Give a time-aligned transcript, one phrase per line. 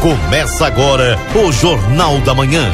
[0.00, 2.70] Começa agora o Jornal da Manhã.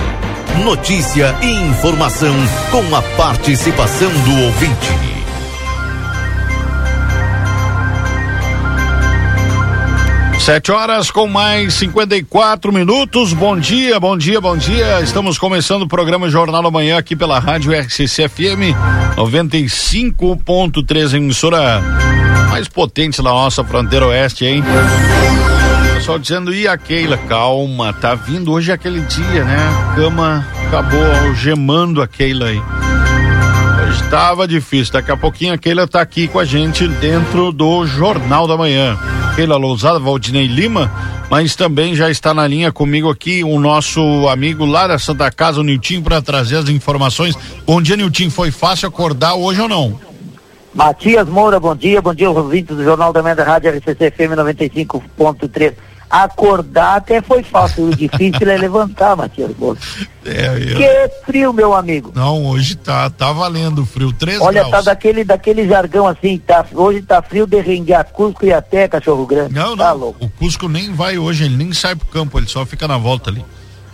[0.63, 2.35] Notícia e informação
[2.71, 4.93] com a participação do ouvinte.
[10.39, 13.33] Sete horas com mais 54 minutos.
[13.33, 15.01] Bom dia, bom dia, bom dia.
[15.01, 18.77] Estamos começando o programa Jornal da Manhã aqui pela Rádio RCC FM
[19.17, 21.81] 95.3, emissora
[22.51, 24.63] mais potente da nossa fronteira oeste, hein?
[26.05, 27.17] Pessoal dizendo, e a Keila?
[27.17, 29.57] Calma, tá vindo hoje aquele dia, né?
[29.57, 32.61] A cama acabou algemando a Keila aí.
[33.89, 37.87] Hoje tava difícil, daqui a pouquinho a Keila tá aqui com a gente dentro do
[37.87, 38.99] Jornal da Manhã.
[39.35, 40.93] Keila Lousada, Valdinei Lima,
[41.31, 45.61] mas também já está na linha comigo aqui o nosso amigo lá da Santa Casa,
[45.61, 47.35] o Nilton, para trazer as informações.
[47.65, 48.29] Bom dia, Nilton.
[48.29, 49.99] Foi fácil acordar hoje ou não?
[50.75, 54.37] Matias Moura, bom dia, bom dia, ouvintes do Jornal da Manhã da Rádio RCC FM
[54.37, 59.83] 95.3 acordar até foi fácil, o difícil é levantar, Matias Bolso.
[60.27, 60.79] É, eu...
[60.79, 62.11] Que frio, meu amigo.
[62.15, 64.71] Não, hoje tá, tá valendo frio, três Olha, graus.
[64.71, 69.27] tá daquele, daquele jargão assim, tá, hoje tá frio de rengar Cusco e até Cachorro
[69.27, 69.53] Grande.
[69.53, 70.25] Não, tá não, louco.
[70.25, 73.29] o Cusco nem vai hoje, ele nem sai pro campo, ele só fica na volta
[73.29, 73.45] ali.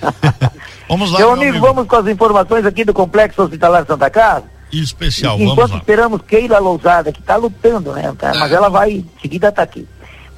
[0.89, 4.09] vamos lá, meu, meu amigo, amigo, vamos com as informações aqui do Complexo Hospitalar Santa
[4.09, 4.45] Casa.
[4.73, 5.79] especial, Enquanto vamos lá.
[5.79, 8.33] esperamos Keila Lousada, que tá lutando, né, tá?
[8.37, 9.85] mas ela vai, em seguida tá aqui.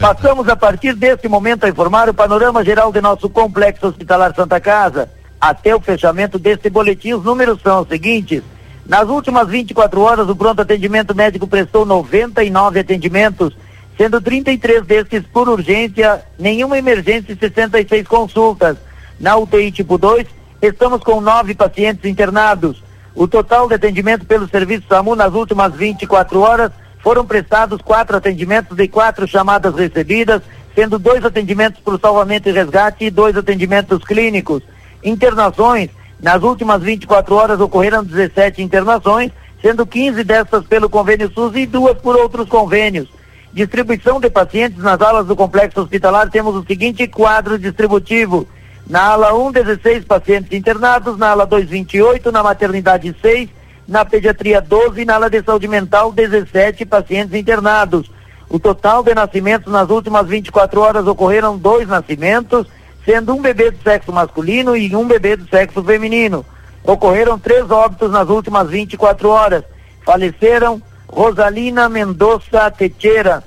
[0.03, 4.59] Passamos a partir deste momento a informar o panorama geral de nosso complexo hospitalar Santa
[4.59, 5.09] Casa.
[5.41, 8.43] Até o fechamento deste boletim, os números são os seguintes.
[8.85, 13.57] Nas últimas 24 horas, o pronto atendimento médico prestou 99 atendimentos,
[13.97, 18.79] sendo 33 destes por urgência, nenhuma emergência e 66 consultas.
[19.21, 20.27] Na UTI tipo 2,
[20.61, 22.83] estamos com nove pacientes internados.
[23.15, 28.77] O total de atendimento pelo serviço SAMU nas últimas 24 horas foram prestados quatro atendimentos
[28.77, 30.41] de quatro chamadas recebidas,
[30.75, 34.63] sendo dois atendimentos por salvamento e resgate e dois atendimentos clínicos.
[35.03, 41.67] Internações, nas últimas 24 horas ocorreram 17 internações, sendo 15 destas pelo convênio SUS e
[41.67, 43.09] duas por outros convênios.
[43.53, 48.47] Distribuição de pacientes nas alas do complexo hospitalar, temos o seguinte quadro distributivo.
[48.87, 53.51] Na ala 1, 16 pacientes internados, na ala 2, 28, na maternidade 6,
[53.93, 58.11] na pediatria 12 e na área de saúde mental 17 pacientes internados.
[58.49, 62.67] O total de nascimentos nas últimas 24 horas ocorreram dois nascimentos,
[63.05, 66.43] sendo um bebê do sexo masculino e um bebê do sexo feminino.
[66.83, 69.63] Ocorreram três óbitos nas últimas 24 horas.
[70.07, 73.45] Faleceram Rosalina Mendonça Teixeira,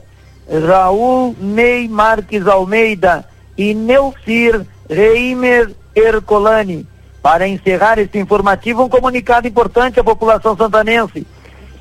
[0.67, 3.25] Raul Ney Marques Almeida
[3.57, 6.87] e Neucir Reimer Ercolani.
[7.25, 11.25] Para encerrar este informativo, um comunicado importante à população santanense.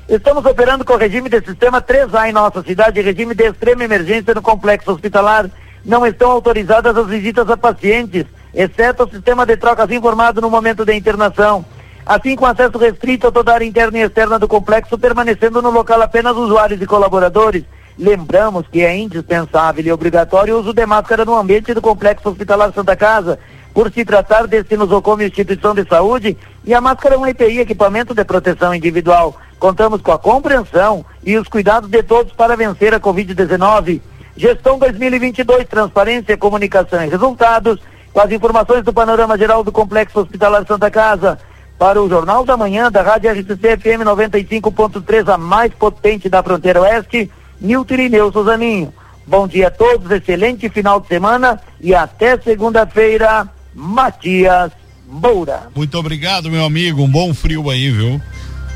[0.09, 4.33] Estamos operando com o regime de sistema 3A em nossa cidade, regime de extrema emergência
[4.33, 5.47] no complexo hospitalar.
[5.85, 8.25] Não estão autorizadas as visitas a pacientes,
[8.55, 11.63] exceto o sistema de trocas informado no momento da internação.
[12.03, 15.69] Assim, com acesso restrito a toda a área interna e externa do complexo, permanecendo no
[15.69, 17.63] local apenas usuários e colaboradores.
[17.99, 22.73] Lembramos que é indispensável e obrigatório o uso de máscara no ambiente do complexo hospitalar
[22.73, 23.37] Santa Casa,
[23.75, 28.15] por se tratar deste nosocomio instituição de saúde, e a máscara é um EPI, equipamento
[28.15, 29.35] de proteção individual.
[29.59, 33.99] Contamos com a compreensão e os cuidados de todos para vencer a Covid-19.
[34.37, 37.81] Gestão 2022, transparência, comunicação e resultados,
[38.13, 41.37] com as informações do panorama geral do Complexo Hospitalar Santa Casa.
[41.77, 46.79] Para o Jornal da Manhã da Rádio RCC FM 95.3, a mais potente da fronteira
[46.79, 48.93] oeste, Nilton Irineu Suzaninho.
[49.27, 53.49] Bom dia a todos, excelente final de semana e até segunda-feira.
[53.75, 54.71] Matias
[55.07, 55.67] Moura.
[55.75, 57.03] Muito obrigado, meu amigo.
[57.03, 58.21] Um bom frio aí, viu?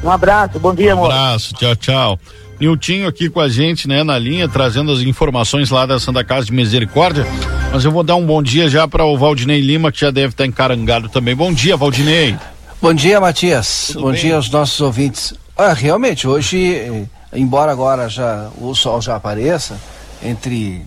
[0.03, 2.19] Um abraço, bom dia, Um abraço, tchau, tchau.
[2.59, 6.45] Niltinho aqui com a gente, né, na linha, trazendo as informações lá da Santa Casa
[6.45, 7.25] de Misericórdia.
[7.71, 10.33] Mas eu vou dar um bom dia já para o Valdinei Lima, que já deve
[10.33, 11.35] estar encarangado também.
[11.35, 12.35] Bom dia, Valdinei.
[12.81, 13.87] Bom dia, Matias.
[13.87, 14.21] Tudo bom bem?
[14.21, 15.33] dia aos nossos ouvintes.
[15.55, 19.77] Olha, realmente, hoje, eh, embora agora já o sol já apareça
[20.23, 20.85] entre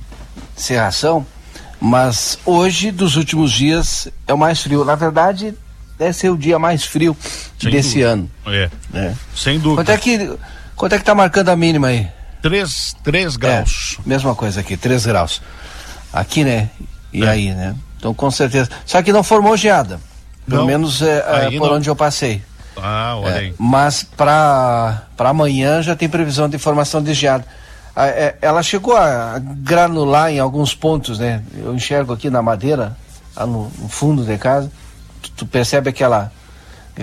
[0.57, 1.27] cerração,
[1.85, 4.85] mas hoje, dos últimos dias, é o mais frio.
[4.85, 5.53] Na verdade,
[5.99, 7.17] deve ser o dia mais frio
[7.61, 8.09] Sem desse dúvida.
[8.13, 8.31] ano.
[8.47, 9.17] É, Né?
[9.35, 9.83] sem dúvida.
[9.83, 10.33] Quanto é que
[10.77, 12.07] quanto é que tá marcando a mínima aí?
[12.41, 13.97] Três, três graus.
[14.05, 15.43] É, mesma coisa aqui, 3 graus.
[16.13, 16.71] Aqui, né?
[17.13, 17.29] E É.
[17.29, 17.75] aí, né?
[17.99, 18.69] Então, com certeza.
[18.87, 20.01] Só que não formou geada.
[20.47, 21.77] Pelo Não, menos é, é, por não.
[21.77, 22.43] onde eu passei.
[22.77, 23.55] Ah, olha É, aí.
[23.59, 27.45] mas para amanhã já tem previsão de formação de geada.
[27.95, 31.43] Ah, é, ela chegou a granular em alguns pontos, né?
[31.57, 32.97] Eu enxergo aqui na madeira,
[33.37, 34.71] lá no, fundo de casa,
[35.21, 36.33] tu, tu percebe aquela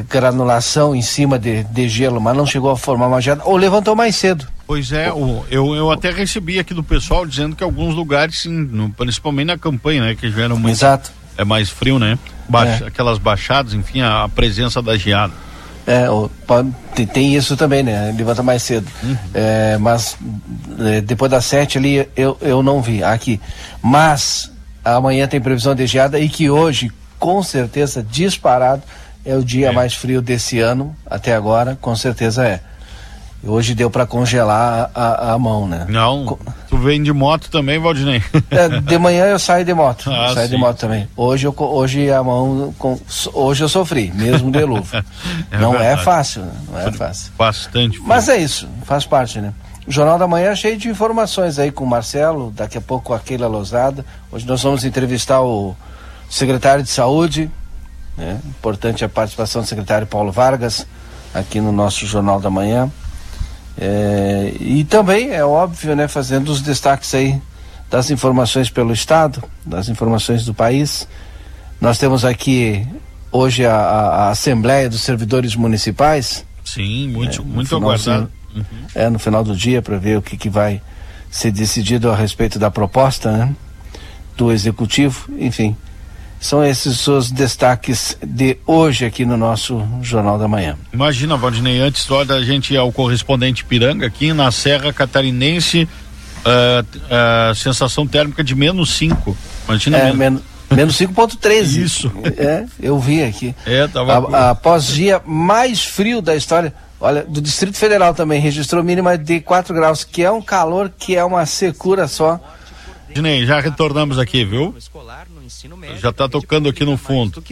[0.07, 3.95] granulação em cima de, de gelo, mas não chegou a formar uma geada, ou levantou
[3.95, 4.47] mais cedo.
[4.67, 8.51] Pois é, o, eu, eu até recebi aqui do pessoal dizendo que alguns lugares, sim,
[8.51, 10.69] no, principalmente na campanha, né, que já muito.
[10.69, 11.11] Exato.
[11.37, 12.19] É mais frio, né?
[12.47, 12.87] Baixa, é.
[12.87, 15.33] Aquelas baixadas, enfim, a, a, presença da geada.
[15.89, 16.05] É,
[16.45, 18.13] pode, tem, tem, isso também, né?
[18.15, 18.87] Levanta mais cedo.
[19.01, 19.17] Uhum.
[19.33, 20.15] É, mas
[20.81, 23.41] é, depois das sete ali eu, eu não vi aqui.
[23.81, 24.51] Mas
[24.85, 28.83] amanhã tem previsão de geada e que hoje, com certeza, disparado,
[29.25, 29.71] é o dia é.
[29.71, 32.61] mais frio desse ano, até agora, com certeza é.
[33.41, 35.85] Hoje deu para congelar a, a, mão, né?
[35.87, 36.37] Não.
[36.67, 38.21] Tu vem de moto também, Valdinei?
[38.51, 40.09] É, de manhã eu saio de moto.
[40.19, 40.55] Ah, saio sim.
[40.55, 41.07] de moto também.
[41.15, 42.73] Hoje, eu, hoje a mão.
[43.33, 45.05] Hoje eu sofri, mesmo de luva.
[45.49, 46.01] é não é verdade.
[46.01, 46.51] é fácil, né?
[46.69, 47.31] não é fácil.
[47.37, 47.97] Bastante.
[47.97, 48.07] Frio.
[48.07, 49.53] Mas é isso, faz parte, né?
[49.87, 53.13] O Jornal da Manhã é cheio de informações aí com o Marcelo, daqui a pouco
[53.13, 54.05] a Keila Lozada.
[54.31, 55.75] Hoje nós vamos entrevistar o
[56.29, 57.49] secretário de Saúde,
[58.17, 58.39] né?
[58.45, 60.85] Importante a participação do secretário Paulo Vargas
[61.33, 62.91] aqui no nosso Jornal da Manhã.
[63.81, 67.41] É, e também, é óbvio, né, fazendo os destaques aí
[67.89, 71.07] das informações pelo Estado, das informações do país.
[71.79, 72.85] Nós temos aqui
[73.31, 76.45] hoje a, a Assembleia dos Servidores Municipais.
[76.65, 78.29] Sim, muito, é, muito aguardado.
[78.53, 78.63] Uhum.
[78.93, 80.81] É, no final do dia, para ver o que, que vai
[81.31, 83.55] ser decidido a respeito da proposta né,
[84.35, 85.75] do Executivo, enfim.
[86.39, 90.77] São esses os destaques de hoje aqui no nosso Jornal da Manhã.
[90.93, 97.51] Imagina, Valdinei, antes só da gente ir ao correspondente Piranga, aqui na Serra Catarinense, uh,
[97.51, 99.37] uh, sensação térmica de menos 5.
[99.67, 100.41] Imagina é, menos.
[100.71, 101.83] Menos 5.13.
[101.83, 102.11] Isso.
[102.37, 103.55] É, eu vi aqui.
[103.65, 104.37] É, tava.
[104.37, 109.39] A, após dia mais frio da história, olha, do Distrito Federal também registrou mínima de
[109.39, 112.39] 4 graus, que é um calor que é uma secura só.
[113.13, 114.75] Dinei, já retornamos aqui, viu?
[115.99, 117.43] Já está tocando aqui no fundo.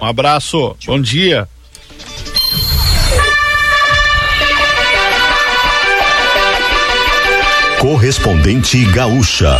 [0.00, 1.48] Um abraço, bom dia.
[7.78, 9.58] Correspondente Gaúcha.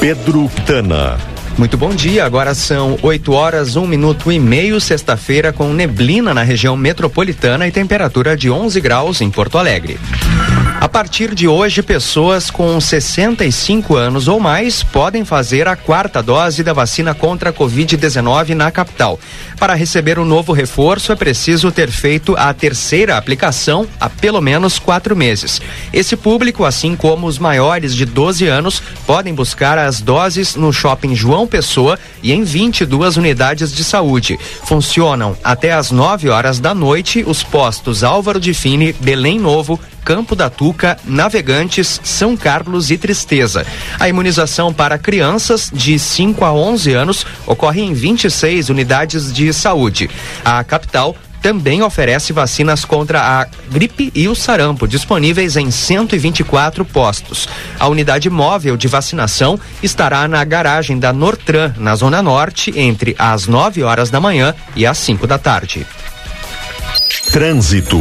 [0.00, 1.18] Pedro Tana.
[1.56, 6.42] Muito bom dia, agora são 8 horas, 1 minuto e meio, sexta-feira, com neblina na
[6.42, 9.98] região metropolitana e temperatura de 11 graus em Porto Alegre.
[10.80, 16.62] A partir de hoje, pessoas com 65 anos ou mais podem fazer a quarta dose
[16.62, 19.18] da vacina contra a Covid-19 na capital.
[19.58, 24.78] Para receber o novo reforço, é preciso ter feito a terceira aplicação há pelo menos
[24.78, 25.60] quatro meses.
[25.92, 31.14] Esse público, assim como os maiores de 12 anos, podem buscar as doses no shopping
[31.14, 34.38] João Pessoa e em 22 unidades de saúde.
[34.64, 40.36] Funcionam até às 9 horas da noite os postos Álvaro de Fini, Belém Novo, Campo
[40.36, 43.66] da Tuca, Navegantes, São Carlos e Tristeza.
[43.98, 50.10] A imunização para crianças de 5 a 11 anos ocorre em 26 unidades de saúde.
[50.44, 57.46] A capital também oferece vacinas contra a gripe e o sarampo, disponíveis em 124 postos.
[57.78, 63.46] A unidade móvel de vacinação estará na garagem da Nortran, na Zona Norte, entre as
[63.46, 65.86] 9 horas da manhã e as 5 da tarde.
[67.32, 67.98] Trânsito.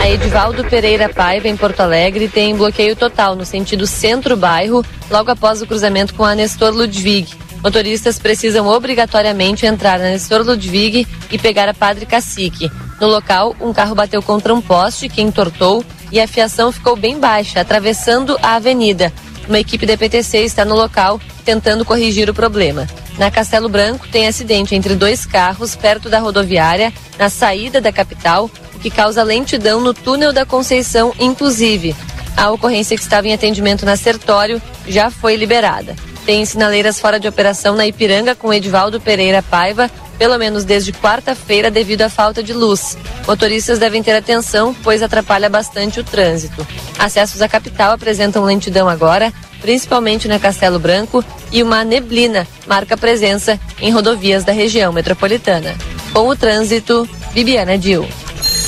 [0.00, 5.62] A Edivaldo Pereira Paiva, em Porto Alegre, tem bloqueio total no sentido centro-bairro, logo após
[5.62, 7.34] o cruzamento com a Nestor Ludwig.
[7.62, 12.70] Motoristas precisam obrigatoriamente entrar na Nestor Ludwig e pegar a Padre Cacique.
[13.00, 15.82] No local, um carro bateu contra um poste que entortou
[16.12, 19.10] e a fiação ficou bem baixa, atravessando a avenida.
[19.48, 22.86] Uma equipe da PTC está no local tentando corrigir o problema.
[23.18, 28.50] Na Castelo Branco, tem acidente entre dois carros perto da rodoviária, na saída da capital,
[28.84, 31.96] que causa lentidão no túnel da Conceição, inclusive.
[32.36, 35.96] A ocorrência que estava em atendimento na Sertório já foi liberada.
[36.26, 41.70] Tem sinaleiras fora de operação na Ipiranga com Edivaldo Pereira Paiva, pelo menos desde quarta-feira,
[41.70, 42.98] devido à falta de luz.
[43.26, 46.66] Motoristas devem ter atenção, pois atrapalha bastante o trânsito.
[46.98, 53.58] Acessos à capital apresentam lentidão agora, principalmente na Castelo Branco, e uma neblina marca presença
[53.80, 55.74] em rodovias da região metropolitana.
[56.12, 58.06] Com o trânsito, Bibiana Dil.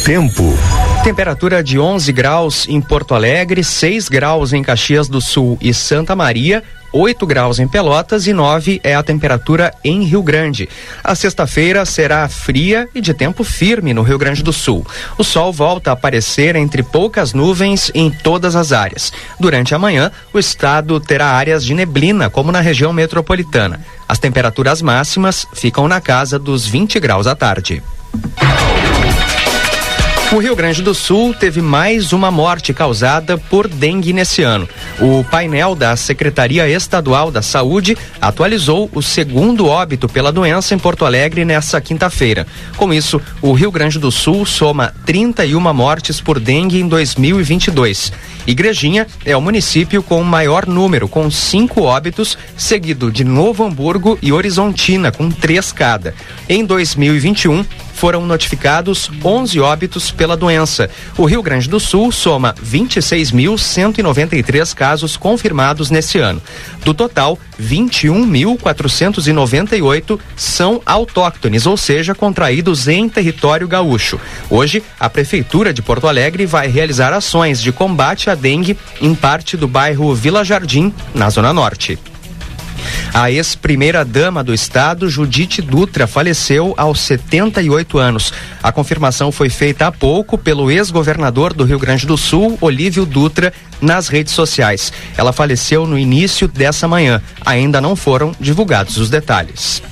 [0.07, 0.57] Tempo.
[1.03, 6.15] Temperatura de 11 graus em Porto Alegre, 6 graus em Caxias do Sul e Santa
[6.15, 10.69] Maria, 8 graus em Pelotas e 9 é a temperatura em Rio Grande.
[11.03, 14.87] A sexta-feira será fria e de tempo firme no Rio Grande do Sul.
[15.19, 19.13] O sol volta a aparecer entre poucas nuvens em todas as áreas.
[19.41, 23.81] Durante a manhã, o estado terá áreas de neblina, como na região metropolitana.
[24.09, 27.83] As temperaturas máximas ficam na casa dos 20 graus à tarde.
[30.33, 34.69] O Rio Grande do Sul teve mais uma morte causada por dengue nesse ano.
[35.01, 41.05] O painel da Secretaria Estadual da Saúde atualizou o segundo óbito pela doença em Porto
[41.05, 42.45] Alegre nessa quinta-feira.
[42.77, 48.13] Com isso, o Rio Grande do Sul soma 31 mortes por dengue em 2022.
[48.49, 54.19] Igrejinha é o município com o maior número, com cinco óbitos, seguido de Novo Hamburgo
[54.21, 56.15] e Horizontina, com três cada.
[56.49, 57.65] Em 2021,
[57.97, 60.91] foram notificados 11 óbitos pela doença.
[61.17, 66.43] O Rio Grande do Sul soma 26.193 casos confirmados nesse ano.
[66.85, 74.21] Do total, 21.498 são autóctones, ou seja, contraídos em território gaúcho.
[74.51, 79.57] Hoje, a Prefeitura de Porto Alegre vai realizar ações de combate à dengue em parte
[79.57, 81.99] do bairro Vila Jardim, na Zona Norte.
[83.13, 88.33] A ex-primeira-dama do Estado, Judite Dutra, faleceu aos 78 anos.
[88.63, 93.53] A confirmação foi feita há pouco pelo ex-governador do Rio Grande do Sul, Olívio Dutra,
[93.81, 94.93] nas redes sociais.
[95.17, 97.23] Ela faleceu no início dessa manhã.
[97.45, 99.83] Ainda não foram divulgados os detalhes.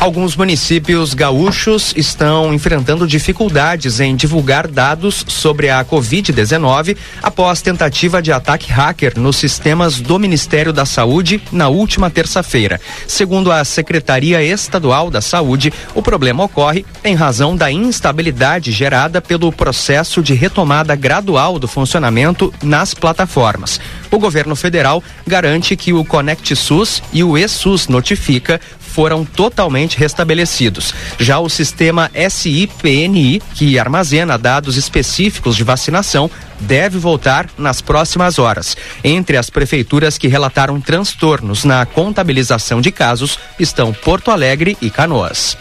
[0.00, 8.32] Alguns municípios gaúchos estão enfrentando dificuldades em divulgar dados sobre a Covid-19 após tentativa de
[8.32, 12.80] ataque hacker nos sistemas do Ministério da Saúde na última terça-feira.
[13.06, 19.52] Segundo a Secretaria Estadual da Saúde, o problema ocorre em razão da instabilidade gerada pelo
[19.52, 23.78] processo de retomada gradual do funcionamento nas plataformas.
[24.10, 28.58] O governo federal garante que o Conect SUS e o ESUS Notifica
[28.90, 30.94] foram totalmente restabelecidos.
[31.18, 38.76] Já o sistema SIPNI, que armazena dados específicos de vacinação, deve voltar nas próximas horas.
[39.02, 45.56] Entre as prefeituras que relataram transtornos na contabilização de casos estão Porto Alegre e Canoas.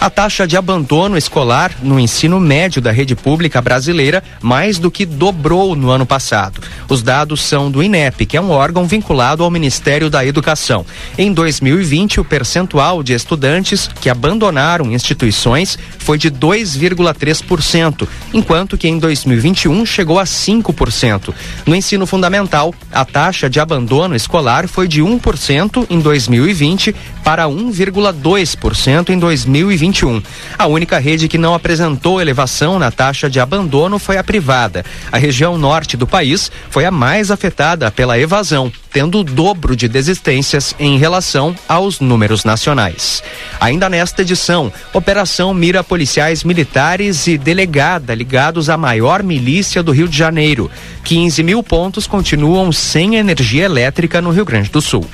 [0.00, 5.06] A taxa de abandono escolar no ensino médio da rede pública brasileira mais do que
[5.06, 6.60] dobrou no ano passado.
[6.88, 10.84] Os dados são do INEP, que é um órgão vinculado ao Ministério da Educação.
[11.16, 18.98] Em 2020, o percentual de estudantes que abandonaram instituições foi de 2,3%, enquanto que em
[18.98, 21.34] 2021 chegou a 5%.
[21.66, 26.94] No ensino fundamental, a taxa de abandono escolar foi de 1% em 2020
[27.24, 30.22] para 1,2% em 2021.
[30.58, 34.84] A única rede que não apresentou elevação na taxa de abandono foi a privada.
[35.10, 39.88] A região norte do país foi a mais afetada pela evasão, tendo o dobro de
[39.88, 43.22] desistências em relação aos números nacionais.
[43.60, 50.08] Ainda nesta edição, operação mira policiais militares e delegada ligados à maior milícia do Rio
[50.08, 50.70] de Janeiro.
[51.04, 55.04] 15 mil pontos continuam sem energia elétrica no Rio Grande do Sul.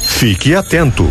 [0.00, 1.06] Fique atento.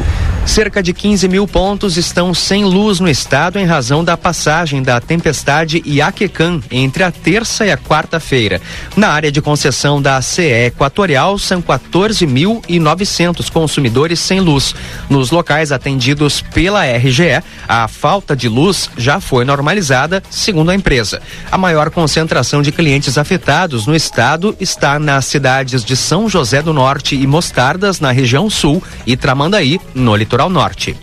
[0.46, 5.00] Cerca de 15 mil pontos estão sem luz no estado em razão da passagem da
[5.00, 8.62] tempestade Iaquecan entre a terça e a quarta-feira.
[8.96, 14.76] Na área de concessão da CE Equatorial, são 14.900 consumidores sem luz.
[15.10, 21.22] Nos locais atendidos pela RGE, a falta de luz já foi normalizada, segundo a empresa.
[21.52, 26.74] A maior concentração de clientes afetados no estado está nas cidades de São José do
[26.74, 30.98] Norte e Mostardas, na região sul, e Tramandaí, no litoral litoral norte.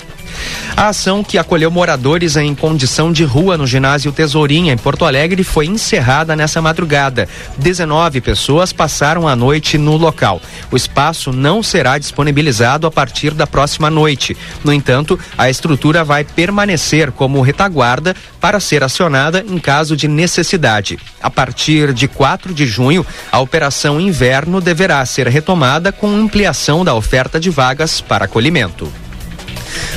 [0.77, 5.45] A ação que acolheu moradores em condição de rua no ginásio Tesourinha, em Porto Alegre,
[5.45, 7.29] foi encerrada nessa madrugada.
[7.59, 10.41] 19 pessoas passaram a noite no local.
[10.71, 14.37] O espaço não será disponibilizado a partir da próxima noite.
[14.65, 20.99] No entanto, a estrutura vai permanecer como retaguarda para ser acionada em caso de necessidade.
[21.23, 26.95] A partir de 4 de junho, a operação inverno deverá ser retomada com ampliação da
[26.95, 28.91] oferta de vagas para acolhimento.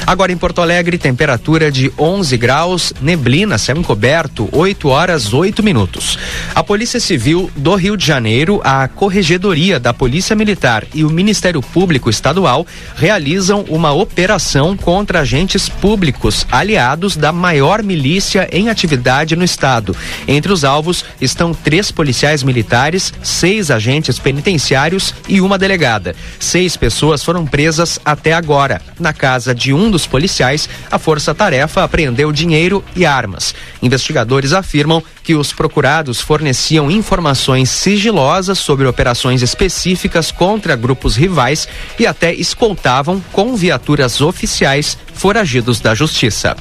[0.05, 6.17] Agora em Porto Alegre, temperatura de 11 graus, neblina, céu encoberto, 8 horas 8 minutos.
[6.53, 11.61] A Polícia Civil do Rio de Janeiro, a Corregedoria da Polícia Militar e o Ministério
[11.61, 19.43] Público Estadual realizam uma operação contra agentes públicos aliados da maior milícia em atividade no
[19.43, 19.95] estado.
[20.27, 26.15] Entre os alvos estão três policiais militares, seis agentes penitenciários e uma delegada.
[26.39, 28.81] Seis pessoas foram presas até agora.
[28.99, 33.55] Na casa de um dos policiais, a força-tarefa apreendeu dinheiro e armas.
[33.81, 42.05] Investigadores afirmam que os procurados forneciam informações sigilosas sobre operações específicas contra grupos rivais e
[42.05, 46.55] até escoltavam com viaturas oficiais foragidos da justiça.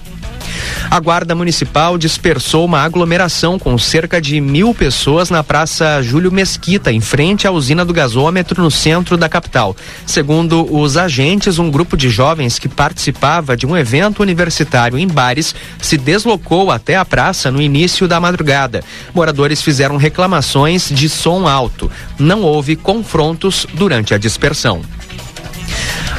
[0.91, 6.93] A Guarda Municipal dispersou uma aglomeração com cerca de mil pessoas na Praça Júlio Mesquita,
[6.93, 9.75] em frente à usina do gasômetro no centro da capital.
[10.07, 15.55] Segundo os agentes, um grupo de jovens que participava de um evento universitário em bares
[15.81, 18.85] se deslocou até a praça no início da madrugada.
[19.15, 21.91] Moradores fizeram reclamações de som alto.
[22.19, 24.83] Não houve confrontos durante a dispersão.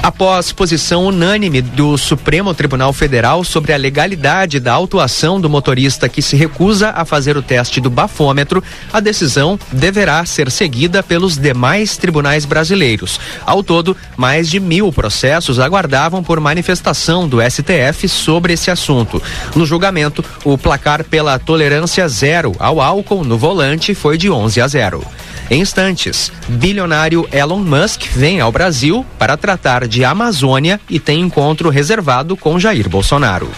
[0.04, 6.22] Após posição unânime do Supremo Tribunal Federal sobre a legalidade da autuação do motorista que
[6.22, 11.96] se recusa a fazer o teste do bafômetro, a decisão deverá ser seguida pelos demais
[11.96, 13.18] tribunais brasileiros.
[13.46, 19.24] Ao todo, mais de mil processos aguardavam por manifestação do STF sobre esse assunto.
[19.56, 24.68] No julgamento, o placar pela tolerância zero ao álcool no volante foi de 11 a
[24.68, 25.02] 0.
[25.50, 31.70] Em instantes, bilionário Elon Musk vem ao Brasil para tratar de Amazônia e tem encontro
[31.70, 33.50] reservado com Jair Bolsonaro.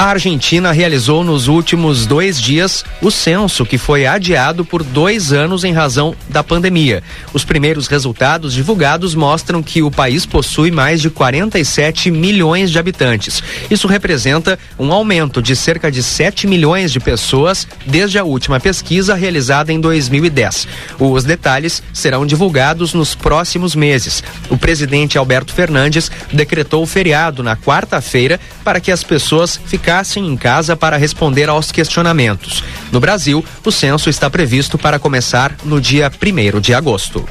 [0.00, 5.62] A Argentina realizou nos últimos dois dias o censo, que foi adiado por dois anos
[5.62, 7.02] em razão da pandemia.
[7.34, 13.42] Os primeiros resultados divulgados mostram que o país possui mais de 47 milhões de habitantes.
[13.70, 19.14] Isso representa um aumento de cerca de 7 milhões de pessoas desde a última pesquisa
[19.14, 20.66] realizada em 2010.
[20.98, 24.24] Os detalhes serão divulgados nos próximos meses.
[24.48, 30.24] O presidente Alberto Fernandes decretou o feriado na quarta-feira para que as pessoas ficassem ficassem
[30.24, 32.62] em casa para responder aos questionamentos.
[32.92, 37.28] No Brasil, o censo está previsto para começar no dia 1 de agosto.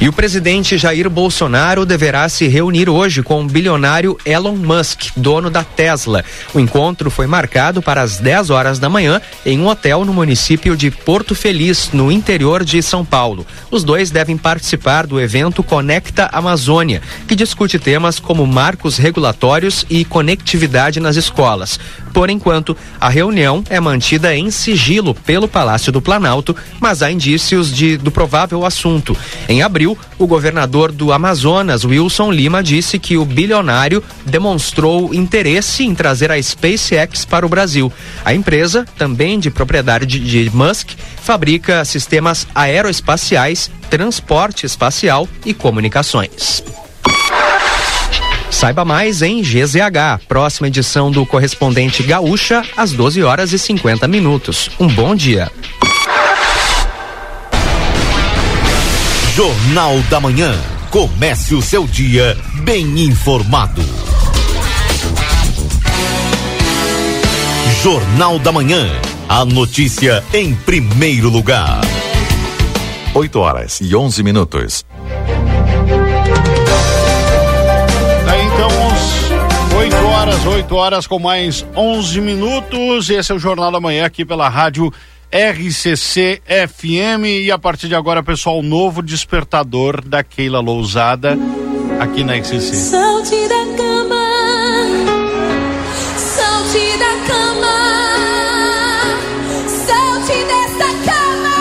[0.00, 5.50] E o presidente Jair Bolsonaro deverá se reunir hoje com o bilionário Elon Musk, dono
[5.50, 6.24] da Tesla.
[6.54, 10.74] O encontro foi marcado para as 10 horas da manhã em um hotel no município
[10.74, 13.46] de Porto Feliz, no interior de São Paulo.
[13.70, 20.02] Os dois devem participar do evento Conecta Amazônia, que discute temas como marcos regulatórios e
[20.02, 21.78] conectividade nas escolas.
[22.14, 27.70] Por enquanto, a reunião é mantida em sigilo pelo Palácio do Planalto, mas há indícios
[27.70, 29.14] de, do provável assunto.
[29.46, 35.94] Em abril, o governador do Amazonas, Wilson Lima, disse que o bilionário demonstrou interesse em
[35.94, 37.92] trazer a SpaceX para o Brasil.
[38.24, 40.90] A empresa, também de propriedade de, de Musk,
[41.22, 46.62] fabrica sistemas aeroespaciais, transporte espacial e comunicações.
[48.50, 54.70] Saiba mais em GZH, próxima edição do Correspondente Gaúcha, às 12 horas e 50 minutos.
[54.78, 55.50] Um bom dia.
[59.40, 60.52] Jornal da Manhã.
[60.90, 63.80] Comece o seu dia bem informado.
[67.82, 68.86] Jornal da Manhã.
[69.26, 71.80] A notícia em primeiro lugar.
[73.14, 74.84] 8 horas e 11 minutos.
[80.20, 83.08] horas, 8 horas com mais 11 minutos.
[83.08, 84.92] Esse é o Jornal da Manhã aqui pela rádio
[85.30, 87.24] RCC FM.
[87.44, 91.38] E a partir de agora, pessoal, novo despertador da Keila Lousada
[92.00, 92.74] aqui na RCC.
[92.74, 94.16] Salte da cama,
[96.16, 97.76] salte da cama,
[99.68, 101.56] salte dessa cama.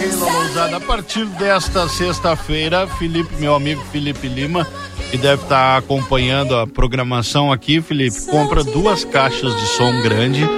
[0.00, 4.66] Keila Lousada, a partir desta sexta-feira, Felipe, meu amigo Felipe Lima
[5.10, 10.48] que deve estar tá acompanhando a programação aqui, Felipe, compra duas caixas de som grande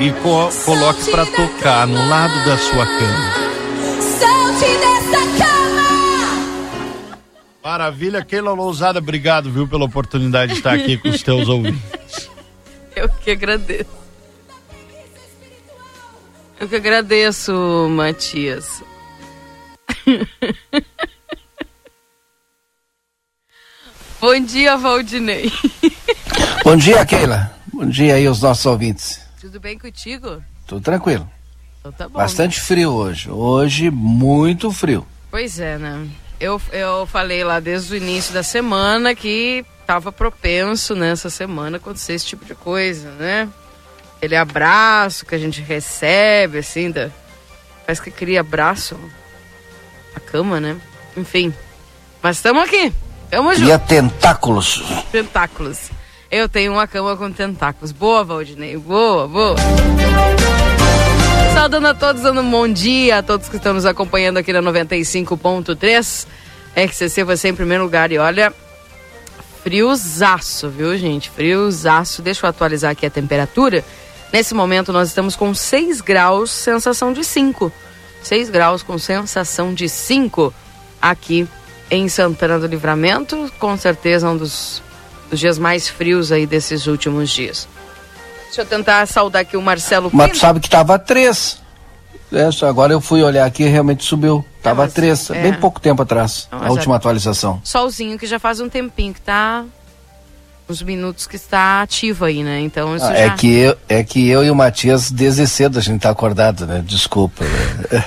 [0.00, 3.50] e co coloque para tocar no lado da sua cama.
[7.62, 12.30] Maravilha, Keila Lousada, obrigado, viu, pela oportunidade de estar aqui com os teus ouvintes.
[12.96, 13.90] Eu que agradeço.
[16.58, 17.52] Eu que agradeço,
[17.90, 18.82] Matias.
[24.20, 25.52] Bom dia, Valdinei.
[26.64, 27.54] Bom dia, Keila.
[27.72, 29.19] Bom dia aí aos nossos ouvintes.
[29.50, 30.40] Tudo bem contigo?
[30.64, 31.28] Tudo tranquilo.
[31.80, 32.20] Então tá bom.
[32.20, 32.64] Bastante né?
[32.64, 33.28] frio hoje.
[33.28, 35.04] Hoje, muito frio.
[35.28, 36.06] Pois é, né?
[36.38, 42.12] Eu, eu falei lá desde o início da semana que estava propenso nessa semana acontecer
[42.12, 43.48] esse tipo de coisa, né?
[44.16, 47.10] Aquele abraço que a gente recebe, assim, da...
[47.84, 48.96] parece que cria abraço
[50.14, 50.80] a cama, né?
[51.16, 51.52] Enfim.
[52.22, 52.92] Mas estamos aqui.
[53.28, 53.66] Tamo junto.
[53.66, 54.80] E a tentáculos.
[55.10, 55.90] Tentáculos.
[56.30, 57.90] Eu tenho uma cama com tentáculos.
[57.90, 58.76] Boa, Valdinei.
[58.76, 59.56] Boa, boa.
[61.52, 64.62] Saudando a todos, dando um bom dia a todos que estão nos acompanhando aqui na
[64.62, 66.26] 95.3.
[66.76, 68.12] RCC você em primeiro lugar.
[68.12, 68.52] E olha,
[69.64, 71.28] friozaço, viu, gente?
[71.30, 72.22] Friozaço.
[72.22, 73.84] Deixa eu atualizar aqui a temperatura.
[74.32, 77.72] Nesse momento nós estamos com 6 graus, sensação de 5.
[78.22, 80.54] 6 graus com sensação de 5
[81.02, 81.48] aqui
[81.90, 84.80] em Santana do Livramento, com certeza um dos
[85.30, 87.68] Os dias mais frios aí desses últimos dias.
[88.46, 91.60] Deixa eu tentar saudar aqui o Marcelo Mas tu sabe que tava três.
[92.32, 94.44] É, agora eu fui olhar aqui e realmente subiu.
[94.62, 95.42] Tava mas- três, é.
[95.42, 97.60] bem pouco tempo atrás, Não, a última é- atualização.
[97.64, 99.64] Solzinho que já faz um tempinho que tá.
[100.68, 102.60] Uns minutos que está ativo aí, né?
[102.60, 103.18] Então isso Ah, já.
[103.18, 106.64] é, que eu, é que eu e o Matias, desde cedo a gente tá acordado,
[106.66, 106.80] né?
[106.86, 107.44] Desculpa.
[107.44, 108.04] né?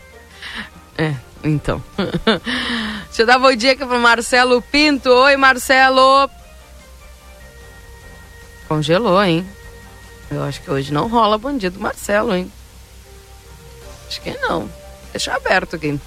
[0.98, 1.82] É, então.
[3.06, 5.10] Deixa eu dar bom dia aqui pro Marcelo Pinto.
[5.10, 6.30] Oi, Marcelo.
[8.68, 9.46] Congelou, hein?
[10.30, 12.50] Eu acho que hoje não rola bom dia do Marcelo, hein?
[14.08, 14.70] Acho que não.
[15.12, 15.98] Deixa aberto aqui.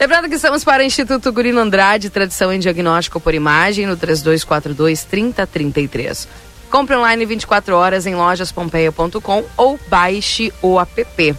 [0.00, 6.26] Lembrando que estamos para o Instituto Gurino Andrade, tradição em diagnóstico por imagem, no 3242-3033.
[6.70, 11.36] Compre online 24 horas em lojaspompeia.com ou baixe o app.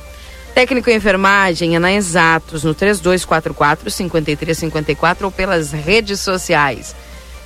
[0.54, 6.96] Técnico em enfermagem é na Exatos, no 3244-5354 ou pelas redes sociais.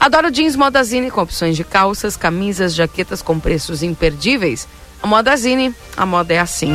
[0.00, 4.66] Adoro jeans Modazine com opções de calças, camisas, jaquetas com preços imperdíveis.
[5.00, 6.72] A Modazine, a moda é assim.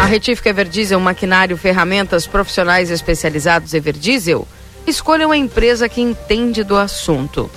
[0.00, 4.46] A Retífica Everdiesel, maquinário, ferramentas profissionais especializados Everdiesel.
[4.86, 7.50] Escolha uma empresa que entende do assunto.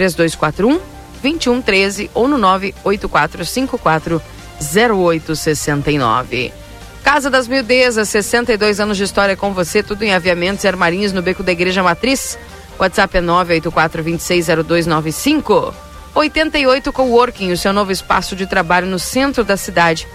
[0.00, 0.80] 3241
[1.22, 4.22] 2113 ou no 98454
[4.60, 6.54] 0869.
[7.02, 11.20] Casa das Mildezas, 62 anos de história com você, tudo em aviamentos e armarinhos no
[11.20, 12.38] beco da Igreja Matriz.
[12.78, 15.74] WhatsApp é 984260295.
[16.14, 20.08] 88 Coworking, o seu novo espaço de trabalho no centro da cidade.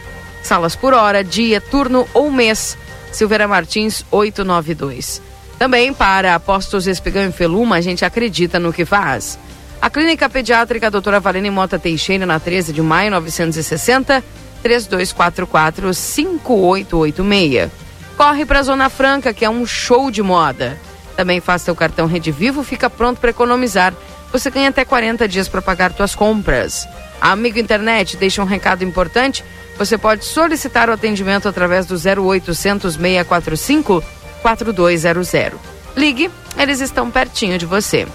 [0.43, 2.77] Salas por hora, dia, turno ou mês.
[3.11, 5.21] Silveira Martins 892.
[5.57, 9.39] Também para Apostos Espigão e Feluma, a gente acredita no que faz.
[9.81, 14.23] A Clínica Pediátrica Doutora Valene Mota Teixeira, na 13 de maio 960,
[14.63, 17.71] 3244 5886.
[18.17, 20.79] Corre para a Zona Franca, que é um show de moda.
[21.15, 23.93] Também faz seu cartão Rede Vivo, fica pronto para economizar.
[24.31, 26.87] Você ganha até 40 dias para pagar suas compras.
[27.21, 29.43] A Amigo Internet deixa um recado importante.
[29.77, 34.03] Você pode solicitar o atendimento através do 0800 645
[34.41, 35.59] 4200.
[35.95, 38.07] Ligue, eles estão pertinho de você.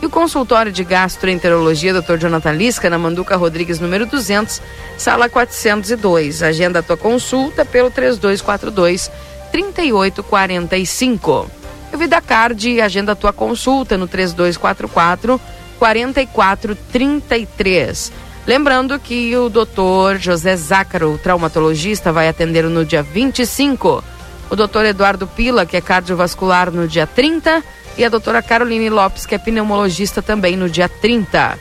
[0.00, 2.18] E o consultório de gastroenterologia Dr.
[2.18, 4.62] Jonathan Lisca, na Manduca Rodrigues, número 200,
[4.96, 6.40] sala 402.
[6.42, 9.10] Agenda a tua consulta pelo 3242
[9.50, 11.50] 3845.
[11.92, 15.40] E o VidaCard agenda a tua consulta no 3244
[15.78, 18.12] 4433.
[18.46, 24.04] Lembrando que o doutor José Zácaro, traumatologista, vai atender no dia 25.
[24.48, 27.62] O doutor Eduardo Pila, que é cardiovascular, no dia 30.
[27.98, 31.58] E a doutora Caroline Lopes, que é pneumologista, também no dia 30.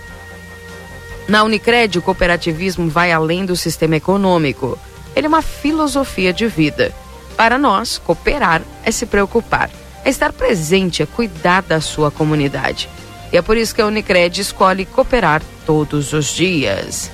[1.28, 4.78] Na Unicred, o cooperativismo vai além do sistema econômico.
[5.16, 6.94] Ele é uma filosofia de vida.
[7.36, 9.72] Para nós, cooperar é se preocupar,
[10.06, 12.88] é estar presente, é cuidar da sua comunidade.
[13.34, 17.10] E é por isso que a Unicred escolhe cooperar todos os dias.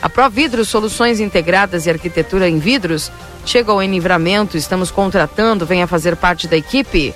[0.00, 3.12] A Providros Soluções Integradas e Arquitetura em Vidros
[3.44, 7.14] chegou em livramento, estamos contratando, venha fazer parte da equipe.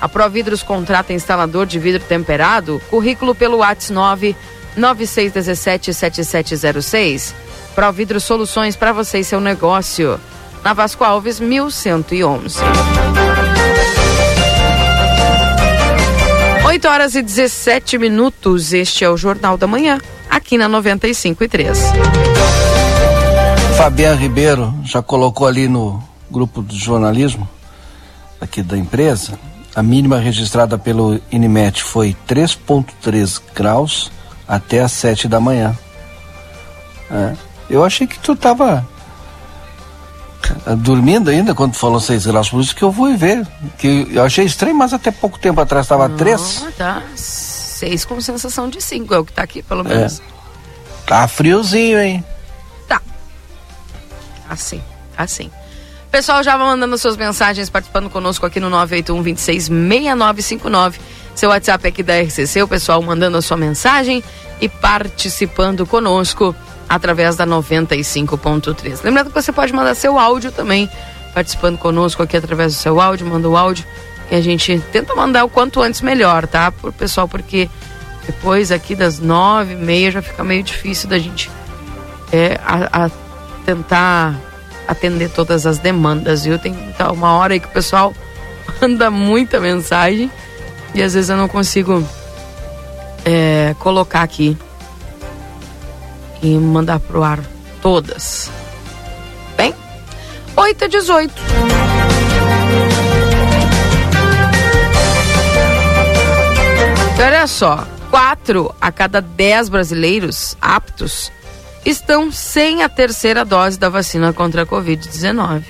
[0.00, 4.36] A Providros contrata instalador de vidro temperado, currículo pelo WhatsApp 9
[4.76, 7.34] 9617 7706.
[7.74, 10.18] Providros Soluções para você e seu negócio.
[10.64, 12.58] Na Vasco Alves, 1111.
[16.66, 18.72] 8 horas e 17 minutos.
[18.72, 19.98] Este é o Jornal da Manhã,
[20.30, 21.78] aqui na 95 e 3.
[23.76, 27.48] Fabiano Ribeiro já colocou ali no grupo do jornalismo
[28.40, 29.38] aqui da empresa.
[29.80, 34.12] A mínima registrada pelo Inimet foi 3,3 graus
[34.46, 35.74] até às 7 da manhã.
[37.10, 37.34] É.
[37.70, 38.86] Eu achei que tu estava
[40.80, 43.48] dormindo ainda quando falou 6 graus, por isso que eu vou ver.
[43.78, 46.62] Que eu achei estranho, mas até pouco tempo atrás estava 3.
[46.62, 47.02] Ah, tá.
[47.14, 50.20] 6 com sensação de 5, é o que tá aqui, pelo menos.
[51.06, 52.22] Tá friozinho, hein?
[52.86, 53.00] Tá.
[54.46, 54.82] Assim,
[55.16, 55.50] assim.
[56.10, 60.98] Pessoal, já vai mandando suas mensagens, participando conosco aqui no 981 26 6959.
[61.36, 64.22] Seu WhatsApp aqui da RCC, o pessoal mandando a sua mensagem
[64.60, 66.54] e participando conosco
[66.88, 69.04] através da 95.3.
[69.04, 70.90] Lembrando que você pode mandar seu áudio também,
[71.32, 73.86] participando conosco aqui através do seu áudio, manda o áudio
[74.32, 76.72] e a gente tenta mandar o quanto antes melhor, tá?
[76.72, 77.70] Por pessoal, porque
[78.26, 81.48] depois aqui das nove e meia já fica meio difícil da gente
[82.32, 83.10] é, a, a
[83.64, 84.49] tentar
[84.90, 86.58] atender todas as demandas, viu?
[86.58, 88.12] Tem tá, uma hora aí que o pessoal
[88.82, 90.28] manda muita mensagem
[90.92, 92.04] e às vezes eu não consigo
[93.24, 94.58] é, colocar aqui
[96.42, 97.38] e mandar pro ar
[97.80, 98.50] todas.
[99.56, 99.72] Bem,
[100.56, 101.34] 8 a 18.
[107.14, 111.30] Então, olha só, 4 a cada 10 brasileiros aptos
[111.84, 115.62] estão sem a terceira dose da vacina contra a Covid-19.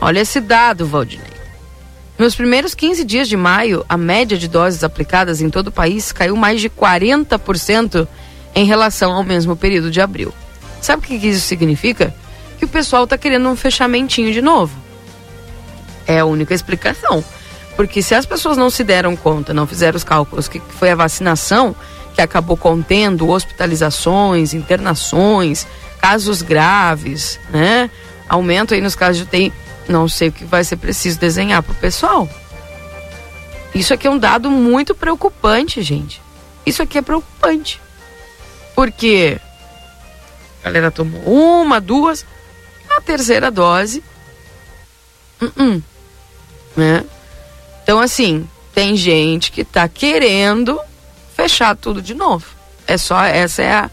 [0.00, 1.36] Olha esse dado, Valdinei.
[2.18, 6.12] Nos primeiros 15 dias de maio, a média de doses aplicadas em todo o país
[6.12, 8.08] caiu mais de 40%
[8.54, 10.32] em relação ao mesmo período de abril.
[10.80, 12.14] Sabe o que isso significa?
[12.58, 14.74] Que o pessoal está querendo um fechamentinho de novo.
[16.06, 17.22] É a única explicação.
[17.76, 20.94] Porque se as pessoas não se deram conta, não fizeram os cálculos que foi a
[20.94, 21.76] vacinação
[22.16, 25.66] que acabou contendo hospitalizações, internações,
[26.00, 27.90] casos graves, né?
[28.26, 29.52] Aumento aí nos casos de UTI.
[29.86, 32.26] Não sei o que vai ser preciso desenhar para o pessoal.
[33.74, 36.22] Isso aqui é um dado muito preocupante, gente.
[36.64, 37.80] Isso aqui é preocupante.
[38.74, 39.38] Porque
[40.62, 41.22] a galera tomou
[41.62, 42.24] uma, duas,
[42.96, 44.02] a terceira dose.
[45.40, 45.82] Uh -uh,
[46.74, 47.04] né?
[47.82, 50.80] Então, assim, tem gente que tá querendo
[51.36, 52.46] fechar tudo de novo.
[52.86, 53.90] É só, essa é a.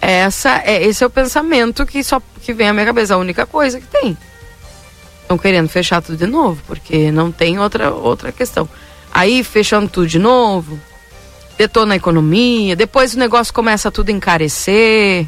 [0.00, 3.44] Essa é, esse é o pensamento que só que vem à minha cabeça, a única
[3.44, 4.16] coisa que tem.
[5.20, 8.68] Estão querendo fechar tudo de novo, porque não tem outra, outra questão.
[9.12, 10.80] Aí, fechando tudo de novo,
[11.58, 15.26] detona a economia, depois o negócio começa tudo a encarecer.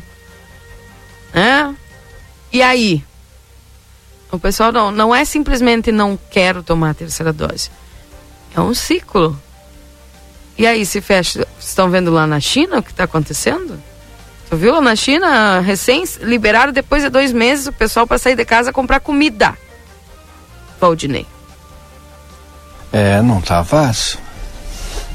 [1.34, 1.74] Né?
[2.50, 3.04] E aí?
[4.30, 7.70] O pessoal não, não é simplesmente não quero tomar a terceira dose.
[8.56, 9.38] É um ciclo.
[10.58, 11.46] E aí se fecha.
[11.58, 13.80] Estão vendo lá na China o que está acontecendo?
[14.50, 14.80] Tu viu?
[14.80, 19.00] Na China, recém liberaram depois de dois meses o pessoal para sair de casa comprar
[19.00, 19.56] comida.
[20.80, 21.26] Valdinei.
[22.92, 24.18] É, não tá fácil.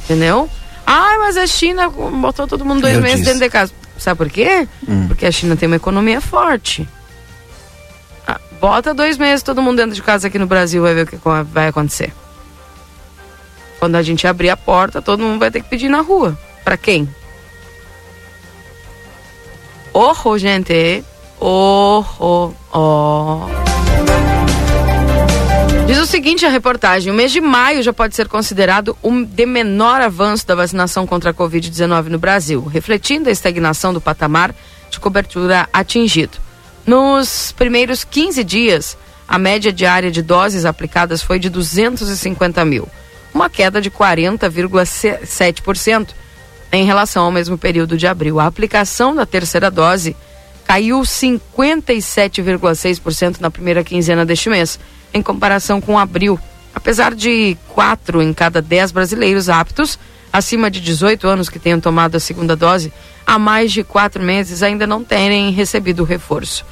[0.03, 0.49] Entendeu?
[0.85, 3.29] Ah, mas a China botou todo mundo dois Eu meses disse.
[3.29, 3.71] dentro de casa.
[3.97, 4.67] Sabe por quê?
[4.87, 5.07] Hum.
[5.07, 6.87] Porque a China tem uma economia forte.
[8.59, 11.19] Bota dois meses todo mundo dentro de casa aqui no Brasil, vai ver o que
[11.51, 12.11] vai acontecer.
[13.79, 16.37] Quando a gente abrir a porta, todo mundo vai ter que pedir na rua.
[16.63, 17.07] Para quem?
[19.93, 21.03] Oh, gente.
[21.39, 23.67] Oh, oh.
[25.87, 29.45] Diz o seguinte a reportagem: o mês de maio já pode ser considerado um de
[29.45, 34.53] menor avanço da vacinação contra a Covid-19 no Brasil, refletindo a estagnação do patamar
[34.89, 36.37] de cobertura atingido.
[36.85, 42.87] Nos primeiros 15 dias, a média diária de doses aplicadas foi de 250 mil,
[43.37, 46.07] uma queda de 40,7%
[46.71, 48.39] em relação ao mesmo período de abril.
[48.39, 50.15] A aplicação da terceira dose
[50.65, 54.79] caiu 57,6% na primeira quinzena deste mês,
[55.13, 56.39] em comparação com abril.
[56.73, 59.99] Apesar de 4 em cada 10 brasileiros aptos
[60.33, 62.91] acima de 18 anos que tenham tomado a segunda dose
[63.25, 66.65] há mais de quatro meses ainda não terem recebido o reforço.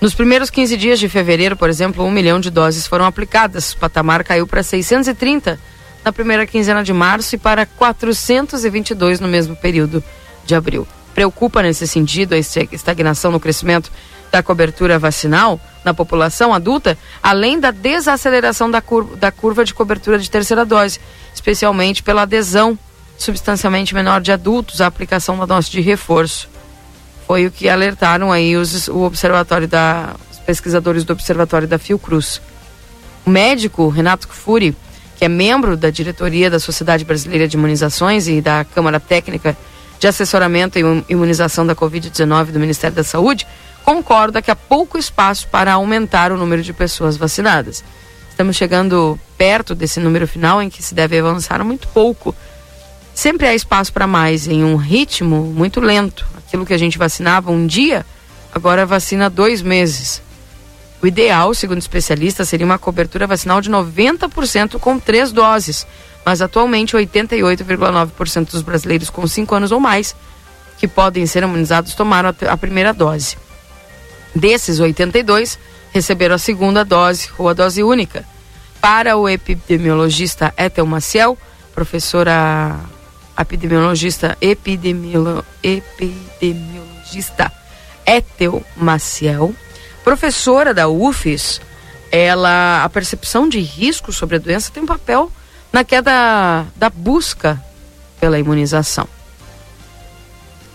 [0.00, 3.74] Nos primeiros 15 dias de fevereiro, por exemplo, um milhão de doses foram aplicadas.
[3.74, 5.60] O patamar caiu para 630
[6.02, 10.02] na primeira quinzena de março e para 422 no mesmo período
[10.46, 10.88] de abril.
[11.14, 13.92] Preocupa nesse sentido a estagnação no crescimento
[14.32, 20.18] da cobertura vacinal na população adulta, além da desaceleração da curva, da curva de cobertura
[20.18, 20.98] de terceira dose,
[21.34, 22.78] especialmente pela adesão
[23.18, 26.48] substancialmente menor de adultos à aplicação da dose de reforço.
[27.30, 32.42] Foi o que alertaram aí os, o observatório da os pesquisadores do observatório da Fiocruz.
[33.24, 34.76] O médico Renato Furi,
[35.16, 39.56] que é membro da diretoria da Sociedade Brasileira de Imunizações e da Câmara Técnica
[40.00, 43.46] de Assessoramento e Imunização da Covid-19 do Ministério da Saúde,
[43.84, 47.84] concorda que há pouco espaço para aumentar o número de pessoas vacinadas.
[48.28, 52.34] Estamos chegando perto desse número final em que se deve avançar muito pouco.
[53.14, 57.52] Sempre há espaço para mais, em um ritmo muito lento, aquilo que a gente vacinava
[57.52, 58.04] um dia,
[58.52, 60.20] agora vacina dois meses.
[61.00, 65.86] O ideal, segundo especialistas, seria uma cobertura vacinal de 90% com três doses,
[66.26, 70.14] mas atualmente 88,9% dos brasileiros com 5 anos ou mais
[70.76, 73.38] que podem ser imunizados tomaram a primeira dose.
[74.34, 75.58] Desses 82
[75.92, 78.24] receberam a segunda dose ou a dose única.
[78.80, 81.38] Para o epidemiologista Ethel Maciel,
[81.74, 82.80] professora
[83.42, 87.52] epidemiologista, epidemiolo, epidemiologista
[88.06, 89.54] Ethel Maciel,
[90.02, 91.60] professora da UFES,
[92.10, 95.30] ela, a percepção de risco sobre a doença tem um papel
[95.72, 97.62] na queda da busca
[98.18, 99.08] pela imunização.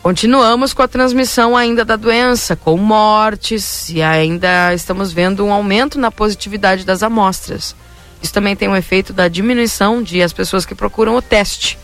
[0.02, 6.00] Continuamos com a transmissão ainda da doença, com mortes, e ainda estamos vendo um aumento
[6.00, 7.76] na positividade das amostras.
[8.22, 11.78] Isso também tem um efeito da diminuição de as pessoas que procuram o teste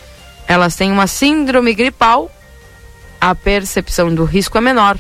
[0.52, 2.30] elas têm uma síndrome gripal,
[3.22, 5.00] a percepção do risco é menor.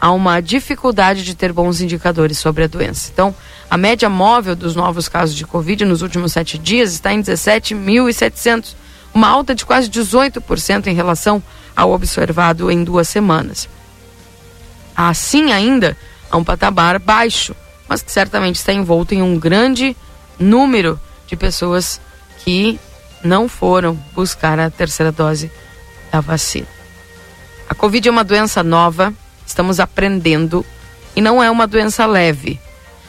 [0.00, 3.10] há uma dificuldade de ter bons indicadores sobre a doença.
[3.12, 3.34] Então,
[3.68, 8.76] a média móvel dos novos casos de Covid nos últimos sete dias está em 17.700,
[9.12, 11.42] uma alta de quase 18% em relação
[11.74, 13.68] ao observado em duas semanas.
[14.94, 15.96] Assim, ainda,
[16.30, 17.56] há um patamar baixo,
[17.88, 19.96] mas que certamente está envolto em um grande
[20.38, 22.00] número de pessoas
[22.44, 22.78] que
[23.24, 25.50] não foram buscar a terceira dose
[26.12, 26.68] da vacina.
[27.68, 29.12] A Covid é uma doença nova,
[29.46, 30.64] estamos aprendendo
[31.16, 32.60] e não é uma doença leve.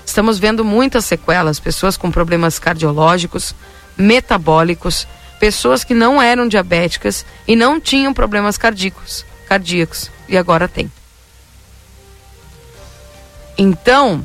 [0.06, 3.54] Estamos vendo muitas sequelas, pessoas com problemas cardiológicos,
[3.98, 5.06] metabólicos,
[5.40, 10.90] pessoas que não eram diabéticas e não tinham problemas cardíacos, cardíacos e agora tem.
[13.58, 14.24] Então,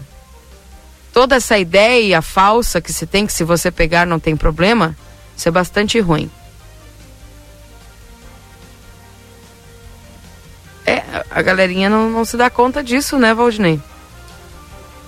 [1.12, 4.96] toda essa ideia falsa que se tem que se você pegar não tem problema,
[5.40, 6.30] isso é bastante ruim.
[10.84, 13.80] É, a galerinha não, não se dá conta disso, né, Valdinei?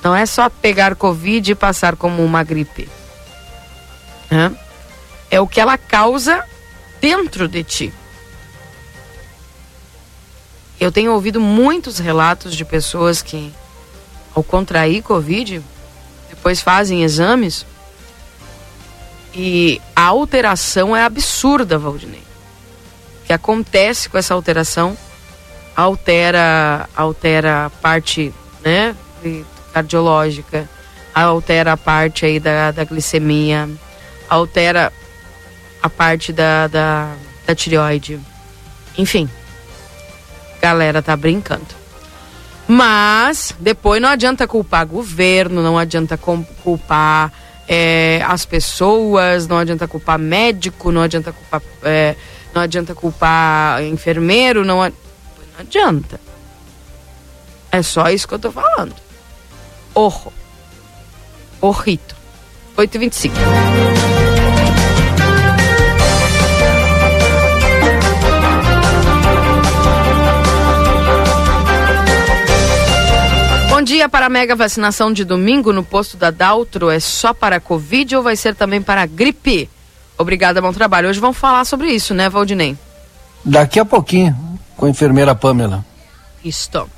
[0.03, 2.89] Não é só pegar Covid e passar como uma gripe.
[4.31, 6.43] É, é o que ela causa
[6.99, 7.93] dentro de ti.
[10.81, 13.53] Eu tenho ouvido muitos relatos de pessoas que,
[14.35, 15.63] ao contrair Covid,
[16.31, 17.67] depois fazem exames
[19.35, 22.23] e a alteração é absurda, Valdinei.
[23.23, 24.97] O que acontece com essa alteração
[25.75, 28.95] altera altera a parte, né,
[29.73, 30.69] cardiológica,
[31.15, 33.69] altera a parte aí da, da glicemia,
[34.29, 34.93] altera
[35.83, 37.15] a parte da, da,
[37.47, 38.21] da tireoide.
[38.99, 39.29] Enfim,
[40.61, 41.83] galera tá brincando.
[42.69, 47.33] Mas depois não adianta culpar governo, não adianta culpar
[47.75, 52.15] é, as pessoas, não adianta culpar médico, não adianta culpar, é,
[52.55, 54.93] não adianta culpar enfermeiro, não, não
[55.59, 56.21] adianta.
[57.71, 58.95] É só isso que eu tô falando.
[59.95, 60.31] Orro.
[61.63, 62.15] Orrito.
[62.77, 63.33] 8h25.
[73.83, 76.89] Bom dia para a mega vacinação de domingo no posto da Daltro.
[76.89, 79.69] É só para a Covid ou vai ser também para a gripe?
[80.17, 81.09] Obrigada, bom trabalho.
[81.09, 82.79] Hoje vamos falar sobre isso, né, Valdinei?
[83.45, 84.39] Daqui a pouquinho,
[84.77, 85.85] com a enfermeira Pamela.
[86.45, 86.89] Isto.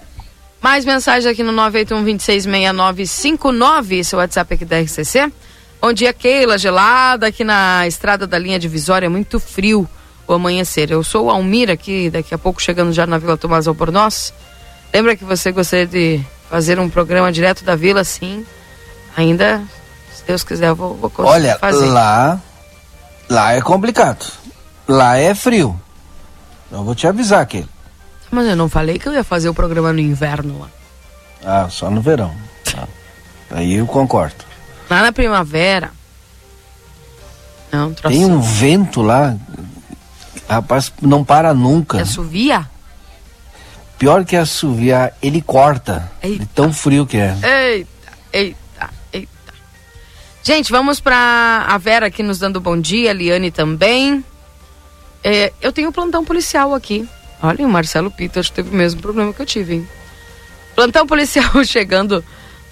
[0.60, 5.32] Mais mensagem aqui no 981-266959, esse é o WhatsApp aqui da RCC.
[5.80, 9.88] Bom dia, Keila, gelada aqui na estrada da linha divisória, muito frio
[10.28, 10.90] o amanhecer.
[10.90, 14.34] Eu sou o Almir aqui, daqui a pouco chegando já na Vila Tomás Albornoz.
[14.92, 16.22] Lembra que você gostaria de
[16.54, 18.46] fazer um programa direto da vila, sim.
[19.16, 19.60] Ainda,
[20.14, 21.86] se Deus quiser, eu vou, vou conseguir Olha, fazer.
[21.86, 22.40] lá,
[23.28, 24.24] lá é complicado.
[24.86, 25.76] Lá é frio.
[26.70, 27.66] Eu vou te avisar aqui.
[28.30, 30.68] Mas eu não falei que eu ia fazer o programa no inverno lá.
[31.44, 32.32] Ah, só no verão.
[32.78, 32.86] Ah,
[33.50, 34.44] aí eu concordo.
[34.88, 35.90] Lá na primavera.
[37.72, 37.92] Não.
[37.94, 39.36] Tem um vento lá,
[40.48, 42.00] rapaz, não para nunca.
[42.00, 42.70] Assovia?
[44.04, 46.12] Pior que assoviar, ele corta.
[46.22, 46.40] Eita.
[46.40, 47.34] De tão frio que é.
[47.42, 49.54] Eita, eita, eita.
[50.42, 54.22] Gente, vamos pra a Vera aqui nos dando bom dia, a Liane também.
[55.22, 57.08] É, eu tenho um plantão policial aqui.
[57.42, 59.88] Olha, o Marcelo Peters teve o mesmo problema que eu tive, hein?
[60.76, 62.22] Plantão policial chegando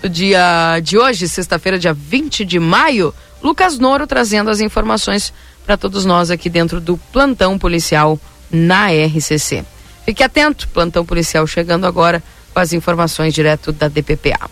[0.03, 3.15] no dia de hoje, sexta-feira, dia 20 de maio.
[3.43, 5.33] Lucas Noro trazendo as informações
[5.65, 9.65] para todos nós aqui dentro do plantão policial na RCC.
[10.05, 14.51] Fique atento, plantão policial chegando agora com as informações direto da DPPA.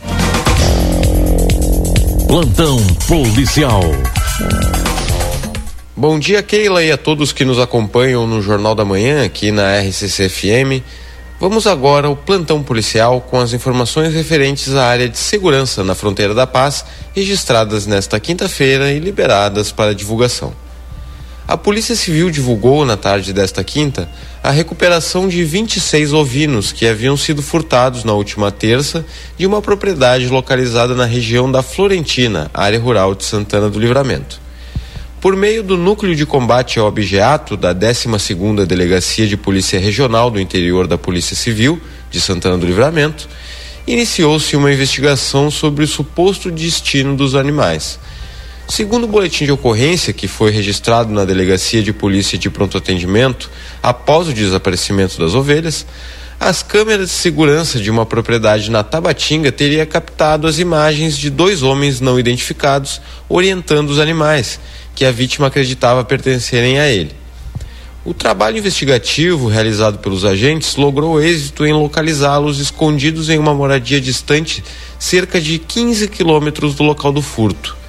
[2.26, 3.82] Plantão policial.
[5.96, 9.80] Bom dia, Keila, e a todos que nos acompanham no Jornal da Manhã, aqui na
[9.80, 10.82] RCC FM.
[11.40, 16.34] Vamos agora ao plantão policial com as informações referentes à área de segurança na fronteira
[16.34, 16.84] da paz,
[17.14, 20.54] registradas nesta quinta-feira e liberadas para divulgação.
[21.50, 24.08] A Polícia Civil divulgou na tarde desta quinta
[24.40, 29.04] a recuperação de 26 ovinos que haviam sido furtados na última terça
[29.36, 34.40] de uma propriedade localizada na região da Florentina, área rural de Santana do Livramento.
[35.20, 40.38] Por meio do Núcleo de Combate ao Objeto da 12ª Delegacia de Polícia Regional do
[40.38, 41.80] Interior da Polícia Civil
[42.12, 43.28] de Santana do Livramento,
[43.88, 47.98] iniciou-se uma investigação sobre o suposto destino dos animais.
[48.70, 53.50] Segundo o boletim de ocorrência que foi registrado na Delegacia de Polícia de Pronto Atendimento
[53.82, 55.84] após o desaparecimento das ovelhas,
[56.38, 61.64] as câmeras de segurança de uma propriedade na Tabatinga teria captado as imagens de dois
[61.64, 64.60] homens não identificados orientando os animais,
[64.94, 67.10] que a vítima acreditava pertencerem a ele.
[68.04, 74.62] O trabalho investigativo realizado pelos agentes logrou êxito em localizá-los escondidos em uma moradia distante
[74.96, 77.79] cerca de 15 quilômetros do local do furto.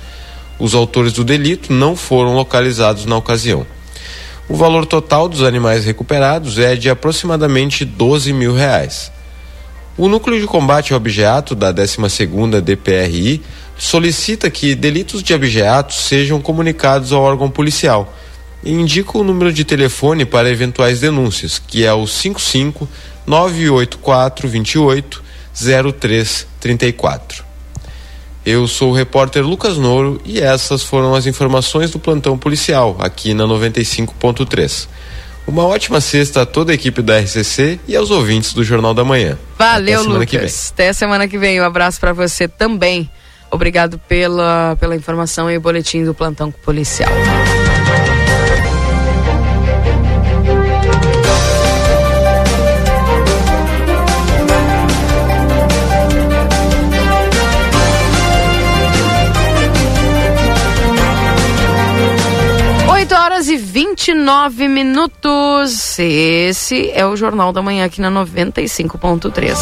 [0.61, 3.65] Os autores do delito não foram localizados na ocasião.
[4.47, 9.11] O valor total dos animais recuperados é de aproximadamente 12 mil reais.
[9.97, 13.41] O Núcleo de Combate ao Objeto da 12ª DPRI
[13.75, 18.13] solicita que delitos de objetos sejam comunicados ao órgão policial
[18.63, 22.87] e indica o número de telefone para eventuais denúncias, que é o 55
[23.25, 25.23] 984 28
[25.55, 27.50] 0334.
[28.45, 33.33] Eu sou o repórter Lucas Nouro e essas foram as informações do plantão policial aqui
[33.33, 34.87] na 95.3.
[35.45, 39.03] Uma ótima sexta a toda a equipe da RCC e aos ouvintes do Jornal da
[39.03, 39.37] Manhã.
[39.57, 40.71] Valeu, Lucas.
[40.73, 41.59] Até semana que vem.
[41.61, 43.09] Um abraço para você também.
[43.51, 47.11] Obrigado pela, pela informação e o boletim do plantão policial.
[63.41, 65.97] Horas e 29 minutos.
[65.97, 69.57] Esse é o Jornal da Manhã aqui na 95.3.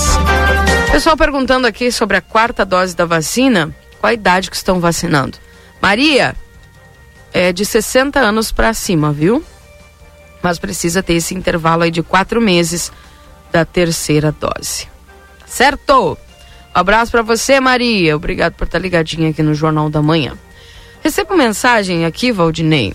[0.92, 5.38] Pessoal perguntando aqui sobre a quarta dose da vacina, qual a idade que estão vacinando?
[5.82, 6.36] Maria,
[7.32, 9.42] é de 60 anos para cima, viu?
[10.42, 12.92] Mas precisa ter esse intervalo aí de quatro meses
[13.50, 14.90] da terceira dose.
[15.46, 16.18] Certo?
[16.76, 18.18] Um abraço para você, Maria.
[18.18, 20.38] Obrigado por estar ligadinha aqui no Jornal da Manhã.
[21.02, 22.94] Recebo mensagem aqui, Valdinei,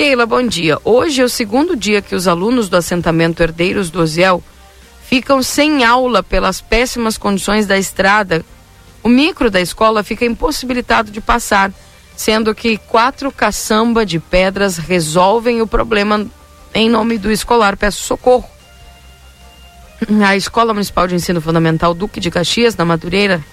[0.00, 0.78] Keila, bom dia.
[0.82, 4.42] Hoje é o segundo dia que os alunos do assentamento Herdeiros do Oziel
[5.04, 8.42] ficam sem aula pelas péssimas condições da estrada.
[9.02, 11.70] O micro da escola fica impossibilitado de passar,
[12.16, 16.26] sendo que quatro caçamba de pedras resolvem o problema
[16.72, 17.76] em nome do escolar.
[17.76, 18.48] Peço socorro.
[20.26, 23.44] A Escola Municipal de Ensino Fundamental Duque de Caxias, na Madureira.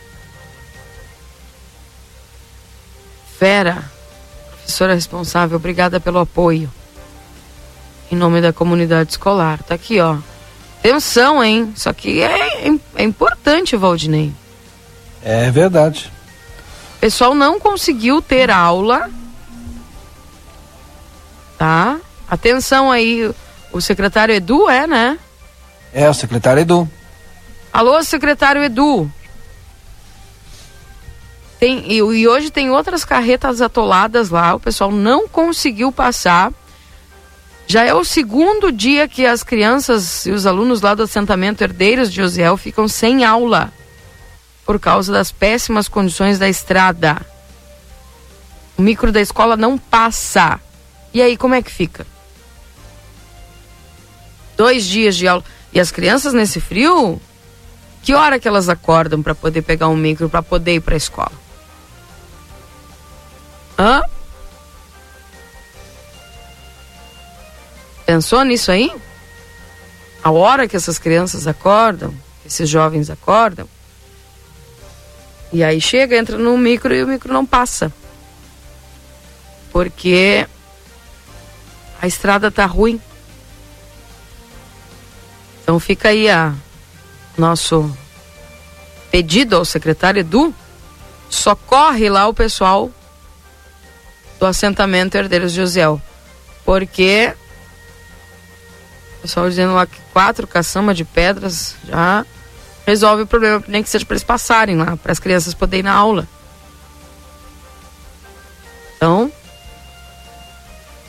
[3.38, 3.97] Fera
[4.68, 6.70] professora responsável, obrigada pelo apoio.
[8.12, 9.64] Em nome da comunidade escolar.
[9.64, 10.18] Tá aqui, ó.
[10.80, 11.74] Atenção, hein?
[11.76, 14.34] Isso aqui é, é, é importante, Valdinei.
[15.24, 16.12] É verdade.
[16.98, 19.10] O pessoal não conseguiu ter aula.
[21.58, 21.98] Tá?
[22.30, 23.34] Atenção aí.
[23.72, 25.18] O secretário Edu é, né?
[25.94, 26.90] É, o secretário Edu.
[27.72, 29.10] Alô, secretário Edu.
[31.60, 36.54] Tem, e, e hoje tem outras carretas atoladas lá, o pessoal não conseguiu passar.
[37.66, 42.14] Já é o segundo dia que as crianças e os alunos lá do assentamento Herdeiros
[42.14, 43.74] de Osiel ficam sem aula
[44.66, 47.26] por causa das péssimas condições da estrada.
[48.78, 50.60] O micro da escola não passa.
[51.14, 52.06] E aí, como é que fica?
[54.56, 55.44] Dois dias de aula.
[55.74, 57.20] E as crianças nesse frio?
[58.04, 60.98] Que hora que elas acordam para poder pegar um micro, para poder ir para a
[60.98, 61.47] escola?
[63.78, 64.02] Hã?
[68.06, 68.92] Pensou nisso aí?
[70.24, 72.14] A hora que essas crianças acordam,
[72.46, 73.68] esses jovens acordam,
[75.52, 77.92] e aí chega, entra no micro e o micro não passa.
[79.72, 80.48] Porque
[82.02, 83.00] a estrada tá ruim.
[85.62, 86.54] Então fica aí a
[87.38, 87.96] nosso
[89.12, 90.54] pedido ao secretário Edu,
[91.30, 92.92] socorre lá o pessoal
[94.40, 96.02] do assentamento Herdeiros de Osiel.
[96.66, 97.34] Porque
[99.28, 102.26] pessoal dizendo lá que quatro caçamba de pedras já
[102.86, 105.84] resolve o problema, nem que seja para eles passarem lá, para as crianças poderem ir
[105.84, 106.26] na aula.
[108.96, 109.30] Então,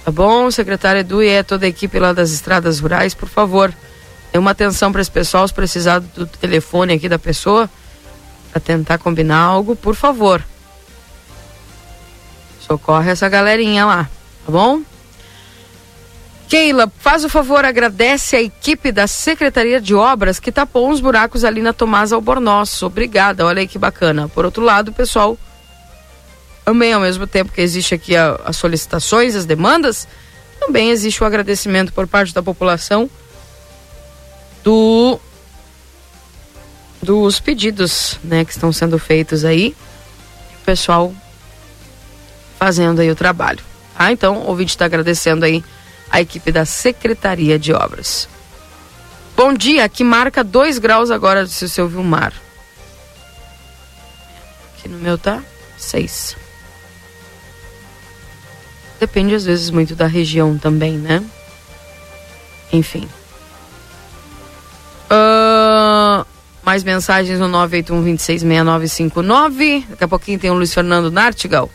[0.05, 3.73] tá bom, secretário Edu e é toda a equipe lá das estradas rurais, por favor,
[4.33, 7.71] dê uma atenção para esse pessoal, se precisar do telefone aqui da pessoa,
[8.51, 10.43] para tentar combinar algo, por favor.
[12.69, 14.11] Socorre essa galerinha lá,
[14.45, 14.83] tá bom?
[16.49, 21.45] Keila, faz o favor, agradece a equipe da Secretaria de Obras que tapou uns buracos
[21.45, 22.83] ali na Tomás Albornoz.
[22.83, 24.29] Obrigada, olha aí que bacana.
[24.29, 25.37] Por outro lado, pessoal,
[26.65, 30.07] também ao mesmo tempo que existe aqui a, as solicitações, as demandas,
[30.61, 33.09] também existe o agradecimento por parte da população
[34.63, 35.19] do
[37.03, 39.75] dos pedidos, né, que estão sendo feitos aí.
[40.61, 41.15] O pessoal
[42.59, 43.61] fazendo aí o trabalho.
[43.97, 44.13] Tá?
[44.13, 45.65] Então, o ouvinte está agradecendo aí
[46.11, 48.29] a equipe da Secretaria de Obras.
[49.37, 52.33] Bom dia, aqui marca 2 graus agora, se o seu Vilmar.
[54.75, 55.43] Aqui no meu tá
[55.77, 56.37] 6.
[58.99, 61.23] Depende às vezes muito da região também, né?
[62.73, 63.09] Enfim.
[65.09, 66.27] Uh,
[66.65, 69.85] mais mensagens no 981-266959.
[69.89, 71.71] Daqui a pouquinho tem o Luiz Fernando Nartigal.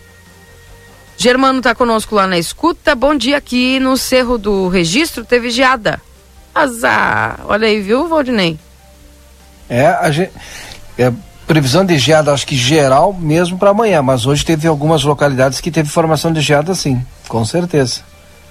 [1.17, 2.95] Germano está conosco lá na escuta.
[2.95, 5.23] Bom dia aqui no Cerro do Registro.
[5.23, 6.01] Teve geada.
[6.53, 7.39] Azar.
[7.45, 8.59] Olha aí, viu, Valdinei?
[9.69, 10.31] É, a gente,
[10.97, 11.11] é,
[11.47, 15.71] previsão de geada, acho que geral mesmo para amanhã, mas hoje teve algumas localidades que
[15.71, 18.01] teve formação de geada sim, com certeza.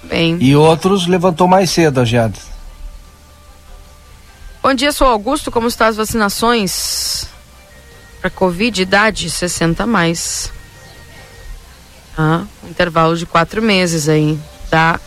[0.03, 0.37] Bem.
[0.41, 2.35] E outros levantou mais cedo a geada.
[4.63, 5.51] Bom dia, sou Augusto.
[5.51, 7.27] Como estão as vacinações
[8.21, 8.83] para Covid?
[8.83, 10.53] Idade 60 mais.
[12.17, 14.39] Ah, intervalo de quatro meses aí
[14.71, 15.01] da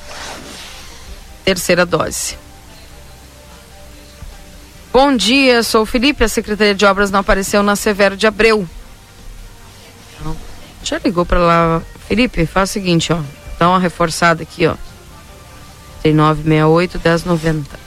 [1.44, 2.38] terceira dose.
[4.92, 6.24] Bom dia, sou o Felipe.
[6.24, 8.68] A Secretaria de Obras não apareceu na Severo de Abreu.
[10.24, 10.36] Não.
[10.84, 11.82] Já ligou para lá.
[12.08, 13.20] Felipe, faz o seguinte, ó.
[13.60, 14.76] Dá uma reforçada aqui, ó.
[16.02, 17.80] 3968 1090.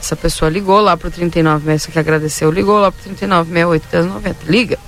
[0.00, 4.50] Essa pessoa ligou lá pro 39, essa que agradeceu, ligou lá pro 3968 1090.
[4.50, 4.78] Liga.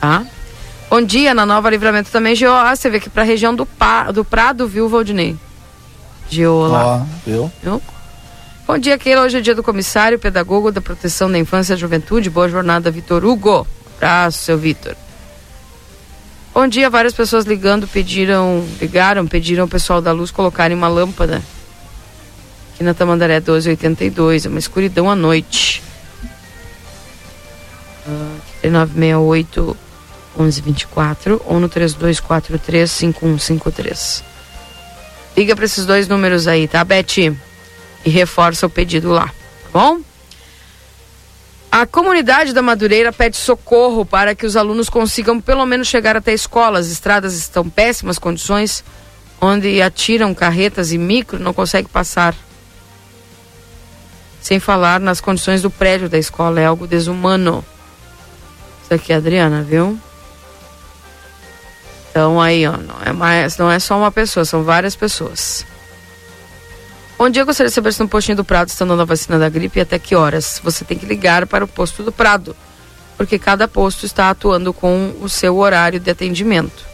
[0.00, 0.26] Tá?
[0.88, 2.74] Bom dia, na Nova Livramento também, GOA.
[2.74, 5.36] Você vê que pra região do, pa, do Prado, viu, Valdinei?
[6.32, 6.96] Lá.
[6.96, 7.52] Ó, viu?
[7.62, 7.82] Viu?
[8.66, 9.22] Bom dia, Keila.
[9.22, 12.30] Hoje é dia do comissário pedagogo da proteção da infância e juventude.
[12.30, 13.66] Boa jornada, Vitor Hugo.
[13.96, 14.94] Abraço, seu Vitor.
[16.54, 21.42] Bom dia, várias pessoas ligando, pediram, ligaram, pediram o pessoal da luz colocarem uma lâmpada.
[22.74, 25.82] Aqui na Tamandaré 1282, é uma escuridão à noite.
[28.06, 29.76] Uh, 968
[30.38, 34.24] 1124 ou no 3243 5153.
[35.36, 37.34] Liga para esses dois números aí, tá, Beth?
[38.04, 40.00] E reforça o pedido lá, tá bom?
[41.70, 46.30] A comunidade da Madureira pede socorro para que os alunos consigam pelo menos chegar até
[46.30, 46.78] a escola.
[46.78, 48.82] As estradas estão em péssimas condições,
[49.38, 52.34] onde atiram carretas e micro não consegue passar.
[54.40, 57.62] Sem falar nas condições do prédio da escola, é algo desumano.
[58.82, 59.98] Isso aqui é a Adriana, viu?
[62.16, 65.66] Então aí, ó, não é mais, não é só uma pessoa, são várias pessoas.
[67.18, 69.50] Bom dia, gostaria de saber se no postinho do Prado estão dando a vacina da
[69.50, 70.58] gripe e até que horas.
[70.64, 72.56] Você tem que ligar para o posto do Prado,
[73.18, 76.86] porque cada posto está atuando com o seu horário de atendimento.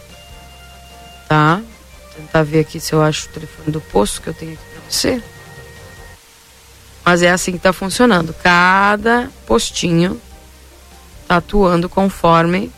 [1.29, 1.63] Tá?
[2.03, 4.63] Vou tentar ver aqui se eu acho o telefone do posto que eu tenho aqui
[4.73, 5.23] para você.
[7.05, 8.35] Mas é assim que está funcionando.
[8.43, 10.21] Cada postinho
[11.23, 12.73] está atuando conforme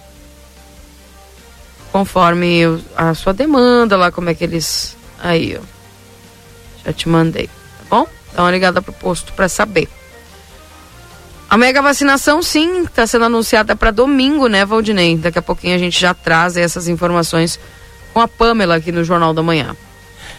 [1.95, 2.65] conforme
[2.97, 5.63] a sua demanda lá, como é que eles aí, ó.
[6.85, 8.09] Já te mandei, tá bom?
[8.35, 9.89] Dá uma ligada pro posto para saber.
[11.49, 15.17] A mega vacinação, sim, está sendo anunciada para domingo, né, Valdinei?
[15.17, 17.61] Daqui a pouquinho a gente já traz essas informações
[18.13, 19.77] com a Pamela aqui no Jornal da Manhã.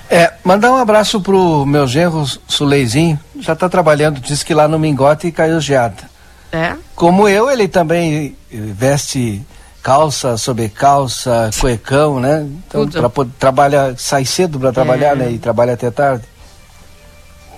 [0.10, 4.78] É, mandar um abraço pro meu genro Suleizinho, já está trabalhando, diz que lá no
[4.78, 6.04] Mingote caiu geada.
[6.52, 6.76] É?
[6.96, 9.42] Como eu, ele também veste
[9.90, 12.42] calça, sobrecalça, cuecão, né?
[12.68, 13.08] Então, Tudo.
[13.08, 15.16] para trabalhar, sai cedo para trabalhar, É.
[15.16, 15.32] né?
[15.32, 16.24] E trabalha até tarde.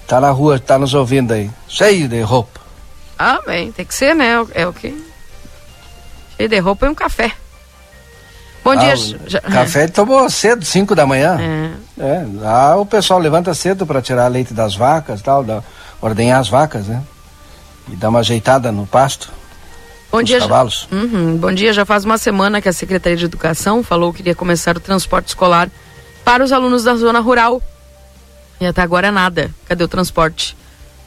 [0.06, 2.60] Tá na rua, tá nos ouvindo aí, cheio de roupa.
[3.18, 4.46] Ah, bem, tem que ser, né?
[4.54, 4.90] É o que?
[6.36, 7.32] Cheio de roupa e um café.
[8.62, 8.96] Bom Ah, dia.
[9.26, 11.38] já- Café tomou cedo, 5 da manhã.
[11.98, 12.04] É.
[12.04, 15.64] É, lá o pessoal levanta cedo para tirar leite das vacas tal, da,
[16.02, 17.02] ordenhar as vacas, né?
[17.90, 19.32] E dar uma ajeitada no pasto.
[20.12, 20.40] Bom dia.
[20.40, 20.88] já- cavalos.
[20.92, 21.74] Uhum, Bom dia.
[21.74, 25.28] Já faz uma semana que a Secretaria de Educação falou que iria começar o transporte
[25.28, 25.70] escolar
[26.24, 27.62] para os alunos da zona rural.
[28.60, 29.54] E até agora nada.
[29.68, 30.56] Cadê o transporte?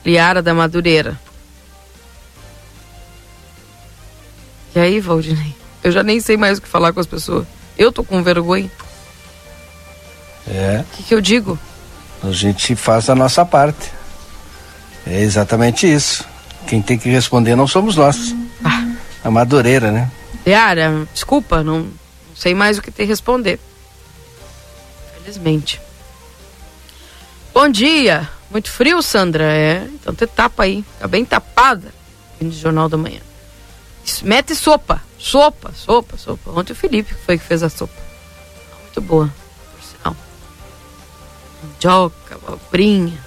[0.04, 1.18] Liara da Madureira.
[4.74, 5.54] E aí, Valdinei?
[5.82, 7.46] Eu já nem sei mais o que falar com as pessoas.
[7.76, 8.70] Eu tô com vergonha.
[10.46, 11.58] É, O que, que eu digo?
[12.22, 13.90] a gente faz a nossa parte.
[15.06, 16.24] É exatamente isso.
[16.66, 18.34] Quem tem que responder não somos nós.
[19.22, 20.10] A Madureira, né?
[20.46, 23.58] Liara, desculpa, não, não sei mais o que te responder.
[25.14, 25.80] Felizmente.
[27.52, 28.28] Bom dia.
[28.50, 29.44] Muito frio, Sandra?
[29.44, 30.84] É, então te tapa aí.
[30.98, 31.92] Tá bem tapada.
[32.40, 33.20] No Jornal da Manhã.
[34.22, 35.02] Mete sopa.
[35.18, 36.50] Sopa, sopa, sopa.
[36.50, 37.94] Ontem o Felipe foi que fez a sopa.
[38.84, 39.30] Muito boa,
[39.76, 40.16] por sinal.
[41.62, 43.18] Mandioca, abobrinha.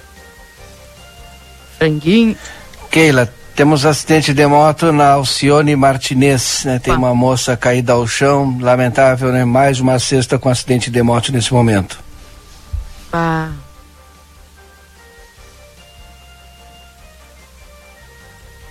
[1.78, 2.36] Franguinho.
[2.90, 6.78] Keila, temos acidente de moto na Alcione Martinez, né?
[6.78, 9.44] Tem uma moça caída ao chão, lamentável, né?
[9.44, 11.98] Mais uma cesta com acidente de moto nesse momento.
[13.10, 13.50] Pá.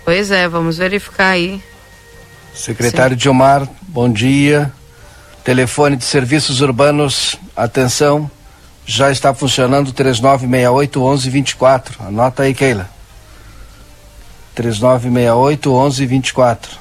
[0.03, 1.63] Pois é, vamos verificar aí.
[2.53, 4.71] Secretário Dilmar, bom dia.
[5.45, 8.29] Telefone de serviços urbanos, atenção,
[8.85, 12.03] já está funcionando 3968 1124.
[12.05, 12.89] Anota aí, Keila.
[14.55, 16.77] 3968 1124.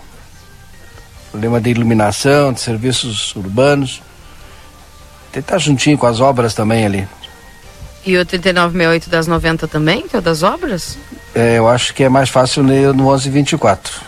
[1.31, 4.03] Problema de iluminação, de serviços urbanos.
[5.33, 7.09] Tentar juntinho com as obras também ali.
[8.05, 10.99] E o 3968 das 90 também, que é o das obras?
[11.35, 14.01] É, eu acho que é mais fácil ler no 1124.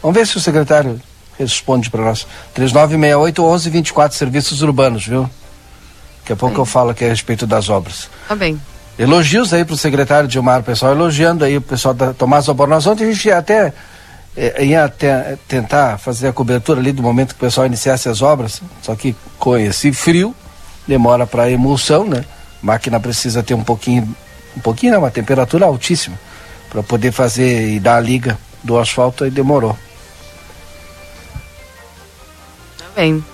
[0.00, 1.00] Vamos ver se o secretário
[1.38, 2.26] responde para nós.
[2.54, 5.30] 3968 1124 serviços urbanos, viu?
[6.20, 8.08] Daqui a pouco eu falo aqui a respeito das obras.
[8.26, 8.60] Tá bem.
[9.02, 12.86] Elogios aí pro secretário Dilmar, o pessoal elogiando aí o pessoal da Tomás Albornoz.
[12.86, 13.72] Ontem a gente até
[14.36, 18.22] eh, ia até tentar fazer a cobertura ali do momento que o pessoal iniciasse as
[18.22, 20.32] obras, só que com esse frio,
[20.86, 22.24] demora para emulsão, né?
[22.62, 24.08] A máquina precisa ter um pouquinho,
[24.56, 26.16] um pouquinho, não, uma temperatura altíssima
[26.70, 29.76] para poder fazer e dar a liga do asfalto, aí demorou.
[32.78, 33.24] Tá bem.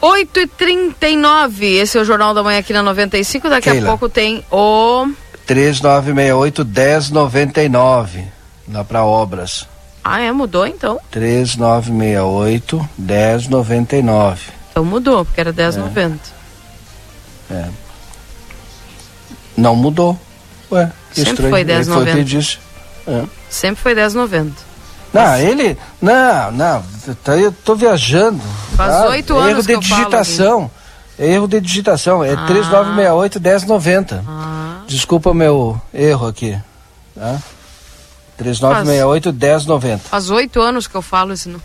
[0.00, 3.48] 8 e 39 esse é o Jornal da Manhã aqui na 95.
[3.48, 3.86] Daqui Keila.
[3.86, 5.06] a pouco tem o.
[5.46, 8.24] 3968 1099
[8.72, 9.68] lá para obras.
[10.02, 10.32] Ah, é?
[10.32, 10.98] Mudou então?
[11.10, 14.40] 3968 1099.
[14.70, 16.18] Então mudou, porque era 10,90.
[17.50, 17.68] É.
[19.56, 20.18] Não mudou.
[20.70, 21.50] Ué, Sempre estranho.
[21.50, 22.24] foi Ele Foi o que 10,90.
[22.24, 22.58] disse.
[23.06, 23.24] É.
[23.48, 24.52] Sempre foi 10,90.
[25.12, 25.76] Não, ele.
[26.00, 26.84] Não, não.
[27.24, 28.40] Tá, eu tô viajando.
[28.76, 29.06] Faz tá?
[29.08, 30.70] oito É anos Erro que de eu falo digitação.
[31.18, 32.24] Erro de digitação.
[32.24, 32.46] É Ah.
[32.46, 34.24] 3968 1090.
[34.26, 36.58] Ah, Desculpa meu erro aqui.
[37.14, 37.38] Tá?
[38.38, 39.98] 3968 1090.
[40.08, 41.64] faz oito anos que eu falo esse número.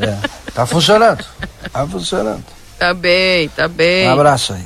[0.00, 0.16] É.
[0.54, 1.24] Tá funcionando.
[1.72, 2.42] Tá funcionando.
[2.78, 4.08] Tá bem, tá bem.
[4.08, 4.64] Um abraço aí.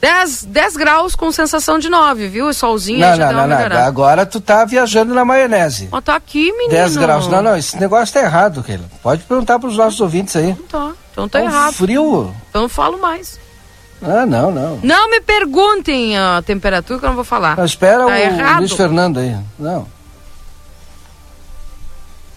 [0.00, 2.46] 10, 10 graus com sensação de 9, viu?
[2.48, 3.76] O solzinho Não, já não, não, não.
[3.78, 5.88] Agora tu tá viajando na maionese.
[5.90, 6.70] Ó, tá aqui, menino.
[6.70, 7.26] 10 graus.
[7.26, 8.84] Não, não, esse negócio tá errado, Keila.
[9.02, 10.54] Pode perguntar pros nossos ouvintes aí.
[10.68, 11.72] Tá, então tá um errado.
[11.72, 12.32] frio.
[12.48, 13.40] Então não falo mais.
[14.00, 14.78] Ah, não, não.
[14.84, 17.56] Não me perguntem a temperatura que eu não vou falar.
[17.56, 18.58] Não, espera Tá o errado.
[18.60, 19.36] Luiz Fernando aí.
[19.58, 19.88] Não.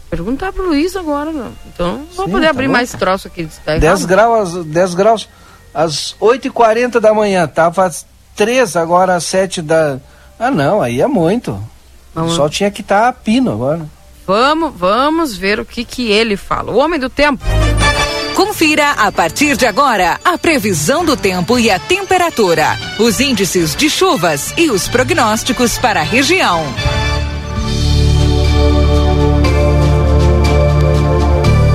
[0.10, 1.52] Perguntar pro Luiz agora, não.
[1.68, 3.48] Então não vou Sim, poder tá abrir bom, mais troço aqui.
[3.64, 4.08] Tá 10 errado.
[4.08, 5.30] graus, 10 graus
[5.74, 7.48] às 8h40 da manhã.
[7.48, 8.06] Tava às
[8.36, 9.98] 3 agora às 7 da.
[10.40, 11.62] Ah, não, aí é muito.
[12.14, 13.88] Vamos- sol tinha que estar tá pino agora.
[14.26, 16.72] Vamos, vamos ver o que que ele fala.
[16.72, 17.44] O homem do tempo.
[18.36, 23.90] Confira a partir de agora a previsão do tempo e a temperatura, os índices de
[23.90, 26.64] chuvas e os prognósticos para a região.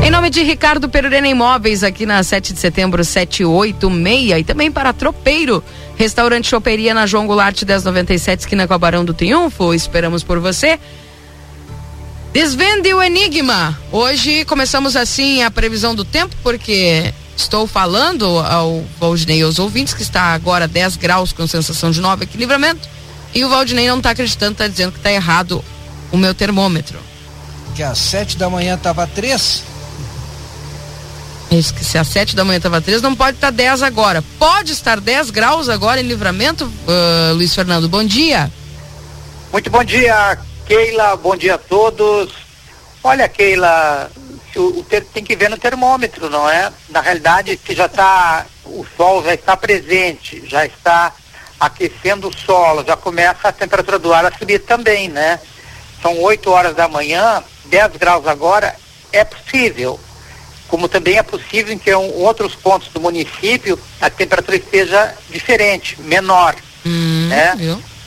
[0.07, 4.93] Em nome de Ricardo Perurena Imóveis, aqui na 7 de setembro 786 e também para
[4.93, 5.65] Tropeiro,
[5.97, 9.75] restaurante Choperia na João Goulart 1097, esquina com a Barão do Triunfo.
[9.75, 10.79] Esperamos por você.
[12.33, 13.77] Desvende o enigma.
[13.91, 19.93] Hoje começamos assim a previsão do tempo, porque estou falando ao Valdinei e aos ouvintes
[19.93, 22.89] que está agora 10 graus com sensação de 9 aqui em livramento.
[23.35, 25.65] E o Valdinei não está acreditando, está dizendo que está errado
[26.13, 26.97] o meu termômetro.
[27.75, 29.75] Que às 7 da manhã tava 3.
[31.51, 34.23] Isso que se às 7 da manhã estava 3, não pode estar 10 agora.
[34.39, 37.89] Pode estar 10 graus agora em livramento, ah, Luiz Fernando.
[37.89, 38.51] Bom dia.
[39.53, 41.17] Muito bom dia, Keila.
[41.17, 42.33] Bom dia a todos.
[43.03, 44.11] Olha, Keila,
[44.57, 46.73] o, o ter- tem que ver no termômetro, não é?
[46.89, 51.13] Na realidade, se já está, o sol já está presente, já está
[51.61, 55.39] aquecendo o solo, já começa a temperatura do ar a subir também, né?
[56.03, 58.75] São 8 horas da manhã, 10 graus agora,
[59.13, 59.99] é possível.
[60.69, 66.01] Como também é possível em que em outros pontos do município a temperatura esteja diferente,
[66.01, 66.57] menor
[66.87, 67.55] Hum, né?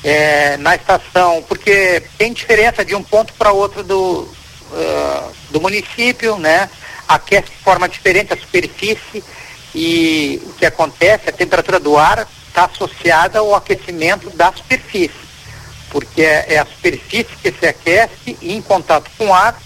[0.03, 4.29] é, na estação, porque tem diferença de um ponto para outro do,
[4.73, 6.69] ah, do município, né?
[7.07, 9.23] Aquece de forma diferente a superfície
[9.75, 15.11] e o que acontece, a temperatura do ar está associada ao aquecimento da superfície,
[15.89, 19.61] porque é, é a superfície que se aquece e em contato com o ar,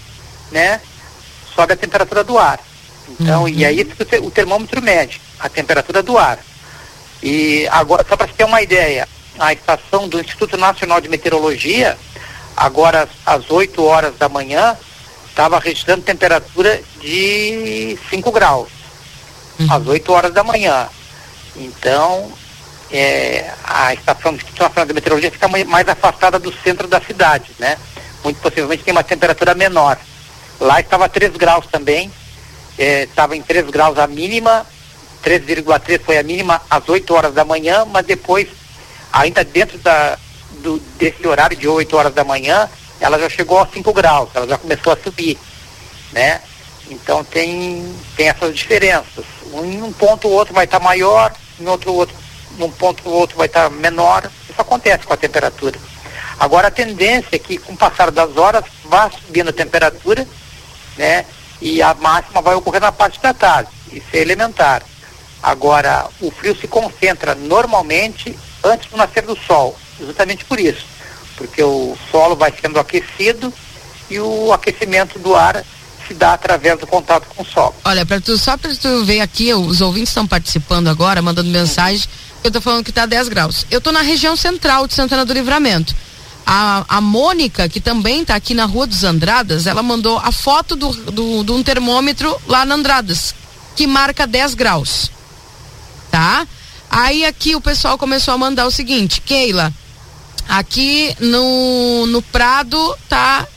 [0.52, 0.82] né?
[1.54, 2.60] Sobe a temperatura do ar.
[3.20, 6.39] Então, e é isso que o te- o termômetro mede, a temperatura do ar.
[7.22, 9.08] E agora, só para você ter uma ideia,
[9.39, 11.97] a estação do Instituto Nacional de Meteorologia,
[12.56, 14.78] agora às 8 horas da manhã,
[15.30, 18.70] estava registrando temperatura de 5 graus.
[19.70, 20.88] Às 8 horas da manhã.
[21.56, 22.32] Então,
[22.91, 26.99] é, a estação do Instituto Nacional de Meteorologia fica mai- mais afastada do centro da
[27.01, 27.78] cidade, né?
[28.24, 29.97] Muito possivelmente tem uma temperatura menor.
[30.60, 32.12] Lá estava 3 graus também,
[32.78, 34.65] estava em 3 graus a mínima,
[35.24, 38.47] 3,3 foi a mínima às 8 horas da manhã, mas depois,
[39.11, 40.17] ainda dentro da,
[40.61, 42.69] do, desse horário de 8 horas da manhã,
[42.99, 45.38] ela já chegou a 5 graus, ela já começou a subir,
[46.11, 46.41] né?
[46.89, 49.26] Então tem, tem essas diferenças.
[49.53, 52.15] Em um ponto ou outro vai estar maior, em outro outro
[52.57, 54.30] num ponto ou outro vai estar menor.
[54.49, 55.80] Isso acontece com a temperatura.
[56.39, 60.28] Agora a tendência é que com o passar das horas vá subindo a temperatura,
[60.97, 61.26] né?
[61.64, 63.70] E a máxima vai ocorrer na parte da tarde.
[63.91, 64.84] Isso é elementar.
[65.41, 70.86] Agora, o frio se concentra normalmente antes do nascer do sol, justamente por isso,
[71.38, 73.53] porque o solo vai sendo aquecido
[74.09, 75.64] e o aquecimento do ar
[76.05, 77.74] se dá através do contato com o sol.
[77.86, 82.07] Olha, tu, só para tu ver aqui, os ouvintes estão participando agora, mandando mensagem,
[82.43, 83.66] eu tô falando que está 10 graus.
[83.72, 85.95] Eu tô na região central de Santana do Livramento.
[86.46, 90.76] A, a Mônica, que também está aqui na Rua dos Andradas, ela mandou a foto
[90.76, 93.34] do, do, de um termômetro lá na Andradas,
[93.76, 95.10] que marca 10 graus.
[96.12, 96.46] Tá?
[96.89, 99.74] Aí aqui o pessoal começou a mandar o seguinte, Keila,
[100.48, 103.48] aqui no, no Prado tá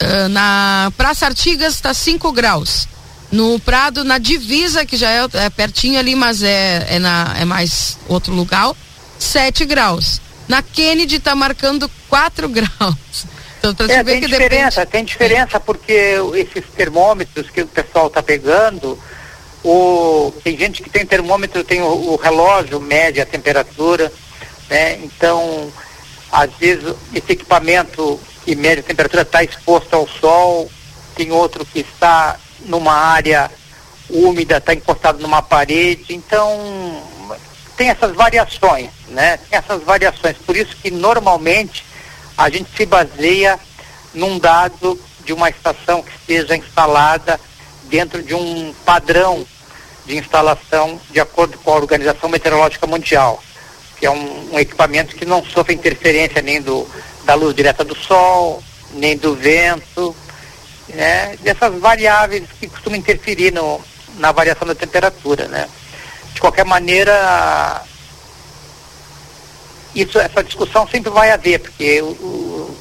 [0.00, 2.86] uh, na Praça Artigas tá 5 graus.
[3.32, 7.44] No Prado, na divisa, que já é, é pertinho ali, mas é, é, na, é
[7.44, 8.72] mais outro lugar,
[9.18, 10.20] 7 graus.
[10.48, 13.26] Na Kennedy está marcando 4 graus.
[13.58, 14.92] Então, é, tem diferença, depende...
[14.92, 18.98] tem diferença porque esses termômetros que o pessoal está pegando,
[19.64, 24.12] o, tem gente que tem termômetro, tem o, o, relógio, mede a temperatura,
[24.68, 24.98] né?
[25.02, 25.72] Então,
[26.30, 30.70] às vezes, esse equipamento que mede a temperatura está exposto ao sol,
[31.16, 32.36] tem outro que está
[32.66, 33.50] numa área
[34.10, 37.02] úmida, está encostado numa parede, então
[37.76, 39.38] tem essas variações, né?
[39.48, 40.36] Tem essas variações.
[40.38, 41.84] Por isso que normalmente
[42.36, 43.58] a gente se baseia
[44.12, 47.40] num dado de uma estação que esteja instalada
[47.84, 49.46] dentro de um padrão
[50.04, 53.42] de instalação de acordo com a Organização Meteorológica Mundial,
[53.96, 56.86] que é um, um equipamento que não sofre interferência nem do,
[57.24, 58.62] da luz direta do sol,
[58.92, 60.14] nem do vento,
[60.88, 61.36] né?
[61.40, 63.80] Dessas variáveis que costumam interferir no,
[64.16, 65.68] na variação da temperatura, né?
[66.34, 67.82] de qualquer maneira,
[69.94, 72.76] isso, essa discussão sempre vai haver, porque o,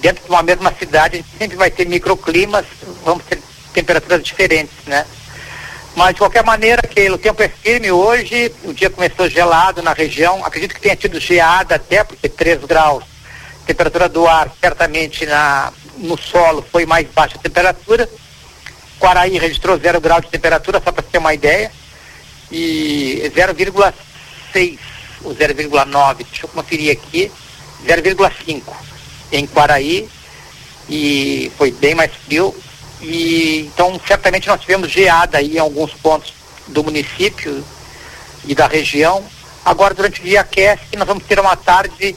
[0.00, 2.64] dentro de uma mesma cidade a gente sempre vai ter microclimas,
[3.04, 3.40] vamos ter
[3.72, 5.04] temperaturas diferentes, né?
[5.96, 9.92] Mas de qualquer maneira, que o tempo é firme hoje, o dia começou gelado na
[9.92, 13.04] região, acredito que tenha tido geada até, porque 3 graus.
[13.64, 18.08] Temperatura do ar, certamente na, no solo foi mais baixa a temperatura.
[18.98, 21.70] Quaraí registrou zero grau de temperatura, só para ter uma ideia
[22.50, 24.93] e 0,6 ou
[25.30, 27.30] 0,9, deixa eu conferir aqui,
[27.86, 28.62] 0,5
[29.32, 30.08] em Quaraí
[30.88, 32.54] e foi bem mais frio.
[33.00, 36.32] E então certamente nós tivemos geada aí em alguns pontos
[36.68, 37.64] do município
[38.44, 39.24] e da região.
[39.64, 42.16] Agora durante o dia aquece e nós vamos ter uma tarde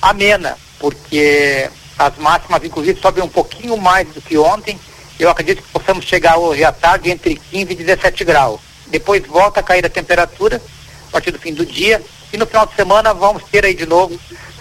[0.00, 4.78] amena, porque as máximas inclusive sobem um pouquinho mais do que ontem.
[5.18, 9.60] Eu acredito que possamos chegar hoje à tarde entre 15 e 17 graus depois volta
[9.60, 10.60] a cair a temperatura
[11.16, 14.20] partir do fim do dia e no final de semana vamos ter aí de novo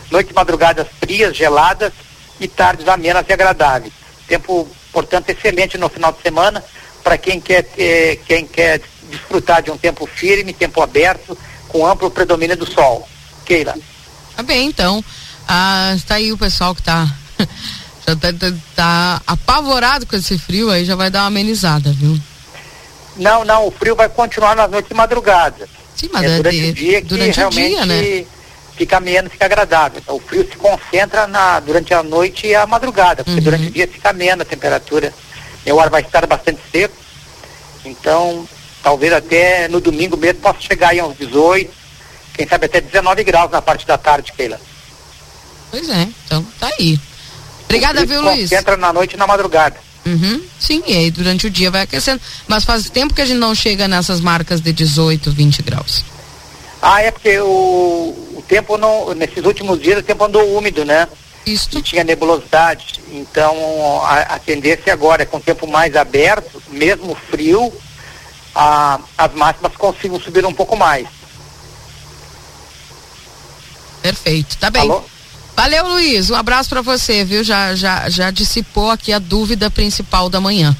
[0.09, 1.91] noites e madrugadas frias, geladas
[2.39, 3.91] e tardes amenas e agradáveis.
[4.25, 6.63] Tempo, portanto, excelente no final de semana
[7.03, 8.79] para quem quer ter, quem quer
[9.09, 11.37] desfrutar de um tempo firme, tempo aberto,
[11.67, 13.07] com amplo predomínio do sol.
[13.45, 13.75] Keila.
[14.35, 15.03] Tá bem, então.
[15.47, 17.05] Ah, está aí o pessoal que está
[18.07, 22.17] já tá, tá, tá apavorado com esse frio aí, já vai dar uma amenizada, viu?
[23.17, 25.67] Não, não, o frio vai continuar nas noites de madrugada.
[25.95, 28.25] Sim, mas é durante de, o dia que durante realmente o dia, né?
[28.75, 29.99] fica menos, fica agradável.
[30.01, 33.43] Então o frio se concentra na, durante a noite e a madrugada, porque uhum.
[33.43, 35.13] durante o dia fica menos a temperatura.
[35.65, 36.95] E o ar vai estar bastante seco.
[37.83, 38.47] Então,
[38.83, 41.71] talvez até no domingo mesmo possa chegar aí a uns 18,
[42.33, 44.59] quem sabe até 19 graus na parte da tarde, Keila.
[45.71, 46.99] Pois é, então tá aí.
[47.63, 48.49] Obrigada, viu, Luiz?
[48.49, 49.75] Concentra na noite e na madrugada.
[50.05, 52.21] Uhum, sim, e aí durante o dia vai aquecendo.
[52.47, 56.05] Mas faz tempo que a gente não chega nessas marcas de 18, 20 graus.
[56.81, 59.15] Ah, é porque o, o tempo não.
[59.15, 61.07] Nesses últimos dias o tempo andou úmido, né?
[61.45, 61.69] Isso.
[61.77, 62.99] E tinha nebulosidade.
[63.11, 63.55] Então
[64.03, 67.73] a, a tendência agora é com o tempo mais aberto, mesmo frio,
[68.53, 71.07] a, as máximas consigam subir um pouco mais.
[74.03, 74.83] Perfeito, tá bem.
[74.83, 75.03] Alô?
[75.55, 76.29] Valeu, Luiz.
[76.29, 77.43] Um abraço para você, viu?
[77.43, 80.75] Já, já, já dissipou aqui a dúvida principal da manhã.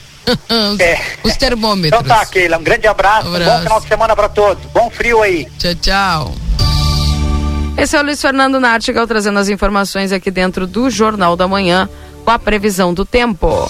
[0.74, 1.02] os, é.
[1.24, 2.02] os, termômetros.
[2.02, 2.58] Então tá, Keila.
[2.58, 3.28] Um grande abraço.
[3.28, 3.52] Um abraço.
[3.52, 4.64] Bom final de semana para todos.
[4.74, 5.48] Bom frio aí.
[5.58, 6.36] Tchau, tchau.
[7.78, 11.90] Esse é o Luiz Fernando Nartigal trazendo as informações aqui dentro do Jornal da Manhã
[12.24, 13.70] com a previsão do tempo.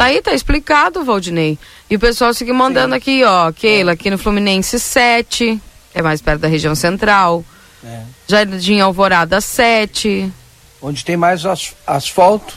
[0.00, 1.58] Tá aí, tá explicado, Valdinei.
[1.90, 2.96] E o pessoal segue mandando Sim.
[2.96, 3.52] aqui, ó.
[3.52, 5.60] Keila, aqui no Fluminense 7,
[5.92, 7.44] é mais perto da região central.
[7.84, 8.00] É.
[8.26, 10.32] Jardim Alvorada 7.
[10.80, 12.56] Onde tem mais as, asfalto,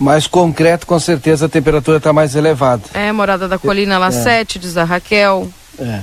[0.00, 2.82] mais concreto, com certeza a temperatura está mais elevada.
[2.92, 4.10] É, Morada da Colina lá é.
[4.10, 5.48] 7, diz a Raquel.
[5.78, 6.00] É.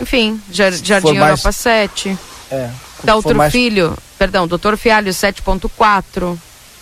[0.00, 1.56] Enfim, Jardim Europa mais...
[1.56, 2.18] 7.
[2.50, 2.70] É.
[3.04, 3.52] Doutor mais...
[3.52, 6.38] Filho, perdão, Doutor Fialho 7.4.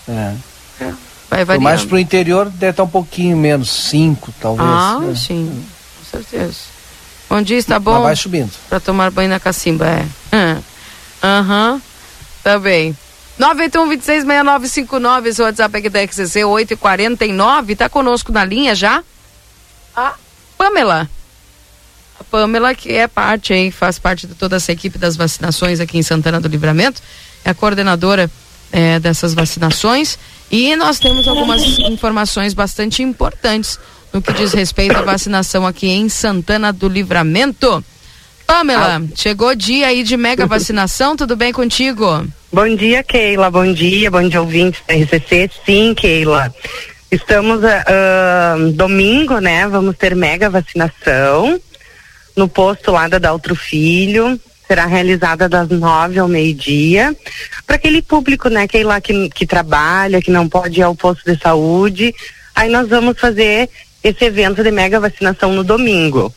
[0.09, 0.54] É.
[1.35, 1.65] Vai variando.
[1.65, 4.69] Mais pro interior deve estar um pouquinho menos, 5 talvez.
[4.69, 5.15] Ah, né?
[5.17, 5.65] sim,
[5.99, 6.55] com certeza.
[7.29, 7.95] Bom dia, está bom?
[7.95, 8.53] Mas vai subindo.
[8.69, 10.07] Para tomar banho na cacimba, é.
[11.23, 11.81] Aham, uhum.
[12.45, 12.97] tá bem.
[13.41, 19.03] 981-266959, seu WhatsApp aqui da XCC 849, tá conosco na linha já?
[19.97, 20.15] A
[20.57, 21.11] Pamela.
[22.21, 25.99] A Pamela, que é parte aí, faz parte de toda essa equipe das vacinações aqui
[25.99, 27.03] em Santana do Livramento,
[27.45, 28.31] é a coordenadora
[28.73, 30.19] é, dessas vacinações.
[30.51, 33.79] E nós temos algumas informações bastante importantes
[34.13, 37.85] no que diz respeito à vacinação aqui em Santana do Livramento.
[38.47, 39.13] Pamela, ah.
[39.17, 42.25] chegou o dia aí de mega vacinação, tudo bem contigo?
[42.53, 46.55] Bom dia, Keila, bom dia, bom dia ouvintes da RCC, sim, Keila.
[47.11, 51.61] Estamos uh, domingo, né, vamos ter mega vacinação
[52.37, 57.15] no posto lá da Daltro Filho, será realizada das nove ao meio-dia,
[57.67, 60.95] para aquele público, né, que, é lá que, que trabalha, que não pode ir ao
[60.95, 62.15] posto de saúde.
[62.55, 63.69] Aí nós vamos fazer
[64.03, 66.35] esse evento de mega vacinação no domingo.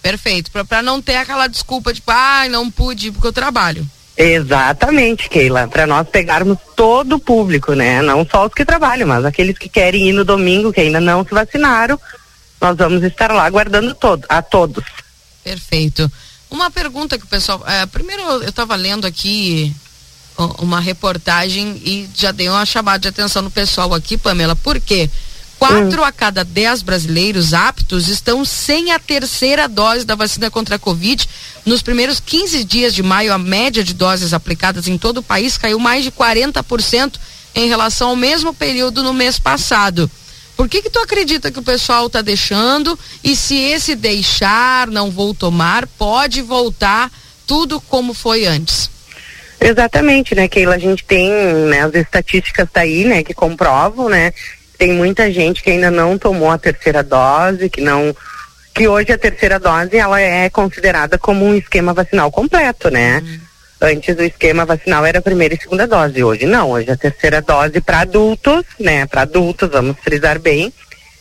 [0.00, 3.86] Perfeito, para não ter aquela desculpa de, ah, não pude ir porque eu trabalho.
[4.16, 8.02] Exatamente, Keila, para nós pegarmos todo o público, né?
[8.02, 11.24] Não só os que trabalham, mas aqueles que querem ir no domingo, que ainda não
[11.24, 12.00] se vacinaram,
[12.60, 14.84] nós vamos estar lá aguardando todo, a todos.
[15.44, 16.10] Perfeito.
[16.50, 17.62] Uma pergunta que o pessoal.
[17.66, 19.74] É, primeiro, eu estava lendo aqui
[20.58, 24.54] uma reportagem e já dei uma chamada de atenção no pessoal aqui, Pamela.
[24.54, 25.10] Por quê?
[25.58, 26.04] Quatro hum.
[26.04, 31.28] a cada dez brasileiros aptos estão sem a terceira dose da vacina contra a Covid.
[31.66, 35.58] Nos primeiros 15 dias de maio, a média de doses aplicadas em todo o país
[35.58, 37.14] caiu mais de 40%
[37.56, 40.08] em relação ao mesmo período no mês passado.
[40.58, 45.08] Por que que tu acredita que o pessoal está deixando e se esse deixar, não
[45.08, 47.12] vou tomar, pode voltar
[47.46, 48.90] tudo como foi antes?
[49.60, 50.74] Exatamente, né, Keila?
[50.74, 54.32] A gente tem né, as estatísticas tá aí, né, que comprovam, né?
[54.76, 58.14] Tem muita gente que ainda não tomou a terceira dose, que não
[58.74, 63.22] que hoje a terceira dose ela é considerada como um esquema vacinal completo, né?
[63.24, 63.40] Uhum.
[63.80, 67.40] Antes o esquema vacinal era a primeira e segunda dose, hoje não, hoje a terceira
[67.40, 70.72] dose para adultos, né, para adultos, vamos frisar bem,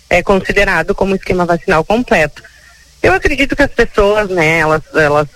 [0.10, 2.42] é considerado como esquema vacinal completo.
[3.04, 5.28] Eu acredito que as pessoas, né, elas, elas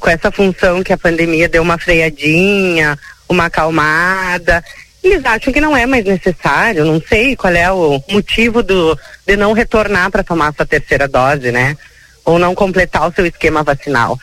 [0.00, 2.98] com essa função que a pandemia deu uma freadinha,
[3.28, 4.64] uma acalmada,
[5.04, 9.36] eles acham que não é mais necessário, não sei qual é o motivo do, de
[9.36, 11.76] não retornar para tomar sua terceira dose, né?
[12.24, 14.18] Ou não completar o seu esquema vacinal.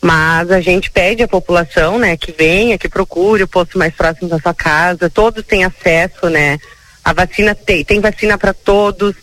[0.00, 4.28] Mas a gente pede à população, né, que venha, que procure o posto mais próximo
[4.28, 5.10] da sua casa.
[5.10, 6.58] Todos têm acesso, né?
[7.04, 9.16] A vacina tem, tem vacina para todos,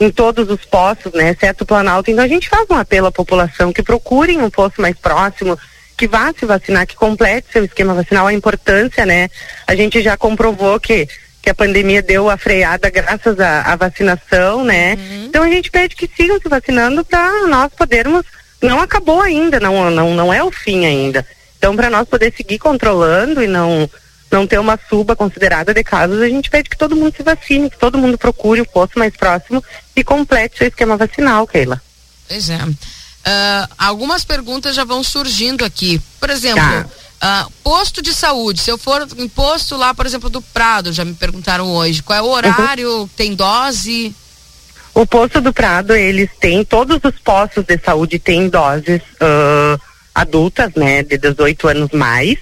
[0.00, 2.10] em todos os postos, né, exceto o Planalto.
[2.10, 5.58] Então a gente faz um apelo à população que procurem um posto mais próximo,
[5.96, 8.26] que vá se vacinar, que complete seu esquema vacinal.
[8.26, 9.28] A importância, né?
[9.66, 11.06] A gente já comprovou que
[11.44, 14.94] que a pandemia deu a freada graças à, à vacinação, né?
[14.94, 15.26] Uhum.
[15.26, 18.24] Então a gente pede que sigam se vacinando para nós podermos
[18.64, 21.26] não acabou ainda, não, não, não é o fim ainda.
[21.58, 23.88] Então, para nós poder seguir controlando e não,
[24.30, 27.70] não ter uma suba considerada de casos, a gente pede que todo mundo se vacine,
[27.70, 29.62] que todo mundo procure o posto mais próximo
[29.94, 31.80] e complete seu esquema vacinal, Keila.
[32.28, 32.56] Pois é.
[32.56, 36.00] Uh, algumas perguntas já vão surgindo aqui.
[36.20, 36.62] Por exemplo,
[37.18, 37.46] tá.
[37.46, 38.60] uh, posto de saúde.
[38.60, 42.18] Se eu for em posto lá, por exemplo, do Prado, já me perguntaram hoje, qual
[42.18, 43.08] é o horário, uhum.
[43.08, 44.14] tem dose?
[44.94, 49.80] O posto do Prado, eles têm, todos os postos de saúde têm doses uh,
[50.14, 52.38] adultas, né, de 18 anos mais.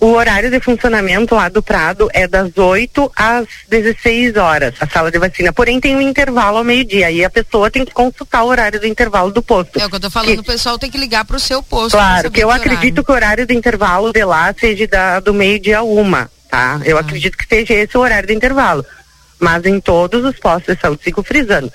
[0.00, 5.10] O horário de funcionamento lá do Prado é das 8 às 16 horas, a sala
[5.10, 5.52] de vacina.
[5.52, 7.08] Porém, tem um intervalo ao meio-dia.
[7.08, 9.78] Aí a pessoa tem que consultar o horário do intervalo do posto.
[9.78, 10.40] É o que eu tô falando, que...
[10.40, 11.96] o pessoal tem que ligar para o seu posto.
[11.96, 15.34] Claro, que eu que acredito que o horário do intervalo de lá seja da, do
[15.34, 16.80] meio-dia a uma, tá?
[16.84, 17.00] Eu ah.
[17.00, 18.86] acredito que seja esse o horário do intervalo
[19.38, 21.72] mas em todos os postos de saúde, sigo frisando,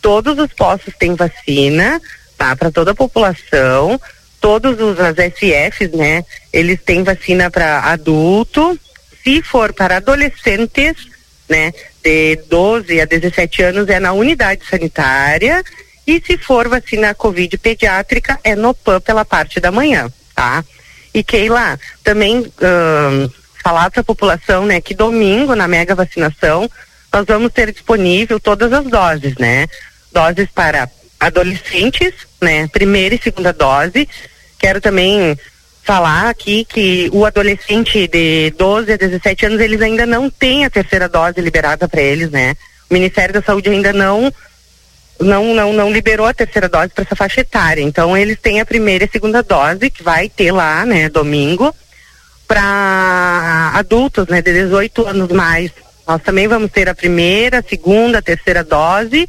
[0.00, 2.00] todos os postos têm vacina,
[2.36, 2.56] tá?
[2.56, 4.00] Para toda a população,
[4.40, 6.24] todos os as SFs, né?
[6.52, 8.78] Eles têm vacina para adulto.
[9.22, 10.96] Se for para adolescentes,
[11.48, 11.72] né?
[12.02, 15.62] De 12 a 17 anos é na unidade sanitária.
[16.04, 20.64] E se for vacina Covid pediátrica, é no PAN pela parte da manhã, tá?
[21.14, 23.30] E Keila, também hum,
[23.62, 26.68] falar para a população, né, que domingo na mega vacinação
[27.12, 29.66] nós vamos ter disponível todas as doses, né?
[30.12, 30.88] Doses para
[31.20, 32.66] adolescentes, né?
[32.68, 34.08] Primeira e segunda dose.
[34.58, 35.36] Quero também
[35.82, 40.70] falar aqui que o adolescente de 12 a 17 anos, eles ainda não têm a
[40.70, 42.54] terceira dose liberada para eles, né?
[42.88, 44.32] O Ministério da Saúde ainda não
[45.20, 47.82] não, não, não liberou a terceira dose para essa faixa etária.
[47.82, 51.74] Então, eles têm a primeira e segunda dose, que vai ter lá, né, domingo,
[52.46, 55.70] para adultos, né, de 18 anos mais.
[56.06, 59.28] Nós também vamos ter a primeira, a segunda, a terceira dose,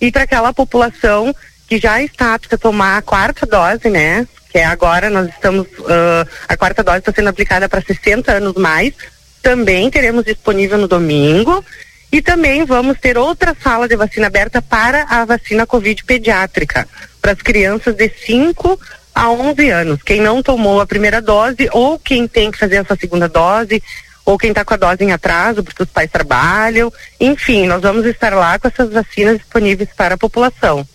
[0.00, 1.34] e para aquela população
[1.68, 5.66] que já está apta a tomar a quarta dose, né, que é agora nós estamos,
[5.66, 8.94] uh, a quarta dose está sendo aplicada para 60 anos mais,
[9.42, 11.64] também teremos disponível no domingo.
[12.10, 16.86] E também vamos ter outra sala de vacina aberta para a vacina Covid pediátrica,
[17.20, 18.78] para as crianças de 5
[19.12, 20.02] a 11 anos.
[20.02, 23.82] Quem não tomou a primeira dose ou quem tem que fazer essa segunda dose,
[24.24, 26.92] ou quem está com a dose em atraso porque os pais trabalham.
[27.20, 30.86] Enfim, nós vamos estar lá com essas vacinas disponíveis para a população.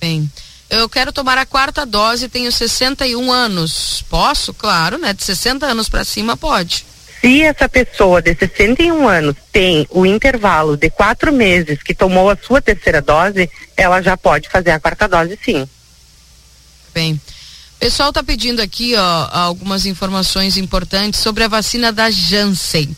[0.00, 0.30] Bem.
[0.70, 4.04] Eu quero tomar a quarta dose, tenho 61 anos.
[4.10, 4.52] Posso?
[4.52, 5.14] Claro, né?
[5.14, 6.84] De 60 anos para cima pode.
[7.20, 12.36] Se essa pessoa de 61 anos tem o intervalo de quatro meses que tomou a
[12.36, 15.66] sua terceira dose, ela já pode fazer a quarta dose, sim.
[16.94, 17.20] Bem.
[17.78, 22.94] O pessoal está pedindo aqui ó, algumas informações importantes sobre a vacina da Janssen.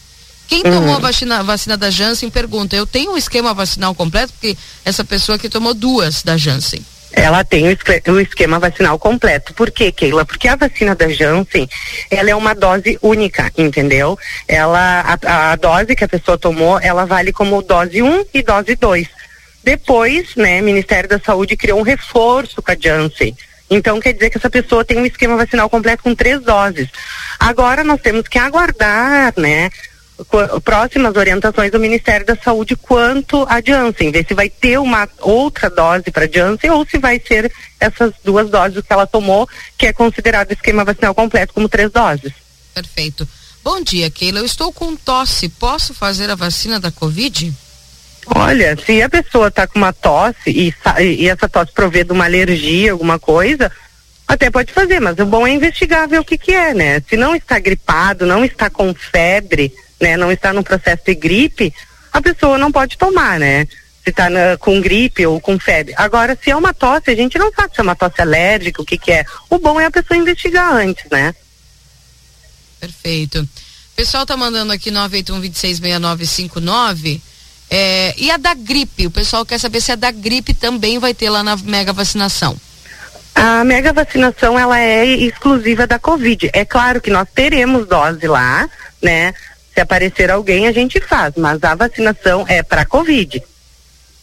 [0.48, 0.96] Quem tomou uhum.
[0.96, 4.32] a, vacina, a vacina da Janssen pergunta: eu tenho um esquema vacinal completo?
[4.32, 6.82] Porque essa pessoa que tomou duas da Janssen.
[7.12, 9.52] Ela tem o esquema vacinal completo.
[9.52, 10.24] Por quê, Keila?
[10.24, 11.68] Porque a vacina da Janssen,
[12.10, 14.18] ela é uma dose única, entendeu?
[14.48, 18.76] Ela, a, a dose que a pessoa tomou, ela vale como dose 1 e dose
[18.76, 19.08] 2.
[19.62, 23.36] Depois, né, o Ministério da Saúde criou um reforço com a Janssen.
[23.70, 26.88] Então quer dizer que essa pessoa tem um esquema vacinal completo com três doses.
[27.38, 29.70] Agora nós temos que aguardar, né,
[30.64, 35.70] próximas orientações do Ministério da Saúde quanto a Janssen, ver se vai ter uma outra
[35.70, 39.48] dose para Janssen ou se vai ser essas duas doses que ela tomou,
[39.78, 42.32] que é considerado esquema vacinal completo como três doses.
[42.74, 43.26] Perfeito.
[43.62, 44.40] Bom dia, Keila.
[44.40, 45.48] Eu estou com tosse.
[45.48, 47.52] Posso fazer a vacina da Covid?
[48.34, 52.24] Olha, se a pessoa está com uma tosse e, e essa tosse provê de uma
[52.24, 53.70] alergia, alguma coisa,
[54.26, 57.02] até pode fazer, mas o bom é investigar ver o que que é, né?
[57.08, 61.74] Se não está gripado, não está com febre, né, não está no processo de gripe,
[62.12, 63.66] a pessoa não pode tomar, né?
[64.04, 64.28] Se está
[64.58, 65.92] com gripe ou com febre.
[65.96, 68.84] Agora, se é uma tosse, a gente não sabe se é uma tosse alérgica, o
[68.84, 69.24] que que é.
[69.50, 71.34] O bom é a pessoa investigar antes, né?
[72.78, 73.42] Perfeito.
[73.42, 75.40] O pessoal tá mandando aqui 981
[77.70, 81.14] é, e a da gripe, o pessoal quer saber se a da gripe também vai
[81.14, 82.56] ter lá na mega vacinação.
[83.32, 86.50] A mega vacinação ela é exclusiva da Covid.
[86.52, 88.68] É claro que nós teremos dose lá,
[89.00, 89.32] né?
[89.72, 93.40] Se aparecer alguém, a gente faz, mas a vacinação é para Covid.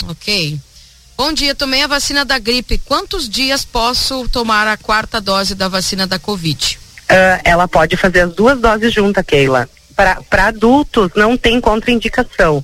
[0.09, 0.59] Ok.
[1.17, 2.77] Bom dia, tomei a vacina da gripe.
[2.77, 6.77] Quantos dias posso tomar a quarta dose da vacina da Covid?
[7.09, 9.69] Uh, ela pode fazer as duas doses juntas, Keila.
[9.95, 12.63] Para adultos não tem contraindicação.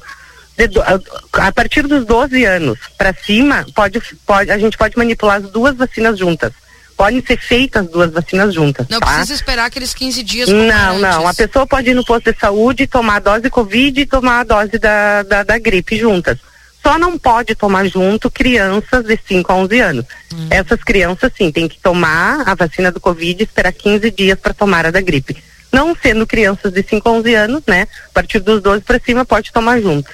[0.56, 5.50] De, a, partir dos 12 anos para cima, pode, pode, a gente pode manipular as
[5.50, 6.54] duas vacinas juntas
[6.96, 8.88] podem ser feitas duas vacinas juntas.
[8.90, 9.08] Não tá?
[9.08, 10.50] precisa esperar aqueles 15 dias.
[10.50, 11.28] Não, não.
[11.28, 14.44] A pessoa pode ir no posto de saúde, tomar a dose Covid e tomar a
[14.44, 16.38] dose da, da, da gripe juntas.
[16.82, 20.06] Só não pode tomar junto crianças de 5 a 11 anos.
[20.34, 20.48] Hum.
[20.50, 24.54] Essas crianças, sim, tem que tomar a vacina do Covid e esperar 15 dias para
[24.54, 25.42] tomar a da gripe.
[25.72, 27.88] Não sendo crianças de 5 a 11 anos, né?
[28.10, 30.12] A partir dos 12 para cima, pode tomar junto.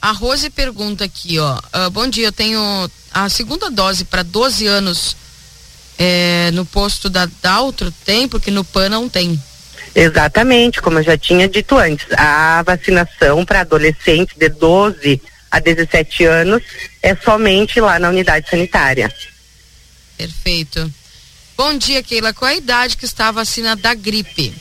[0.00, 1.58] A Rose pergunta aqui, ó.
[1.74, 5.16] Uh, bom dia, eu tenho a segunda dose para 12 anos
[5.98, 9.40] é, no posto da Daltro tem, porque no PAN não tem.
[9.94, 15.20] Exatamente, como eu já tinha dito antes, a vacinação para adolescentes de 12
[15.50, 16.62] a 17 anos
[17.02, 19.12] é somente lá na unidade sanitária.
[20.16, 20.92] Perfeito.
[21.56, 22.32] Bom dia, Keila.
[22.32, 24.54] Qual a idade que está a vacina da gripe?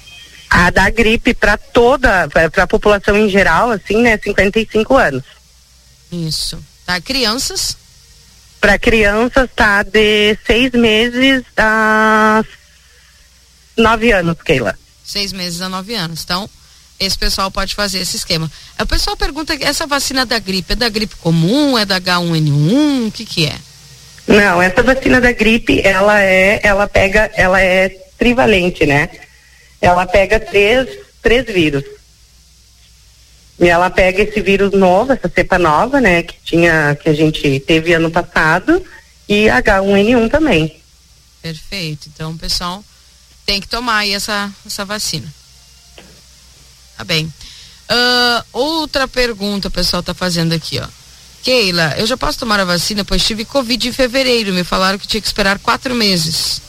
[0.50, 5.24] A da gripe para toda, para a população em geral, assim, né, 55 anos.
[6.12, 6.58] Isso.
[6.86, 7.76] Tá, crianças?
[8.62, 12.44] Para crianças tá de seis meses a
[13.78, 14.78] nove anos, Keila.
[15.04, 16.24] Seis meses a nove anos.
[16.24, 16.50] Então,
[17.00, 18.50] esse pessoal pode fazer esse esquema.
[18.80, 23.12] O pessoal pergunta, essa vacina da gripe é da gripe comum, é da H1N1, o
[23.12, 23.56] que que é?
[24.28, 29.10] Não, essa vacina da gripe, ela é, ela pega, ela é trivalente, né?
[29.82, 30.88] Ela pega três,
[31.22, 31.84] três vírus.
[33.60, 37.60] E ela pega esse vírus novo, essa cepa nova, né, que tinha, que a gente
[37.62, 38.84] teve ano passado,
[39.28, 40.80] e H1N1 também.
[41.42, 42.08] Perfeito.
[42.14, 42.84] Então, pessoal
[43.46, 45.34] tem que tomar aí essa, essa vacina.
[46.98, 47.26] Tá bem.
[47.90, 50.88] Uh, outra pergunta o pessoal tá fazendo aqui, ó.
[51.42, 54.54] Keila, eu já posso tomar a vacina, pois tive Covid em fevereiro.
[54.54, 56.62] Me falaram que tinha que esperar quatro meses.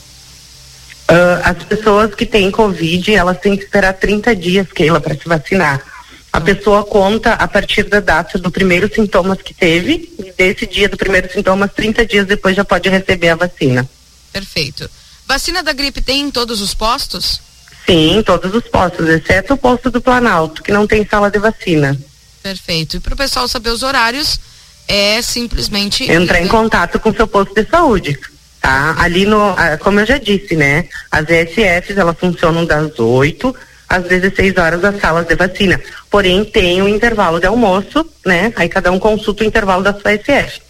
[1.10, 5.26] Uh, as pessoas que têm Covid, elas têm que esperar 30 dias, Keila, para se
[5.26, 5.82] vacinar.
[6.30, 10.88] A pessoa conta a partir da data do primeiro sintomas que teve, e desse dia
[10.88, 13.88] do primeiro sintomas, 30 dias depois já pode receber a vacina.
[14.30, 14.88] Perfeito.
[15.26, 17.40] Vacina da gripe tem em todos os postos?
[17.86, 21.38] Sim, em todos os postos, exceto o posto do Planalto, que não tem sala de
[21.38, 21.98] vacina.
[22.42, 22.98] Perfeito.
[22.98, 24.38] E para o pessoal saber os horários,
[24.86, 26.10] é simplesmente.
[26.10, 28.18] Entrar em contato com o seu posto de saúde.
[28.60, 28.96] Tá?
[28.98, 30.88] Ali no, como eu já disse, né?
[31.10, 33.54] As ESFs, elas funcionam das 8
[33.88, 35.80] às 16 horas as salas de vacina.
[36.10, 38.52] Porém, tem o intervalo de almoço, né?
[38.56, 40.60] Aí cada um consulta o intervalo da sua SF.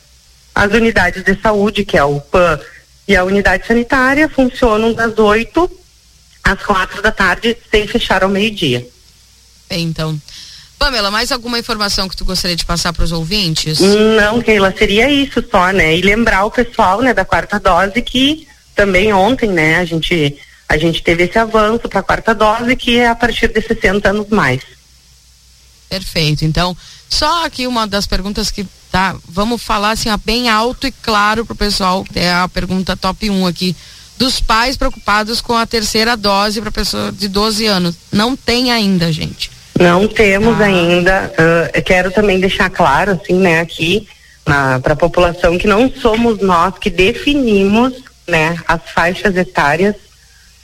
[0.54, 2.58] As unidades de saúde, que é o PAN
[3.06, 5.70] e a unidade sanitária, funcionam das 8
[6.44, 8.86] às quatro da tarde, sem fechar ao meio-dia.
[9.70, 10.18] Então.
[10.78, 13.80] Pamela, mais alguma informação que tu gostaria de passar para os ouvintes?
[13.80, 15.96] Não, Keila, seria isso só, né?
[15.96, 20.76] E lembrar o pessoal, né, da quarta dose que também ontem, né, a gente a
[20.76, 24.28] gente teve esse avanço para a quarta dose que é a partir de 60 anos
[24.28, 24.60] mais.
[25.88, 26.44] Perfeito.
[26.44, 26.76] Então,
[27.08, 31.46] só aqui uma das perguntas que tá, vamos falar assim, ó, bem alto e claro
[31.46, 33.74] pro pessoal, é a pergunta top 1 aqui
[34.18, 37.94] dos pais preocupados com a terceira dose para pessoa de 12 anos.
[38.12, 39.50] Não tem ainda, gente.
[39.78, 40.64] Não temos ah.
[40.64, 41.32] ainda.
[41.38, 44.06] Uh, quero também deixar claro, assim, né, aqui
[44.44, 47.92] para a população que não somos nós que definimos,
[48.26, 49.94] né, as faixas etárias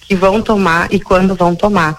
[0.00, 1.98] que vão tomar e quando vão tomar,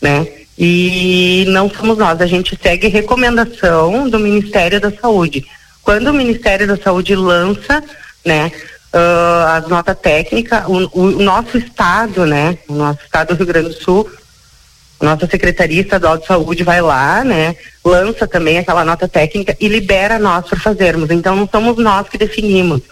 [0.00, 0.26] né?
[0.56, 5.44] E não somos nós, a gente segue recomendação do Ministério da Saúde.
[5.82, 7.82] Quando o Ministério da Saúde lança,
[8.24, 8.52] né,
[8.94, 13.68] uh, as notas técnicas, o, o, nosso estado, né, o nosso estado do Rio Grande
[13.70, 14.08] do Sul,
[15.04, 20.18] nossa Secretaria Estadual de Saúde vai lá, né, lança também aquela nota técnica e libera
[20.18, 21.10] nós para fazermos.
[21.10, 22.82] Então não somos nós que definimos.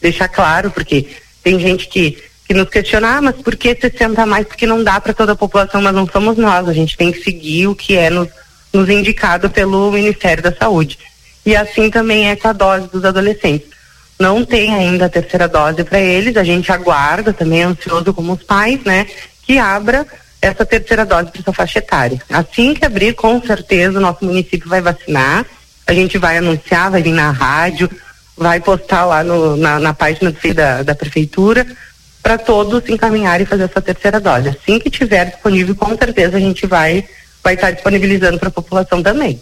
[0.00, 1.06] Deixar claro, porque
[1.42, 4.46] tem gente que que nos questiona, ah, mas por que 60 a mais?
[4.46, 6.66] Porque não dá para toda a população, mas não somos nós.
[6.66, 8.28] A gente tem que seguir o que é nos,
[8.72, 10.98] nos indicado pelo Ministério da Saúde.
[11.44, 13.68] E assim também é com a dose dos adolescentes.
[14.18, 18.42] Não tem ainda a terceira dose para eles, a gente aguarda também, ansioso como os
[18.42, 19.06] pais, né,
[19.46, 20.06] que abra
[20.40, 22.20] essa terceira dose para essa faixa etária.
[22.30, 25.44] Assim que abrir, com certeza, o nosso município vai vacinar,
[25.86, 27.90] a gente vai anunciar, vai vir na rádio,
[28.36, 31.66] vai postar lá no, na, na página da, da prefeitura,
[32.22, 34.48] para todos encaminhar e fazer essa terceira dose.
[34.48, 37.04] Assim que tiver disponível, com certeza a gente vai
[37.42, 39.40] vai estar disponibilizando para a população também.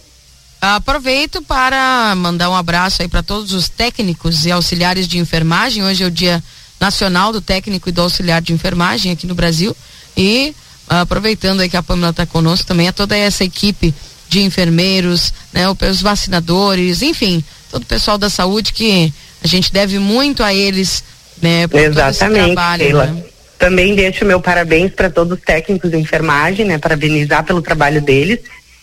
[0.61, 5.83] Aproveito para mandar um abraço aí para todos os técnicos e auxiliares de enfermagem.
[5.83, 6.43] Hoje é o Dia
[6.79, 9.75] Nacional do Técnico e do Auxiliar de Enfermagem aqui no Brasil.
[10.15, 10.55] E
[10.87, 13.93] aproveitando aí que a Pâmela está conosco também, a toda essa equipe
[14.29, 19.13] de enfermeiros, né, os vacinadores, enfim, todo o pessoal da saúde que
[19.43, 21.03] a gente deve muito a eles
[21.41, 21.67] né?
[21.67, 23.23] Por Exatamente, trabalho, né?
[23.57, 26.77] Também deixo meu parabéns para todos os técnicos de enfermagem, né?
[26.77, 28.39] Parabenizar pelo trabalho deles,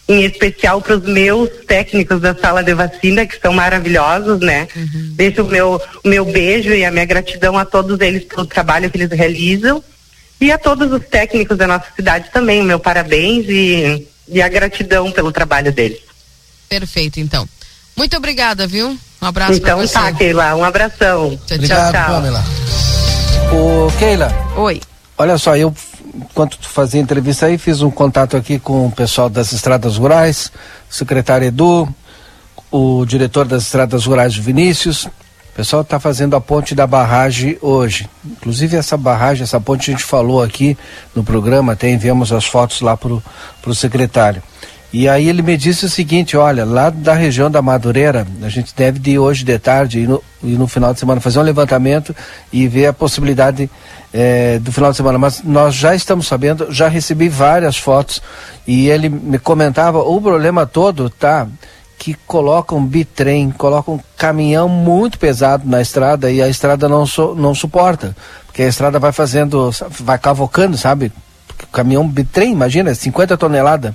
[0.09, 4.67] em especial para os meus técnicos da sala de vacina, que são maravilhosos, né?
[4.75, 5.13] Uhum.
[5.13, 8.91] Deixo o meu, o meu beijo e a minha gratidão a todos eles pelo trabalho
[8.91, 9.83] que eles realizam
[10.41, 14.49] e a todos os técnicos da nossa cidade também, o meu parabéns e, e a
[14.49, 16.01] gratidão pelo trabalho deles.
[16.69, 17.49] Perfeito, então.
[17.97, 18.99] Muito obrigada, viu?
[19.23, 19.97] Um abraço então, pra você.
[19.97, 20.55] Então tá, Keila.
[20.57, 21.39] Um abração.
[21.47, 22.15] Tchau, Obrigado, tchau, tchau.
[22.15, 22.45] Pamela.
[23.53, 24.35] Ô, Keila.
[24.57, 24.81] Oi.
[25.17, 25.73] Olha só, eu,
[26.15, 30.51] enquanto tu fazia entrevista aí, fiz um contato aqui com o pessoal das estradas rurais,
[30.91, 31.89] o secretário Edu,
[32.71, 35.09] o diretor das estradas rurais, Vinícius.
[35.55, 38.11] O pessoal está fazendo a ponte da barragem hoje.
[38.25, 40.77] Inclusive essa barragem, essa ponte a gente falou aqui
[41.15, 44.43] no programa, até enviamos as fotos lá para o secretário.
[44.93, 48.75] E aí ele me disse o seguinte, olha, lá da região da Madureira, a gente
[48.75, 52.15] deve de hoje de tarde e no, no final de semana fazer um levantamento
[52.53, 53.71] e ver a possibilidade
[54.13, 55.19] é, do final de semana.
[55.19, 58.21] Mas nós já estamos sabendo, já recebi várias fotos
[58.67, 61.47] e ele me comentava, o problema todo tá
[62.05, 68.15] que colocam bitrem, colocam caminhão muito pesado na estrada e a estrada não, não suporta.
[68.45, 69.71] Porque a estrada vai fazendo,
[70.01, 71.11] vai cavocando, sabe?
[71.63, 73.95] o caminhão bitrem, imagina, 50 toneladas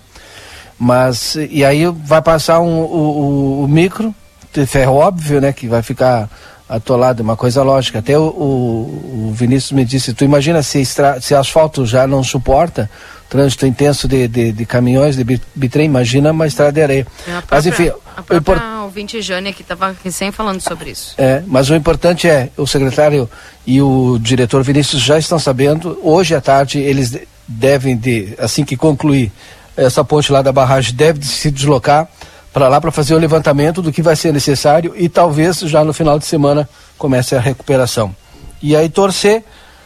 [0.79, 4.11] Mas, e aí vai passar um, o, o, o micro,
[4.51, 6.27] de ferro óbvio, né, que vai ficar
[6.67, 7.99] atolado, uma coisa lógica.
[7.99, 10.83] Até o, o, o Vinícius me disse, tu imagina se,
[11.21, 12.89] se asfalto já não suporta
[13.29, 15.23] trânsito intenso de, de, de caminhões, de
[15.55, 17.07] bitrem, imagina uma estrada de areia.
[17.27, 17.91] É própria, mas enfim...
[18.17, 18.61] A própria import...
[18.83, 21.13] ouvinte Jânia que estava recém falando sobre isso.
[21.17, 23.29] É, mas o importante é, o secretário
[23.65, 28.75] e o diretor Vinícius já estão sabendo, hoje à tarde eles devem, de, assim que
[28.75, 29.31] concluir
[29.77, 32.07] essa ponte lá da barragem, deve se deslocar
[32.51, 35.93] para lá para fazer o levantamento do que vai ser necessário e talvez já no
[35.93, 38.13] final de semana comece a recuperação.
[38.61, 39.43] E aí torcer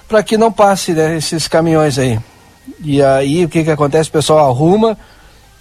[0.07, 2.19] para que não passe né, esses caminhões aí.
[2.83, 4.09] E aí o que que acontece?
[4.09, 4.97] O pessoal arruma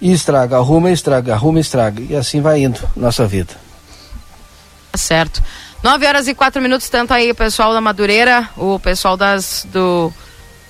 [0.01, 2.01] e estraga, arruma e estraga, arruma e estraga.
[2.09, 3.53] E assim vai indo nossa vida.
[4.91, 5.41] Tá certo.
[5.81, 10.13] 9 horas e quatro minutos, tanto aí o pessoal da Madureira, o pessoal das do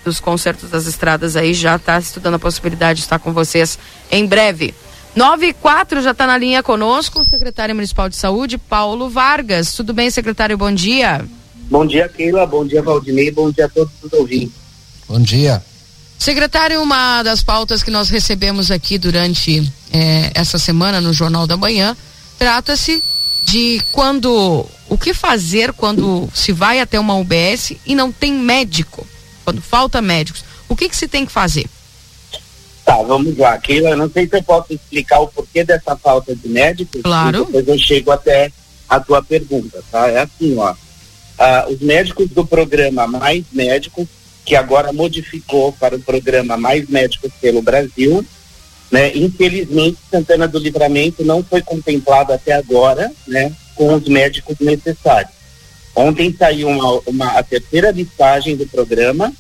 [0.04, 3.80] dos concertos das estradas aí já está estudando a possibilidade de estar com vocês
[4.12, 4.74] em breve.
[5.16, 9.74] 9 e 4 já está na linha conosco o secretário municipal de saúde, Paulo Vargas.
[9.74, 10.58] Tudo bem, secretário?
[10.58, 11.24] Bom dia.
[11.70, 12.46] Bom dia, Keila.
[12.46, 13.32] Bom dia, Valdinei.
[13.32, 14.56] Bom dia a todos os ouvintes.
[15.08, 15.64] Bom dia.
[16.24, 21.58] Secretário, uma das pautas que nós recebemos aqui durante eh, essa semana no Jornal da
[21.58, 21.98] Manhã
[22.40, 23.04] trata-se
[23.44, 29.06] de quando o que fazer quando se vai até uma UBS e não tem médico,
[29.44, 30.46] quando falta médicos.
[30.70, 31.66] O que que se tem que fazer?
[32.86, 33.58] Tá, vamos lá.
[33.58, 37.02] Keila, eu não sei se eu posso explicar o porquê dessa falta de médicos.
[37.02, 37.44] Claro.
[37.44, 38.50] Depois eu chego até
[38.88, 40.08] a tua pergunta, tá?
[40.08, 40.74] É assim, ó.
[41.38, 44.08] Ah, os médicos do programa Mais Médicos
[44.46, 48.26] que agora modificou para o programa Mais Médicos pelo Brasil.
[48.92, 49.12] Né?
[49.16, 55.34] Infelizmente, Santana do Livramento não foi contemplado até agora né, com os médicos necessários.
[55.96, 59.32] Ontem saiu uma, uma, a terceira listagem do programa.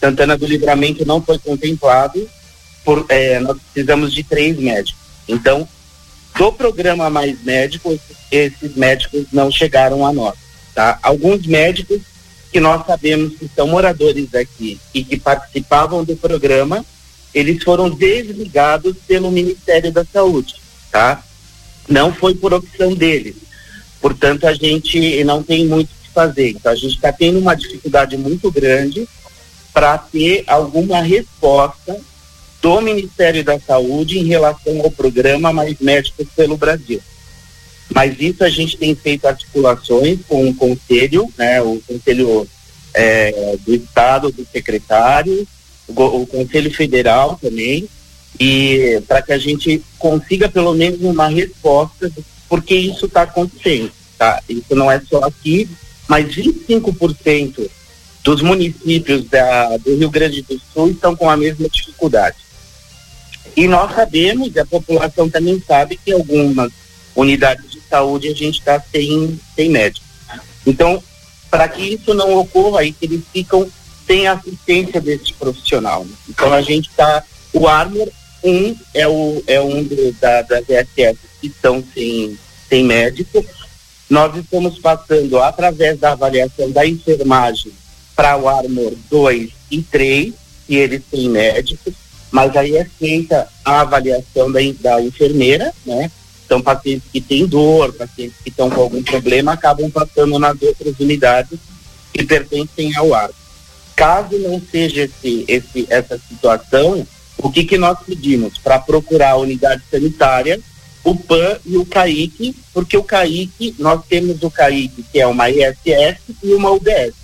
[0.00, 2.28] Santana do Livramento não foi contemplado.
[2.84, 5.00] Por, é, nós precisamos de três médicos.
[5.28, 5.68] Então,
[6.36, 7.98] do programa Mais Médicos,
[8.30, 10.36] esses médicos não chegaram a nós.
[10.74, 10.98] Tá?
[11.02, 12.00] Alguns médicos
[12.56, 16.82] que nós sabemos que são moradores daqui e que participavam do programa,
[17.34, 20.54] eles foram desligados pelo Ministério da Saúde,
[20.90, 21.22] tá?
[21.86, 23.36] Não foi por opção deles.
[24.00, 26.48] Portanto, a gente não tem muito o que fazer.
[26.52, 29.06] Então, a gente está tendo uma dificuldade muito grande
[29.70, 31.94] para ter alguma resposta
[32.62, 37.02] do Ministério da Saúde em relação ao programa Mais Médicos pelo Brasil.
[37.94, 42.46] Mas isso a gente tem feito articulações com o conselho, né, o conselho
[42.92, 45.46] é, do estado, do secretário,
[45.86, 47.88] o, o conselho federal também,
[48.38, 52.10] e para que a gente consiga pelo menos uma resposta
[52.48, 54.42] porque isso está acontecendo, tá?
[54.48, 55.68] Isso não é só aqui,
[56.08, 57.68] mas 25%
[58.22, 62.36] dos municípios da, do Rio Grande do Sul estão com a mesma dificuldade.
[63.56, 66.70] E nós sabemos, e a população também sabe, que algumas
[67.14, 67.65] unidades de
[67.96, 70.04] saúde a gente está sem, sem médico.
[70.66, 71.02] Então,
[71.50, 73.66] para que isso não ocorra que eles ficam
[74.06, 76.04] sem assistência desse profissional.
[76.04, 76.12] Né?
[76.28, 77.24] Então, a gente está.
[77.52, 78.08] O Armor,
[78.44, 83.44] um, é, o, é um do, da, das ESS que estão sem, sem médico.
[84.10, 87.72] Nós estamos passando, através da avaliação da enfermagem,
[88.14, 90.32] para o Armor 2 e 3,
[90.68, 91.94] e eles têm médicos,
[92.30, 96.10] mas aí é feita a avaliação da, da enfermeira, né?
[96.46, 100.94] Então, pacientes que têm dor, pacientes que estão com algum problema, acabam passando nas outras
[101.00, 101.58] unidades
[102.14, 103.30] que pertencem ao ar.
[103.96, 107.06] Caso não seja esse, esse, essa situação,
[107.38, 108.58] o que, que nós pedimos?
[108.58, 110.60] Para procurar a unidade sanitária,
[111.02, 115.50] o PAN e o CAIC, porque o CAIC, nós temos o CAIC, que é uma
[115.50, 117.14] ISS e uma UBS.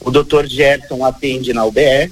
[0.00, 2.10] O doutor Gerson atende na UBS.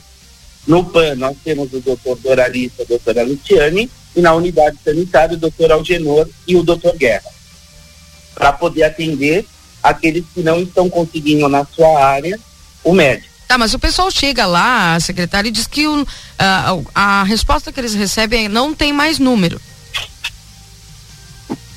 [0.66, 5.38] No PAN, nós temos o doutor Doralista, a doutora Luciane, e na unidade sanitária o
[5.38, 7.30] doutor Algenor e o doutor Guerra,
[8.34, 9.46] para poder atender
[9.82, 12.40] aqueles que não estão conseguindo na sua área
[12.82, 13.36] o médico.
[13.46, 16.06] Tá, mas o pessoal chega lá, secretário, e diz que o,
[16.38, 19.60] a, a resposta que eles recebem é não tem mais número.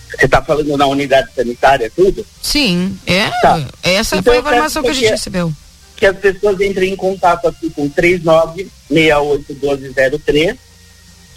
[0.10, 2.26] Você está falando na unidade sanitária, tudo?
[2.42, 3.30] Sim, é.
[3.42, 3.64] Tá.
[3.84, 5.54] Essa então, foi a informação que a gente recebeu.
[5.96, 10.58] Que as pessoas entrem em contato aqui com 39681203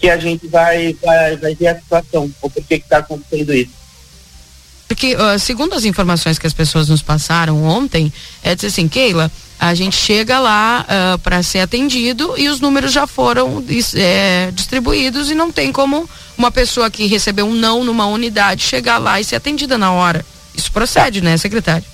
[0.02, 3.70] que a gente vai, vai, vai ver a situação, o porquê que está acontecendo isso.
[4.88, 8.12] Porque, uh, segundo as informações que as pessoas nos passaram ontem,
[8.42, 9.30] é dizer assim, Keila,
[9.60, 13.64] a gente chega lá uh, para ser atendido e os números já foram
[13.94, 18.98] é, distribuídos e não tem como uma pessoa que recebeu um não numa unidade chegar
[18.98, 20.26] lá e ser atendida na hora.
[20.52, 21.26] Isso procede, tá.
[21.26, 21.86] né, secretário?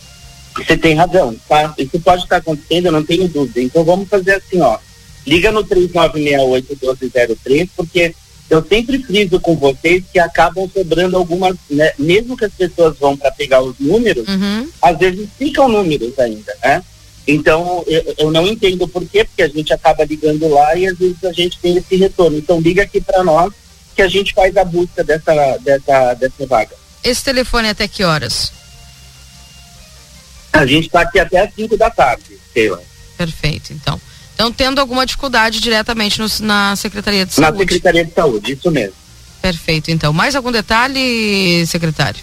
[0.56, 1.74] Você tem razão, tá?
[1.76, 3.60] Isso pode estar acontecendo, eu não tenho dúvida.
[3.60, 4.78] Então vamos fazer assim, ó
[5.28, 8.14] liga no 3968-1203, porque
[8.50, 11.92] eu sempre friso com vocês que acabam sobrando algumas, né?
[11.98, 14.68] Mesmo que as pessoas vão para pegar os números, Uhum.
[14.80, 16.82] às vezes ficam números ainda, né?
[17.26, 20.96] Então, eu, eu não entendo por quê, porque a gente acaba ligando lá e às
[20.96, 22.38] vezes a gente tem esse retorno.
[22.38, 23.52] Então, liga aqui para nós
[23.94, 26.74] que a gente faz a busca dessa, dessa, dessa vaga.
[27.04, 28.50] Esse telefone até que horas?
[30.52, 32.82] A gente está aqui até às 5 da tarde, Sheila.
[33.18, 34.00] Perfeito, então.
[34.38, 37.58] Então, tendo alguma dificuldade diretamente no- na Secretaria de Na Saúde.
[37.64, 38.94] Secretaria de Saúde, isso mesmo.
[39.42, 40.12] Perfeito, então.
[40.12, 42.20] Mais algum detalhe, secretário?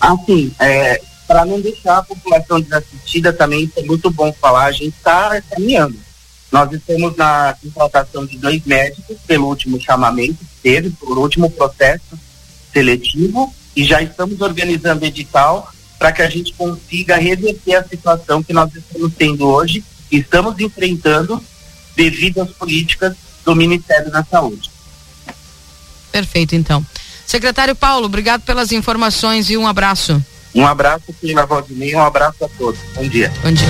[0.00, 4.72] Assim, é, para não deixar a população desassistida também, isso é muito bom falar, a
[4.72, 5.98] gente está caminhando.
[6.50, 12.18] Nós estamos na contratação de dois médicos pelo último chamamento que teve, pelo último processo
[12.72, 18.54] seletivo, e já estamos organizando edital para que a gente consiga reverter a situação que
[18.54, 21.42] nós estamos tendo hoje e estamos enfrentando
[21.96, 24.70] devido às políticas do Ministério da Saúde.
[26.12, 26.84] Perfeito, então.
[27.26, 30.22] Secretário Paulo, obrigado pelas informações e um abraço.
[30.54, 32.78] Um abraço, Sheila Valdinei, um abraço a todos.
[32.94, 33.32] Bom dia.
[33.42, 33.66] Bom dia.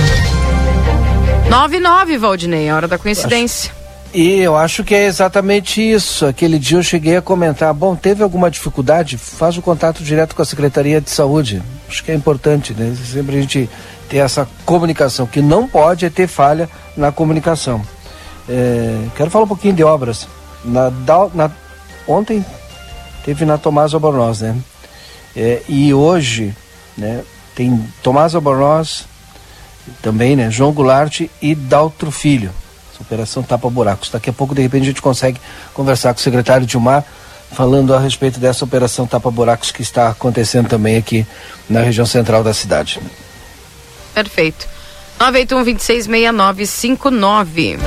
[1.49, 3.71] 99, Valdinei, a hora da coincidência.
[4.13, 6.25] E eu acho que é exatamente isso.
[6.25, 9.17] Aquele dia eu cheguei a comentar, bom, teve alguma dificuldade?
[9.17, 11.63] Faz o contato direto com a Secretaria de Saúde.
[11.87, 12.95] Acho que é importante, né?
[13.11, 13.69] Sempre a gente
[14.13, 15.25] ter essa comunicação.
[15.25, 17.81] O que não pode é ter falha na comunicação.
[18.47, 20.27] É, quero falar um pouquinho de obras.
[20.63, 20.91] Na,
[21.33, 21.49] na-
[22.07, 22.45] ontem
[23.25, 24.55] teve na Tomás Albornoz, né?
[25.35, 26.55] É, e hoje,
[26.95, 27.23] né,
[27.55, 29.05] tem Tomás Albornoz,
[30.01, 30.51] também, né?
[30.51, 32.51] João Goulart e Daltro Filho.
[32.93, 34.11] Essa operação tapa buracos.
[34.11, 35.41] Daqui a pouco, de repente, a gente consegue
[35.73, 37.03] conversar com o secretário Dilmar
[37.51, 41.25] falando a respeito dessa operação tapa buracos que está acontecendo também aqui
[41.67, 42.99] na região central da cidade.
[44.13, 44.67] Perfeito.
[45.19, 47.77] 981 26 6959.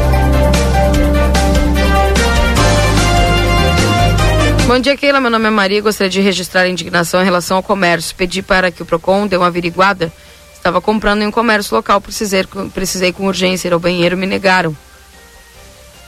[4.67, 5.21] Bom dia, Keila.
[5.21, 5.81] Meu nome é Maria.
[5.81, 8.17] Gostaria de registrar a indignação em relação ao comércio.
[8.17, 10.13] Pedi para que o PROCON dê uma averiguada.
[10.55, 12.01] Estava comprando em um comércio local.
[12.01, 12.45] Precisei,
[12.75, 14.17] precisei com urgência ir ao banheiro.
[14.17, 14.77] Me negaram.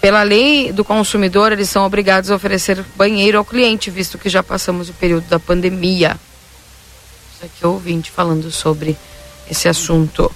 [0.01, 4.43] Pela lei do consumidor, eles são obrigados a oferecer banheiro ao cliente, visto que já
[4.43, 6.17] passamos o período da pandemia.
[7.35, 8.97] Isso aqui é ouvinte falando sobre
[9.51, 10.31] esse assunto.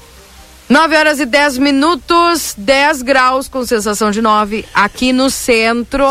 [0.69, 6.07] 9 horas e 10 minutos, 10 graus com sensação de 9 aqui no centro.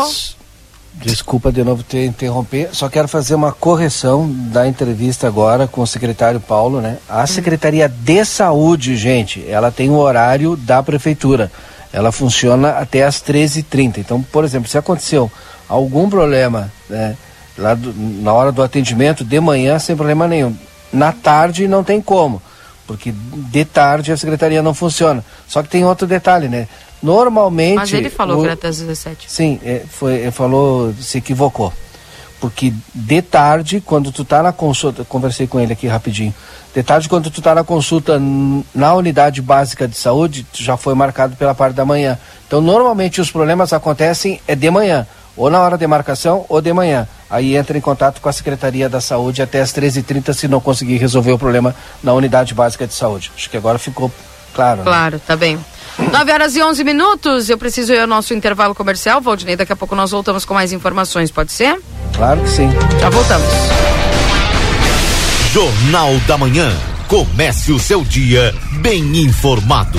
[0.94, 5.86] Desculpa de novo te interromper, só quero fazer uma correção da entrevista agora com o
[5.86, 6.98] secretário Paulo, né?
[7.08, 11.50] A Secretaria de Saúde, gente, ela tem o horário da prefeitura.
[11.92, 13.98] Ela funciona até às 13h30.
[13.98, 15.32] Então, por exemplo, se aconteceu
[15.68, 17.16] algum problema, né,
[17.58, 17.92] lá do-
[18.22, 20.54] na hora do atendimento, de manhã, sem problema nenhum.
[20.92, 22.40] Na tarde não tem como,
[22.86, 25.24] porque de tarde a secretaria não funciona.
[25.48, 26.68] Só que tem outro detalhe, né?
[27.02, 27.76] Normalmente.
[27.76, 29.30] Mas ele falou o- que era até às 17.
[29.30, 31.72] Sim, é, foi, ele falou, se equivocou.
[32.40, 36.34] Porque de tarde, quando tu tá na consulta, conversei com ele aqui rapidinho.
[36.74, 38.20] De tarde, quando tu tá na consulta
[38.74, 42.18] na unidade básica de saúde, já foi marcado pela parte da manhã.
[42.46, 45.06] Então, normalmente os problemas acontecem é de manhã,
[45.36, 47.06] ou na hora de marcação ou de manhã.
[47.30, 50.96] Aí entra em contato com a Secretaria da Saúde até as 13h30 se não conseguir
[50.98, 53.32] resolver o problema na unidade básica de saúde.
[53.36, 54.10] Acho que agora ficou
[54.54, 54.78] claro.
[54.78, 54.84] né?
[54.84, 55.58] Claro, tá bem.
[55.98, 57.48] 9 horas e 11 minutos.
[57.48, 59.56] Eu preciso ir ao nosso intervalo comercial, Valdinei.
[59.56, 61.78] Daqui a pouco nós voltamos com mais informações, pode ser?
[62.16, 62.68] Claro que sim.
[63.00, 63.48] Já voltamos.
[65.52, 66.72] Jornal da Manhã.
[67.08, 69.98] Comece o seu dia bem informado.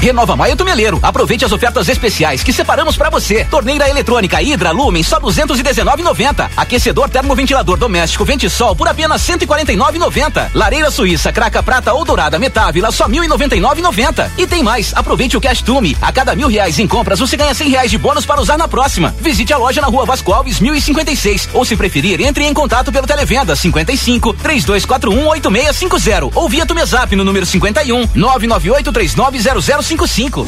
[0.00, 0.98] Renova Maio Tumeleiro.
[1.02, 3.44] Aproveite as ofertas especiais que separamos para você.
[3.44, 6.48] Torneira eletrônica Hidra Lumen só 219,90.
[6.56, 10.50] Aquecedor termoventilador doméstico Ventisol por apenas 149,90.
[10.54, 14.30] Lareira Suíça Craca Prata ou Dourada Metávila só 1.099,90.
[14.38, 14.92] E tem mais.
[14.94, 15.96] Aproveite o Cash Tume.
[16.00, 18.68] A cada mil reais em compras você ganha 100 reais de bônus para usar na
[18.68, 19.14] próxima.
[19.20, 23.06] Visite a loja na Rua Vasco Alves 1056 ou se preferir entre em contato pelo
[23.06, 28.92] televenda 55 3241 8650 ou via Tumezap no número 51 998
[29.88, 30.46] 390055.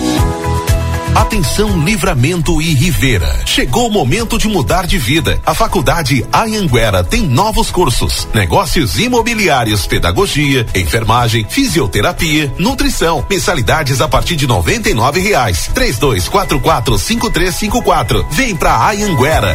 [1.15, 3.41] Atenção Livramento e Rivera.
[3.47, 5.41] Chegou o momento de mudar de vida.
[5.45, 13.25] A Faculdade Anhanguera tem novos cursos: negócios imobiliários, pedagogia, enfermagem, fisioterapia, nutrição.
[13.29, 15.71] Mensalidades a partir de noventa e nove reais.
[15.75, 18.25] Três dois quatro quatro cinco três cinco quatro.
[18.31, 19.55] Vem pra Anhanguera.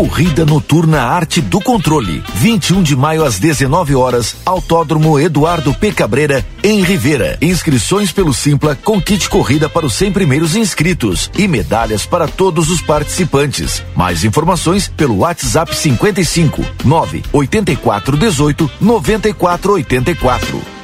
[0.00, 2.24] Corrida Noturna Arte do Controle.
[2.36, 5.92] 21 de maio às 19 horas, Autódromo Eduardo P.
[5.92, 7.36] Cabreira, em Rivera.
[7.42, 12.70] Inscrições pelo Simpla com kit corrida para os 100 primeiros inscritos e medalhas para todos
[12.70, 13.84] os participantes.
[13.94, 20.79] Mais informações pelo WhatsApp 55 9 84 18 94 84.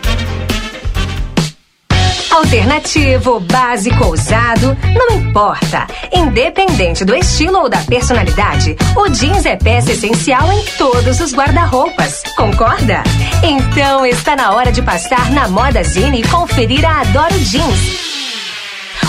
[2.36, 5.86] Alternativo, básico, ousado, não importa.
[6.12, 12.22] Independente do estilo ou da personalidade, o jeans é peça essencial em todos os guarda-roupas.
[12.36, 13.02] Concorda?
[13.42, 18.06] Então está na hora de passar na Moda Zine e conferir a Adoro Jeans.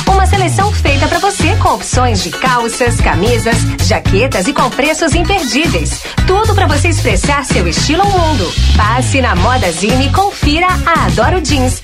[0.10, 6.02] Uma seleção feita para você com opções de calças, camisas, jaquetas e com preços imperdíveis.
[6.26, 8.50] Tudo para você expressar seu estilo ao mundo.
[8.78, 11.84] Passe na Moda Zine e confira a Adoro Jeans.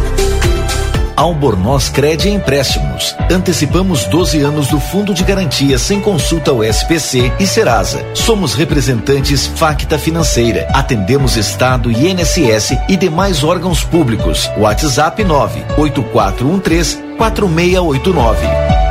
[1.21, 3.15] Albornoz Cred Empréstimos.
[3.31, 8.03] Antecipamos 12 anos do Fundo de Garantia sem consulta ao SPC e Serasa.
[8.15, 10.67] Somos representantes Facta Financeira.
[10.73, 14.49] Atendemos Estado, INSS e demais órgãos públicos.
[14.57, 18.90] WhatsApp 98413 4689.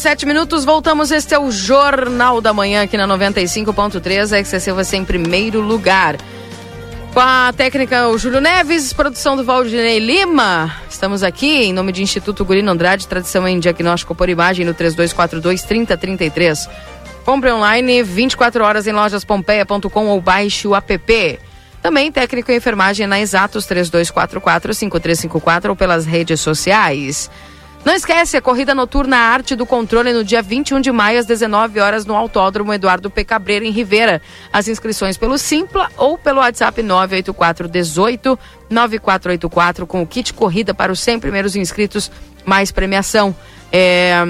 [0.00, 1.10] 17 minutos, voltamos.
[1.10, 4.32] Este é o Jornal da Manhã aqui na 95.3.
[4.32, 6.16] A XCC você em primeiro lugar.
[7.12, 10.74] Com a técnica o Júlio Neves, produção do Valdinei Lima.
[10.88, 15.62] Estamos aqui em nome de Instituto Gurino Andrade, tradição em diagnóstico por imagem no 3242
[15.64, 16.70] 3033.
[17.22, 21.38] Compre online 24 horas em lojaspompeia.com ou baixe o app.
[21.82, 27.30] Também técnico em enfermagem na Exatos 3244 5354 ou pelas redes sociais.
[27.82, 31.80] Não esquece, a corrida noturna Arte do Controle no dia 21 de maio às 19
[31.80, 33.24] horas no Autódromo Eduardo P.
[33.24, 34.20] Cabreira em Rivera.
[34.52, 38.38] As inscrições pelo Simpla ou pelo WhatsApp 984 18
[38.68, 42.10] 9484 com o kit corrida para os 100 primeiros inscritos
[42.44, 43.34] mais premiação.
[43.72, 44.26] É,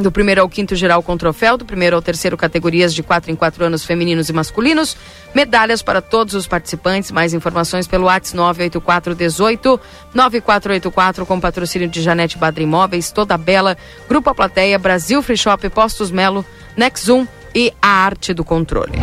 [0.00, 3.36] do primeiro ao quinto geral com troféu, do primeiro ao terceiro categorias de quatro em
[3.36, 4.96] quatro anos femininos e masculinos,
[5.34, 9.80] medalhas para todos os participantes, mais informações pelo WhatsApp 98418
[10.14, 13.76] 9484 com patrocínio de Janete Badri Imóveis, Toda Bela,
[14.08, 16.44] Grupo A Plateia, Brasil Free Shop, Postos Melo,
[16.76, 18.98] Nexum e a Arte do Controle.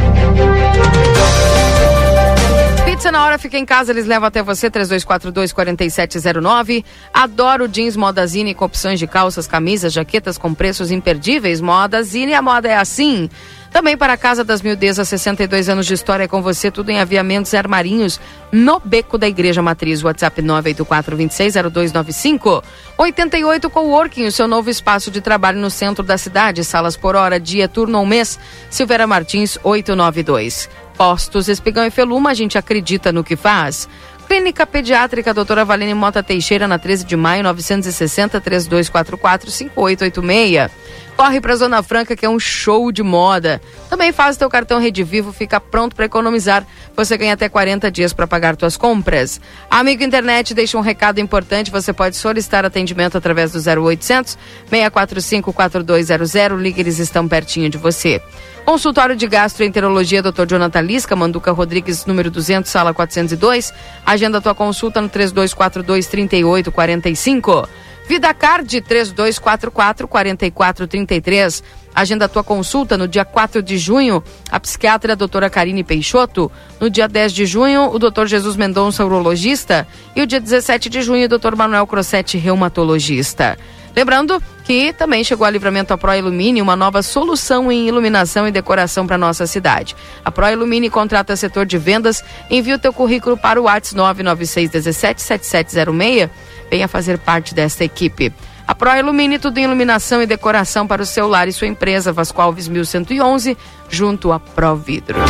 [2.97, 6.83] Pizza na hora, fica em casa, eles levam até você, 3242-4709.
[7.13, 11.61] Adoro jeans Modazine com opções de calças, camisas, jaquetas com preços imperdíveis.
[11.61, 13.29] Modazine, a moda é assim.
[13.71, 17.53] Também para a Casa das Mildezas, 62 anos de história com você, tudo em aviamentos
[17.53, 18.19] e armarinhos,
[18.51, 22.63] no Beco da Igreja Matriz, WhatsApp 984-260295.
[22.97, 27.39] 88 Coworking, o seu novo espaço de trabalho no centro da cidade, salas por hora,
[27.39, 28.39] dia, turno ou mês,
[28.71, 30.67] Silveira Martins, 892.
[30.97, 33.87] Postos Espigão e Feluma, a gente acredita no que faz.
[34.27, 40.69] Clínica Pediátrica Doutora Valene Mota Teixeira, na 13 de maio, 960 3244 5886.
[41.15, 43.61] Corre para Zona Franca, que é um show de moda.
[43.89, 46.65] Também faz o teu cartão Rede Vivo, fica pronto para economizar.
[46.95, 49.39] Você ganha até 40 dias para pagar tuas compras.
[49.69, 51.71] Amigo Internet, deixa um recado importante.
[51.71, 54.37] Você pode solicitar atendimento através do 0800
[54.69, 56.61] 645 4200.
[56.61, 58.21] Liga, eles estão pertinho de você.
[58.67, 60.45] Consultório de Gastroenterologia, Dr.
[60.45, 63.73] Jonathan Lisca, Manduca Rodrigues, número 200, sala 402.
[64.05, 67.65] Agenda tua consulta no 3242 3845.
[68.09, 71.63] Vida Card 3244 4433.
[71.95, 74.21] Agenda tua consulta no dia 4 de junho,
[74.51, 76.51] a psiquiatra a doutora Karine Peixoto.
[76.77, 79.87] No dia 10 de junho, o doutor Jesus Mendonça, urologista.
[80.13, 83.57] E o dia 17 de junho, o doutor Manuel Crossetti, reumatologista.
[83.97, 88.51] Lembrando que também chegou a livramento a Pro Ilumine, uma nova solução em iluminação e
[88.51, 89.95] decoração para nossa cidade.
[90.23, 94.69] A Pro Ilumine contrata setor de vendas, envia o teu currículo para o WhatsApp 996
[94.69, 96.29] 17 7706.
[96.69, 98.31] Venha fazer parte desta equipe.
[98.67, 102.13] A Pro Ilumine, tudo em iluminação e decoração para o seu lar e sua empresa,
[102.13, 103.57] Vasco Alves 1111,
[103.89, 105.27] junto a Pro Vidros.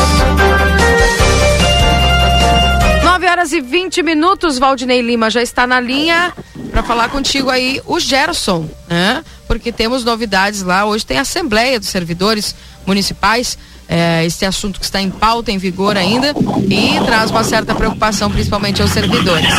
[3.01, 6.33] 9 horas e 20 minutos, Valdinei Lima já está na linha
[6.77, 9.23] para falar contigo aí o Gerson, né?
[9.47, 10.85] Porque temos novidades lá.
[10.85, 12.53] Hoje tem a Assembleia dos Servidores
[12.85, 13.57] Municipais.
[13.89, 16.35] É, este assunto que está em pauta, em vigor ainda,
[16.69, 19.49] e traz uma certa preocupação, principalmente aos servidores.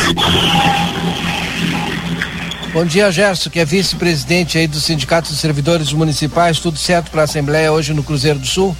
[2.72, 6.60] Bom dia, Gerson, que é vice-presidente aí do Sindicato dos Servidores Municipais.
[6.60, 8.76] Tudo certo para a Assembleia hoje no Cruzeiro do Sul?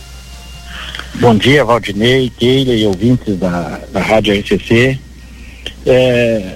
[1.14, 4.96] Bom dia, Valdinei, Keila e ouvintes da, da Rádio RCC.
[5.84, 6.54] É,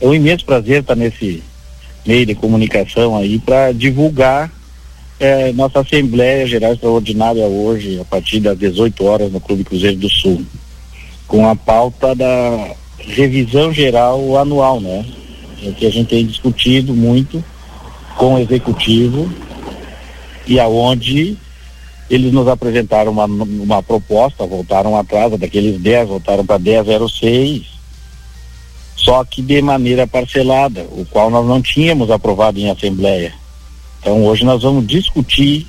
[0.00, 1.42] é um imenso prazer estar nesse
[2.06, 4.50] meio de comunicação aí para divulgar
[5.18, 10.08] é, nossa Assembleia Geral Extraordinária hoje, a partir das 18 horas, no Clube Cruzeiro do
[10.08, 10.42] Sul,
[11.26, 15.04] com a pauta da revisão geral anual, né?
[15.62, 17.44] É que a gente tem discutido muito
[18.16, 19.30] com o executivo
[20.46, 21.36] e aonde
[22.08, 27.79] eles nos apresentaram uma, uma proposta, voltaram atrás, daqueles 10, voltaram para 1006,
[29.02, 33.32] só que de maneira parcelada, o qual nós não tínhamos aprovado em assembleia.
[34.00, 35.66] Então hoje nós vamos discutir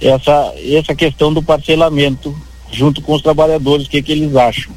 [0.00, 2.36] essa, essa questão do parcelamento
[2.72, 4.72] junto com os trabalhadores, o que, que eles acham.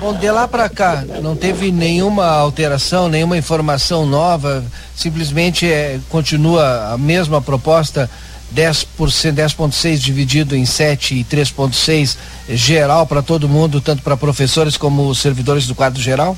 [0.00, 4.64] Bom, de lá para cá, não teve nenhuma alteração, nenhuma informação nova,
[4.96, 8.10] simplesmente é, continua a mesma proposta
[8.54, 8.86] 10%,
[9.34, 12.16] 10,6 dividido em 7 e 3,6
[12.48, 16.36] geral para todo mundo, tanto para professores como servidores do quadro geral?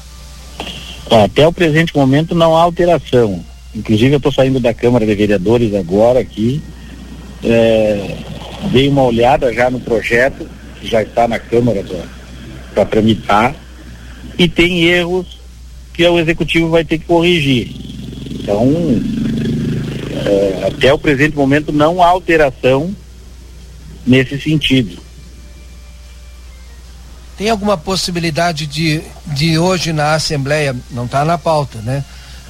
[1.11, 3.45] Até o presente momento não há alteração.
[3.75, 6.63] Inclusive eu estou saindo da Câmara de Vereadores agora aqui.
[7.43, 8.17] É,
[8.71, 10.49] dei uma olhada já no projeto,
[10.81, 11.85] que já está na Câmara
[12.73, 13.55] para tramitar,
[14.39, 15.39] e tem erros
[15.93, 17.71] que o Executivo vai ter que corrigir.
[18.31, 18.67] Então,
[20.25, 22.95] é, até o presente momento não há alteração
[24.07, 25.03] nesse sentido.
[27.37, 32.05] Tem alguma possibilidade de, de hoje na Assembleia, não está na pauta, né?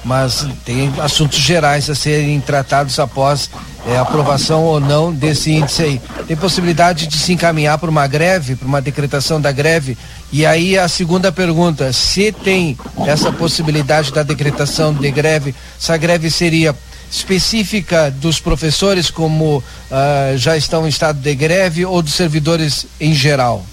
[0.05, 3.49] mas tem assuntos gerais a serem tratados após
[3.87, 6.01] é, aprovação ou não desse índice aí.
[6.27, 9.97] Tem possibilidade de se encaminhar para uma greve, para uma decretação da greve?
[10.31, 12.77] E aí a segunda pergunta, se tem
[13.07, 16.75] essa possibilidade da decretação de greve, essa greve seria
[17.11, 23.13] específica dos professores como uh, já estão em estado de greve ou dos servidores em
[23.13, 23.65] geral?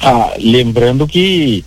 [0.00, 1.64] Ah, lembrando que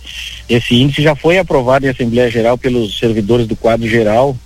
[0.48, 4.36] esse índice já foi aprovado em Assembleia Geral pelos servidores do quadro geral,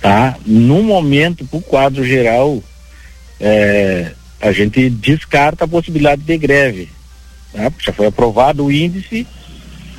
[0.00, 0.36] tá?
[0.44, 2.62] No momento, para o quadro geral,
[3.40, 6.88] é, a gente descarta a possibilidade de greve,
[7.52, 7.72] tá?
[7.78, 9.26] Já foi aprovado o índice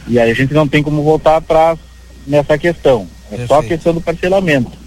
[0.08, 1.80] e aí a gente não tem como voltar atrás
[2.26, 3.08] nessa questão.
[3.28, 3.48] É Perfeito.
[3.48, 4.83] só a questão do parcelamento.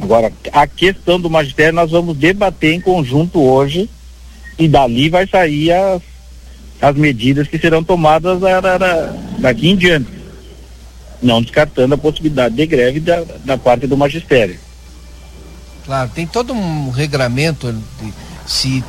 [0.00, 3.88] Agora, a questão do magistério nós vamos debater em conjunto hoje
[4.58, 6.02] e dali vai sair as
[6.80, 8.40] as medidas que serão tomadas
[9.38, 10.08] daqui em diante,
[11.22, 14.58] não descartando a possibilidade de greve da, da parte do magistério.
[15.84, 18.12] Claro, tem todo um regramento, de,
[18.46, 18.84] se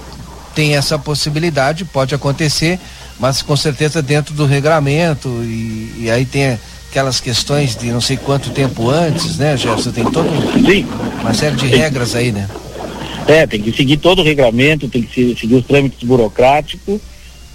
[0.54, 2.80] tem essa possibilidade, pode acontecer,
[3.20, 6.60] mas com certeza dentro do regramento e, e aí tem
[6.98, 9.92] aquelas questões de não sei quanto tempo antes, né, Gerson?
[9.92, 10.88] Tem Sim.
[11.22, 11.76] uma série de Sim.
[11.76, 12.50] regras aí, né?
[13.28, 17.00] É, tem que seguir todo o regramento, tem que seguir os trâmites burocráticos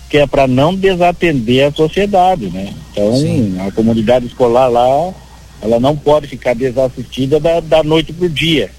[0.08, 2.72] que é para não desatender a sociedade, né?
[2.92, 3.56] Então, Sim.
[3.66, 5.12] a comunidade escolar lá,
[5.60, 8.70] ela não pode ficar desassistida da, da noite para o dia.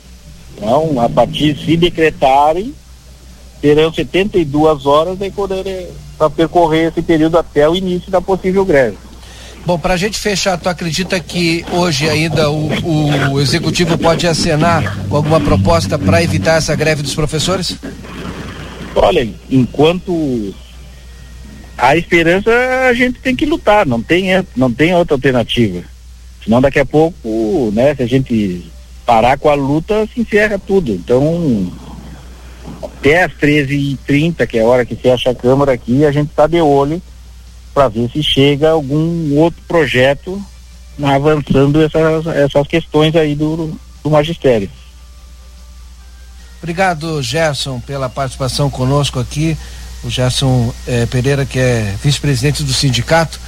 [0.56, 2.74] Então, a partir, se decretarem,
[3.60, 5.18] terão 72 horas
[6.18, 8.96] para percorrer esse período até o início da possível greve.
[9.66, 12.70] Bom, para a gente fechar, tu acredita que hoje ainda o,
[13.32, 17.78] o executivo pode acenar com alguma proposta para evitar essa greve dos professores?
[18.94, 20.54] Olha, enquanto
[21.78, 22.52] a esperança
[22.90, 25.82] a gente tem que lutar, não tem, não tem outra alternativa.
[26.44, 28.70] Senão daqui a pouco, né, se a gente
[29.06, 30.92] parar com a luta, se encerra tudo.
[30.92, 31.72] Então,
[32.84, 36.48] até às 13h30, que é a hora que fecha a Câmara aqui, a gente está
[36.48, 37.02] de olho
[37.74, 40.42] para ver se chega algum outro projeto
[41.02, 44.70] avançando essas, essas questões aí do, do magistério.
[46.62, 49.58] Obrigado, Gerson, pela participação conosco aqui
[50.04, 53.40] o Gerson eh, Pereira, que é vice-presidente do sindicato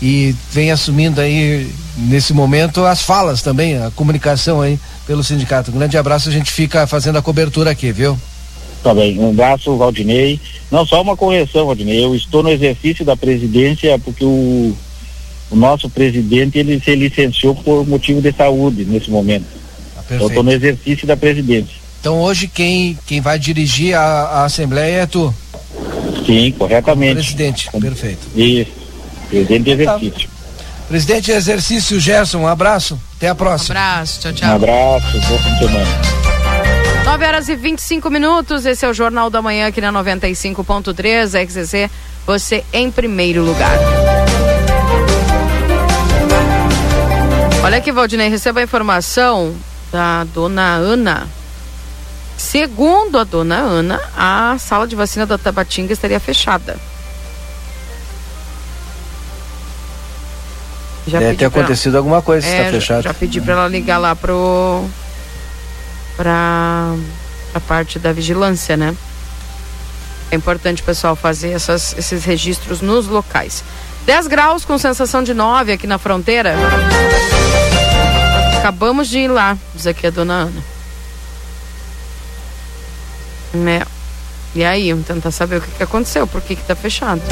[0.00, 5.70] e vem assumindo aí nesse momento as falas também, a comunicação aí pelo sindicato.
[5.70, 8.18] Um grande abraço, a gente fica fazendo a cobertura aqui, viu?
[8.84, 10.38] Tá bem, um abraço, Valdinei.
[10.70, 14.76] Não só uma correção, Valdinei, eu estou no exercício da presidência porque o,
[15.50, 19.46] o nosso presidente ele se licenciou por motivo de saúde nesse momento.
[19.96, 21.74] Ah, eu estou no exercício da presidência.
[21.98, 25.34] Então hoje quem, quem vai dirigir a, a Assembleia é tu?
[26.26, 27.14] Sim, corretamente.
[27.14, 28.28] Presidente, perfeito.
[28.36, 28.70] Isso,
[29.30, 30.28] presidente de exercício.
[30.28, 30.34] Tá.
[30.88, 33.00] Presidente de exercício, Gerson, um abraço.
[33.16, 33.80] Até a próxima.
[33.80, 34.50] Um abraço, tchau, tchau.
[34.50, 36.33] Um abraço, de semana.
[37.14, 41.88] 9 horas e 25 minutos, esse é o Jornal da Manhã aqui na 95.3, XZ,
[42.26, 43.78] você em primeiro lugar.
[47.62, 49.54] Olha aqui, Valdinei, receba a informação
[49.92, 51.28] da dona Ana.
[52.36, 56.76] Segundo a dona Ana, a sala de vacina da Tabatinga estaria fechada.
[61.06, 63.02] Já Deve ter acontecido alguma coisa, é, está fechado.
[63.04, 64.84] Já pedi para ela ligar lá pro
[66.16, 66.94] para
[67.54, 68.94] a parte da vigilância, né?
[70.30, 73.62] É importante, pessoal, fazer essas, esses registros nos locais.
[74.06, 76.54] 10 graus com sensação de 9 aqui na fronteira.
[78.58, 80.64] Acabamos de ir lá, diz aqui a dona Ana.
[83.52, 83.82] Né?
[84.54, 87.22] E aí, vamos tentar saber o que, que aconteceu, por que, que tá fechado.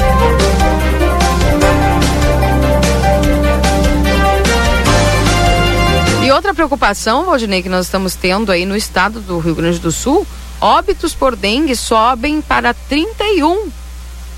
[6.35, 10.25] Outra preocupação, Valdinei, que nós estamos tendo aí no estado do Rio Grande do Sul,
[10.59, 13.69] óbitos por dengue sobem para 31.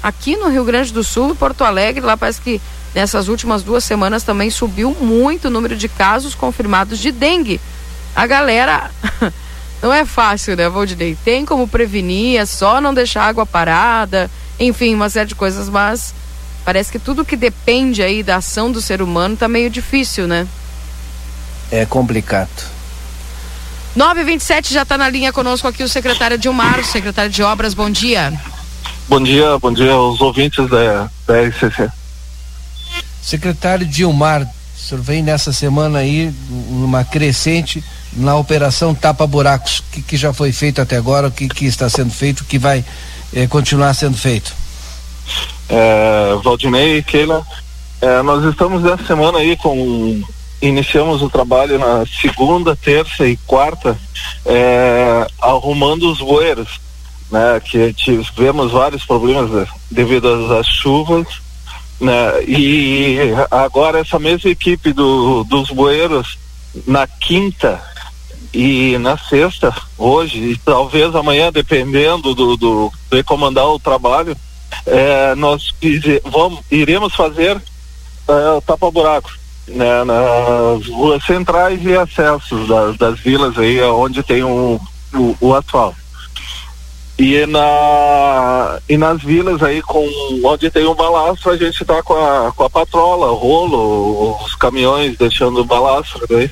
[0.01, 2.61] Aqui no Rio Grande do Sul, Porto Alegre, lá parece que
[2.93, 7.59] nessas últimas duas semanas também subiu muito o número de casos confirmados de dengue.
[8.15, 8.91] A galera
[9.81, 11.15] Não é fácil, né, Valdinei?
[11.23, 16.13] Tem como prevenir, é só não deixar água parada, enfim, uma série de coisas, mas
[16.63, 20.47] parece que tudo que depende aí da ação do ser humano tá meio difícil, né?
[21.71, 22.49] É complicado.
[23.95, 28.33] 927 já está na linha conosco aqui o secretário Dilmar, secretário de Obras, bom dia.
[29.07, 31.89] Bom dia, bom dia aos ouvintes da, da RCC.
[33.21, 37.83] Secretário Dilmar, o senhor vem nessa semana aí numa crescente
[38.13, 41.65] na operação Tapa Buracos, o que, que, já foi feito até agora, o que, que
[41.65, 42.83] está sendo feito, o que vai
[43.33, 44.53] eh, continuar sendo feito?
[45.69, 47.45] É, Valdinei, Keila,
[48.01, 50.21] é, nós estamos essa semana aí com
[50.67, 53.97] iniciamos o trabalho na segunda, terça e quarta,
[54.45, 56.79] é, arrumando os bueiros,
[57.31, 57.61] né?
[57.63, 61.27] Que tivemos vários problemas né, devido às, chuvas,
[61.99, 62.43] né?
[62.47, 63.17] E
[63.51, 66.37] agora essa mesma equipe do, dos bueiros
[66.87, 67.81] na quinta
[68.53, 74.35] e na sexta, hoje, e talvez amanhã, dependendo do, do de comandar o trabalho,
[74.85, 75.73] é, nós
[76.25, 77.57] vamos, iremos fazer
[78.27, 84.79] é, tapa-buraco né, nas ruas centrais e acessos das, das vilas aí onde tem o,
[85.41, 85.97] o asfalto.
[87.17, 90.05] E na e nas vilas aí com
[90.43, 94.53] onde tem um balastro a gente está com a, com a patrola, o rolo, os
[94.55, 96.49] caminhões deixando o balastro aí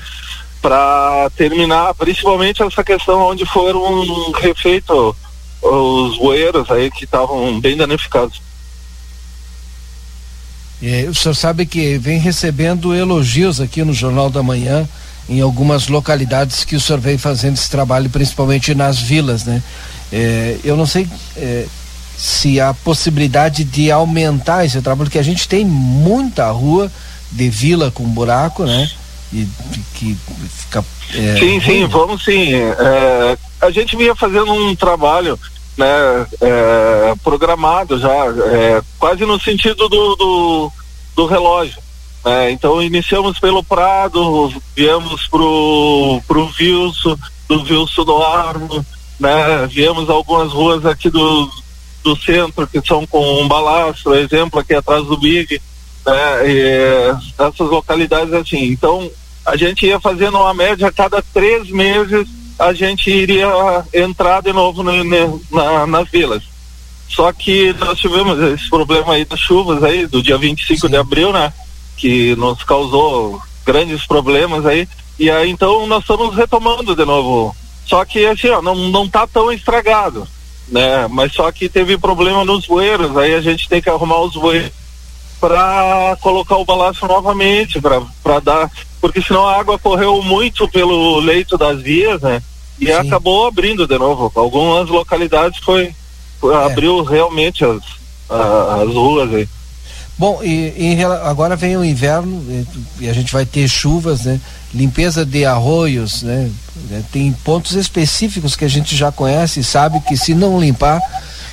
[0.61, 5.13] para terminar, principalmente essa questão onde foram refeitos
[5.61, 8.41] os bueiros aí que estavam bem danificados.
[10.83, 14.85] É, o senhor sabe que vem recebendo elogios aqui no Jornal da Manhã
[15.29, 19.63] em algumas localidades que o senhor vem fazendo esse trabalho, principalmente nas vilas, né?
[20.11, 21.07] É, eu não sei
[21.37, 21.65] é,
[22.17, 26.91] se há possibilidade de aumentar esse trabalho, porque a gente tem muita rua
[27.31, 28.91] de vila com buraco, né?
[29.31, 29.47] E
[29.95, 30.17] que
[30.49, 30.83] fica.
[31.15, 32.53] É, sim, sim, vamos sim.
[32.53, 35.39] É, a gente vinha fazendo um trabalho
[35.77, 40.71] né, é, programado já, é, quase no sentido do, do,
[41.15, 41.81] do relógio.
[42.23, 42.51] Né?
[42.51, 47.17] Então iniciamos pelo Prado, viemos pro, pro Vilso,
[47.47, 48.85] do Vilso do Armo,
[49.19, 49.67] né?
[49.69, 51.49] Viemos algumas ruas aqui do,
[52.03, 55.61] do centro que são com um balastro, exemplo aqui atrás do Big,
[56.05, 56.49] né?
[56.49, 58.65] E, essas localidades assim.
[58.65, 59.09] Então
[59.45, 62.27] a gente ia fazendo uma média a cada três meses
[62.57, 63.47] a gente iria
[63.93, 66.43] entrar de novo no, no, na, nas vilas.
[67.07, 70.89] Só que nós tivemos esse problema aí das chuvas aí do dia 25 Sim.
[70.89, 71.53] de abril, né?
[71.97, 74.87] Que nos causou grandes problemas aí.
[75.19, 77.55] E aí então nós estamos retomando de novo
[77.85, 80.27] só que assim, ó, não, não tá tão estragado,
[80.67, 81.07] né?
[81.09, 84.71] Mas só que teve problema nos bueiros, aí a gente tem que arrumar os bueiros
[85.39, 87.81] para colocar o balaço novamente,
[88.23, 88.71] para dar,
[89.03, 92.41] porque senão a água correu muito pelo leito das vias, né?
[92.79, 92.93] E Sim.
[92.93, 94.31] acabou abrindo de novo.
[94.33, 95.93] Algumas localidades foi,
[96.39, 96.65] foi é.
[96.65, 97.81] abriu realmente as,
[98.29, 99.49] as ruas aí.
[100.17, 104.39] Bom, e, e, agora vem o inverno e, e a gente vai ter chuvas, né?
[104.73, 106.49] limpeza de arroios, né?
[106.89, 111.01] É, tem pontos específicos que a gente já conhece e sabe que se não limpar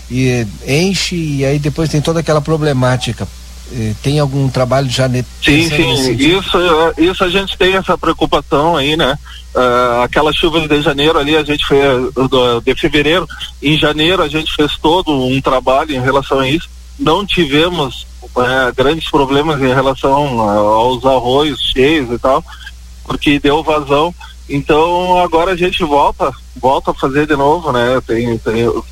[0.08, 3.26] e enche e aí depois tem toda aquela problemática.
[3.72, 7.96] Eh, tem algum trabalho já ne Sim, sim, isso, é, isso a gente tem essa
[7.96, 9.16] preocupação aí, né?
[9.54, 11.82] Uh, aquela chuva de janeiro ali, a gente fez,
[12.64, 13.26] de fevereiro,
[13.60, 16.68] em janeiro a gente fez todo um trabalho em relação a isso.
[16.98, 22.44] Não tivemos uh, grandes problemas em relação aos arroios cheios e tal
[23.10, 24.14] porque deu vazão.
[24.48, 28.00] Então agora a gente volta, volta a fazer de novo, né?
[28.06, 28.84] Tem, tem uh,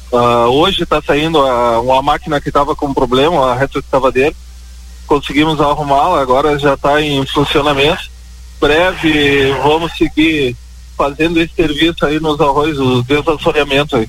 [0.51, 4.35] hoje está saindo a, uma máquina que estava com problema, a retroescavadeira.
[5.09, 8.11] Conseguimos arrumá-la, agora já está em funcionamento.
[8.61, 10.55] Breve vamos seguir
[10.97, 14.09] fazendo esse serviço aí nos arroz, o desassoreamento aí.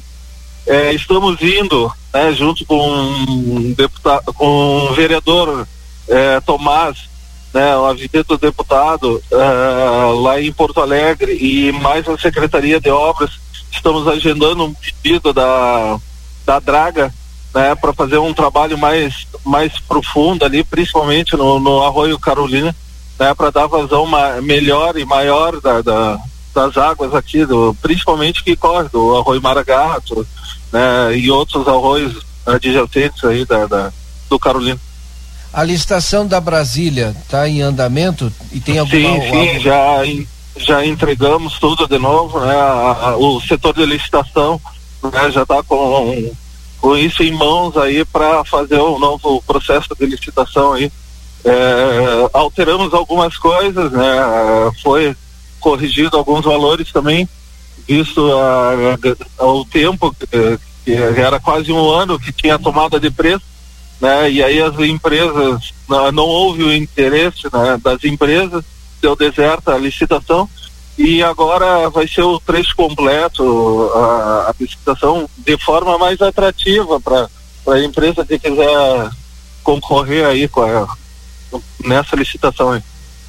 [0.67, 5.67] É, estamos indo, né, junto com um deputado, com um vereador
[6.07, 6.97] é, Tomás,
[7.53, 13.31] né, a do deputado uh, lá em Porto Alegre e mais a Secretaria de Obras,
[13.71, 15.97] estamos agendando um pedido da,
[16.45, 17.13] da Draga
[17.53, 22.75] né, para fazer um trabalho mais, mais profundo ali, principalmente no, no Arroio Carolina,
[23.19, 26.19] né, para dar vazão ma melhor e maior da, da,
[26.53, 30.25] das águas aqui, do, principalmente que corre do Arroio Maragato
[30.71, 33.91] né, e outros arroios adjacentes aí da, da
[34.29, 34.79] do Carolina.
[35.51, 39.19] A licitação da Brasília está em andamento e tem alguma...
[39.19, 39.97] Sim, sim, já,
[40.57, 42.53] já entregamos tudo de novo, né?
[42.53, 44.61] A, a, o setor de licitação
[45.11, 46.31] né, já está com,
[46.81, 50.91] com isso em mãos aí para fazer um novo processo de licitação aí.
[51.43, 54.15] É, alteramos algumas coisas, né?
[54.83, 55.15] Foi
[55.59, 57.27] corrigido alguns valores também,
[57.87, 58.97] visto a,
[59.37, 63.49] a, o tempo que, que era quase um ano que tinha tomada de preço
[63.99, 64.31] né?
[64.31, 68.63] E aí as empresas, não, não houve o interesse né, das empresas,
[69.01, 70.49] deu deserta a licitação
[70.99, 77.29] e agora vai ser o trecho completo, a, a licitação de forma mais atrativa para
[77.69, 79.09] a empresa que quiser
[79.63, 80.93] concorrer aí com a,
[81.85, 82.83] nessa licitação aí.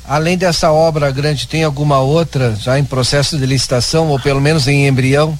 [0.05, 4.67] Além dessa obra grande, tem alguma outra já em processo de licitação ou pelo menos
[4.67, 5.39] em embrião?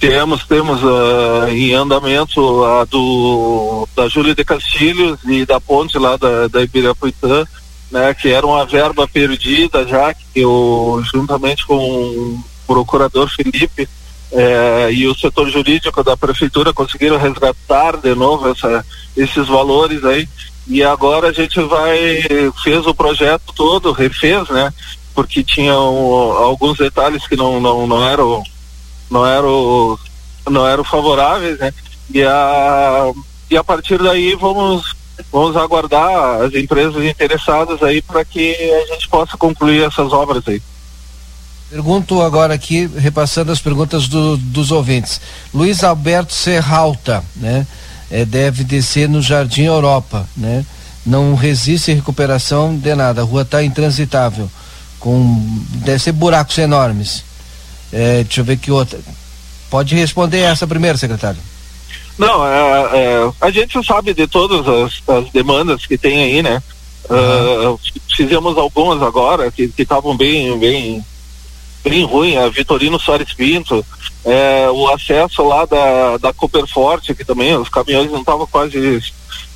[0.00, 6.16] Temos, temos uh, em andamento a do da Júlia de Castilhos e da ponte lá
[6.16, 7.46] da, da Ibirapuitã,
[7.94, 13.88] né, que era uma verba perdida já, que eu, juntamente com o procurador Felipe
[14.32, 18.84] eh, e o setor jurídico da prefeitura conseguiram resgatar de novo essa,
[19.16, 20.28] esses valores aí.
[20.66, 22.24] E agora a gente vai,
[22.64, 24.74] fez o projeto todo, refez, né?
[25.14, 28.42] Porque tinham alguns detalhes que não, não, não eram,
[29.08, 29.98] não eram,
[30.50, 31.72] não eram favoráveis, né?
[32.12, 33.12] E a,
[33.48, 34.96] e a partir daí vamos
[35.32, 40.60] vamos aguardar as empresas interessadas aí para que a gente possa concluir essas obras aí.
[41.70, 45.20] Pergunto agora aqui, repassando as perguntas do, dos ouvintes.
[45.52, 47.66] Luiz Alberto Serralta, né?
[48.10, 50.64] É, deve descer no Jardim Europa, né?
[51.04, 53.22] Não resiste recuperação de nada.
[53.22, 54.48] A rua está intransitável.
[55.00, 55.42] Com,
[55.84, 57.24] deve ser buracos enormes.
[57.92, 59.00] É, deixa eu ver que outra.
[59.68, 61.40] Pode responder essa primeiro, secretário.
[62.16, 66.62] Não, é, é, a gente sabe de todas as, as demandas que tem aí, né?
[67.10, 67.74] Uhum.
[67.74, 67.80] Uh,
[68.16, 71.04] fizemos algumas agora que estavam bem, bem,
[71.82, 72.36] bem ruim.
[72.36, 73.84] A Vitorino Soares Pinto,
[74.24, 79.02] é, o acesso lá da, da Cooperforte, que também os caminhões não estavam quase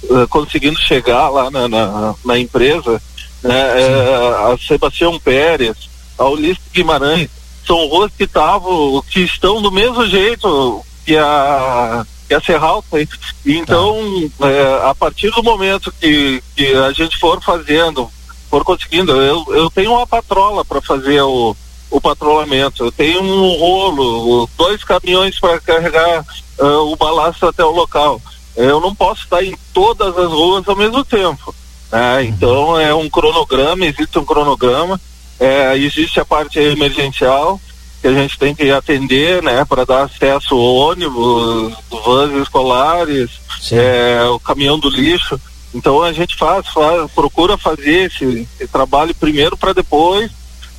[0.04, 3.00] uh, conseguindo chegar lá na, na, na empresa.
[3.42, 3.54] Né?
[3.54, 5.76] É, a Sebastião Pérez,
[6.18, 7.30] a Ulisses Guimarães,
[7.64, 12.98] são ruas que estavam, que estão do mesmo jeito que a que é ser alta.
[13.44, 14.50] Então, tá.
[14.50, 18.08] é, a partir do momento que, que a gente for fazendo,
[18.50, 21.56] for conseguindo, eu, eu tenho uma patrola para fazer o,
[21.90, 26.24] o patrulhamento, eu tenho um rolo, dois caminhões para carregar
[26.58, 28.20] uh, o balasto até o local.
[28.54, 31.54] Eu não posso estar em todas as ruas ao mesmo tempo.
[31.90, 32.16] Né?
[32.16, 32.22] Uhum.
[32.24, 35.00] Então é um cronograma, existe um cronograma,
[35.40, 37.58] é, existe a parte emergencial,
[38.00, 43.30] que a gente tem que atender, né, para dar acesso ao ônibus, vans escolares,
[43.72, 45.40] é, o caminhão do lixo.
[45.74, 50.30] Então a gente faz, faz procura fazer esse, esse trabalho primeiro para depois,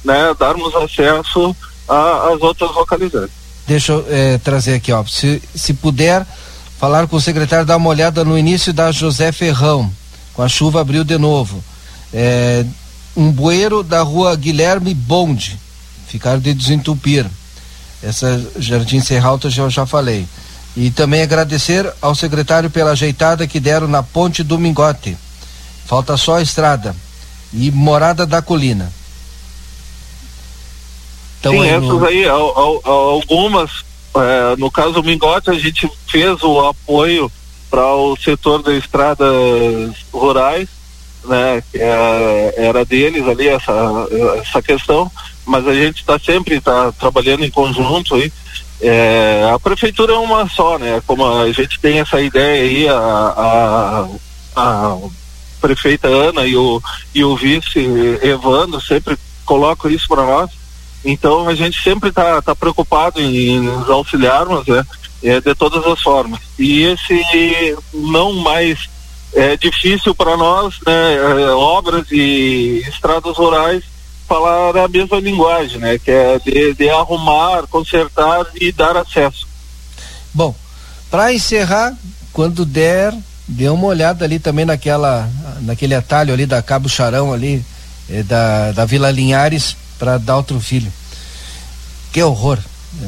[0.04, 1.56] né, darmos acesso
[1.88, 3.32] às outras localidades.
[3.68, 6.26] Deixa eu é, trazer aqui, ó, se, se puder
[6.80, 9.92] falar com o secretário, dar uma olhada no início da José Ferrão,
[10.34, 11.64] com a chuva abriu de novo.
[12.14, 12.66] É,
[13.16, 15.60] um bueiro da rua Guilherme Bonde,
[16.10, 17.26] ficaram de desentupir.
[18.02, 20.28] Essa Jardim Serralta já, já falei.
[20.76, 25.18] E também agradecer ao secretário pela ajeitada que deram na ponte do Mingote.
[25.86, 26.96] Falta só a estrada.
[27.54, 28.92] E Morada da Colina.
[31.40, 32.06] Então, Sim, essas no...
[32.06, 33.72] aí, algumas,
[34.16, 37.32] é, no caso do Mingote, a gente fez o apoio
[37.70, 39.30] para o setor das estradas
[40.12, 40.68] rurais,
[41.26, 43.72] né, que é, era deles ali essa,
[44.42, 45.10] essa questão,
[45.50, 48.32] mas a gente está sempre tá trabalhando em conjunto aí.
[48.80, 51.02] É, a prefeitura é uma só, né?
[51.06, 54.08] Como a gente tem essa ideia aí, a, a,
[54.56, 54.98] a
[55.60, 56.82] prefeita Ana e o,
[57.14, 57.80] e o vice
[58.22, 60.52] Evandro sempre colocam isso para nós.
[61.04, 64.86] Então a gente sempre está tá preocupado em nos auxiliarmos, né?
[65.24, 66.40] É, de todas as formas.
[66.58, 68.88] E esse não mais
[69.34, 71.16] é difícil para nós, né?
[71.16, 73.84] É, obras e estradas rurais
[74.30, 75.98] falar a mesma linguagem, né?
[75.98, 79.48] Que é de, de arrumar, consertar e dar acesso.
[80.32, 80.54] Bom,
[81.10, 81.98] para encerrar,
[82.32, 83.12] quando der,
[83.48, 85.28] dê uma olhada ali também naquela,
[85.62, 87.66] naquele atalho ali da Cabo Charão ali,
[88.08, 90.94] eh, da, da Vila Linhares para dar outro filho.
[92.14, 92.60] Que horror.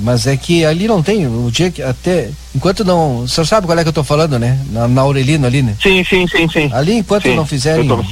[0.01, 2.29] Mas é que ali não tem, o dia que até.
[2.55, 3.21] Enquanto não.
[3.21, 4.59] O senhor sabe qual é que eu tô falando, né?
[4.71, 5.75] Na, na Aurelino ali, né?
[5.81, 6.69] Sim, sim, sim, sim.
[6.71, 8.03] Ali, enquanto sim, não fizerem tô...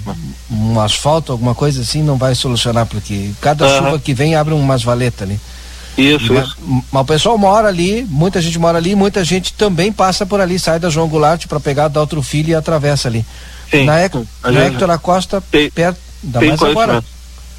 [0.51, 3.77] um asfalto, alguma coisa assim, não vai solucionar, porque cada uh -huh.
[3.77, 5.39] chuva que vem abre umas valetas ali.
[5.97, 6.57] Isso, mas, isso.
[6.91, 10.57] Mas o pessoal mora ali, muita gente mora ali, muita gente também passa por ali,
[10.57, 13.25] sai da João Goulart para pegar da outro filho e atravessa ali.
[13.69, 13.85] Sim.
[13.85, 15.99] Na, Hector, na Hector Acosta, tem, perto.
[16.23, 17.03] Ainda mais agora.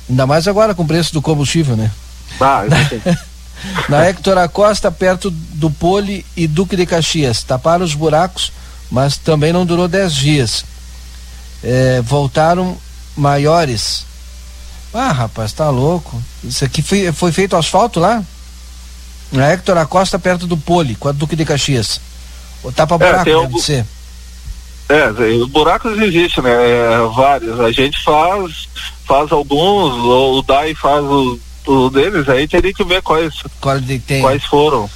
[0.08, 1.90] Ainda mais agora com o preço do combustível, né?
[2.40, 2.64] Ah,
[3.88, 7.42] na Hector Acosta, perto do Pole e Duque de Caxias.
[7.42, 8.52] Taparam os buracos,
[8.90, 10.64] mas também não durou 10 dias.
[11.62, 12.76] É, voltaram
[13.16, 14.04] maiores.
[14.92, 16.20] Ah, rapaz, tá louco.
[16.42, 18.22] Isso aqui foi, foi feito asfalto lá?
[19.30, 22.00] Na Hector Acosta, perto do Pole, com a Duque de Caxias.
[22.62, 23.86] O tapa buraco, é, deve ser.
[24.88, 25.12] É,
[25.46, 26.50] buracos existem, né?
[26.50, 27.60] É, vários.
[27.60, 28.68] A gente faz,
[29.06, 31.38] faz alguns, ou o DAI faz o
[31.70, 34.90] o deles, aí teria que ver quais, quais foram.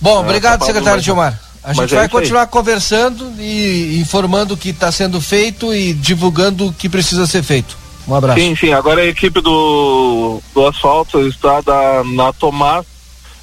[0.00, 1.40] Bom, é, obrigado, secretário Gilmar.
[1.62, 2.48] A gente é vai continuar aí.
[2.48, 7.76] conversando e informando o que está sendo feito e divulgando o que precisa ser feito.
[8.06, 8.38] Um abraço.
[8.38, 8.72] Sim, sim.
[8.72, 12.84] Agora a equipe do, do asfalto está da, na Tomás,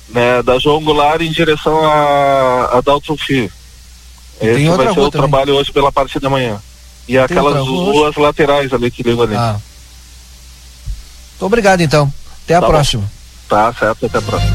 [0.10, 3.52] né, da João Goulart em direção a, a Dalton Fio.
[4.40, 5.12] Esse vai ser o também.
[5.12, 6.60] trabalho hoje pela parte da manhã.
[7.08, 9.36] E Tem aquelas ruas laterais ali que ligam ali.
[9.36, 9.58] Ah.
[11.40, 12.12] Obrigado então.
[12.46, 12.74] Até a Tá bom.
[12.74, 13.04] próxima.
[13.50, 14.54] Tá certo, até a próxima.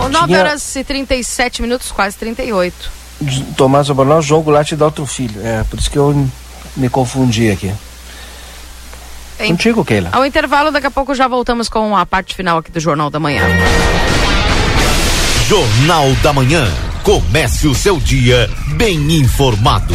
[0.00, 2.90] Ou 9 Tinha- horas e 37 minutos, quase 38.
[3.56, 5.40] Tomás Obanol, João Goulart e Dalton Filho.
[5.44, 6.28] É, por isso que eu
[6.76, 7.72] me confundi aqui.
[9.40, 10.10] Em- Contigo, Keila.
[10.12, 13.18] Ao intervalo, daqui a pouco já voltamos com a parte final aqui do Jornal da
[13.18, 13.42] Manhã.
[15.48, 16.66] Jornal da Manhã.
[17.02, 19.94] Comece o seu dia bem informado.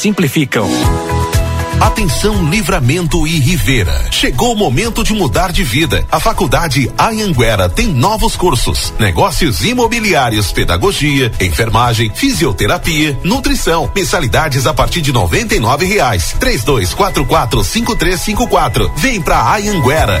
[0.00, 0.66] simplificam.
[1.80, 4.06] Atenção Livramento e Rivera.
[4.10, 6.06] Chegou o momento de mudar de vida.
[6.10, 13.90] A Faculdade Anhanguera tem novos cursos: negócios imobiliários, pedagogia, enfermagem, fisioterapia, nutrição.
[13.94, 16.34] Mensalidades a partir de noventa e nove reais.
[16.38, 18.90] Três dois quatro quatro cinco três cinco quatro.
[18.96, 20.20] Vem pra Anhanguera.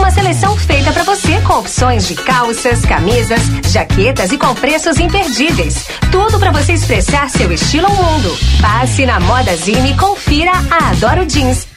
[0.00, 5.86] Uma seleção feita para você com opções de calças, camisas, jaquetas e com preços imperdíveis.
[6.10, 8.34] Tudo para você expressar seu estilo ao mundo.
[8.62, 11.69] Passe na Moda Zine e confira a Adoro Jeans.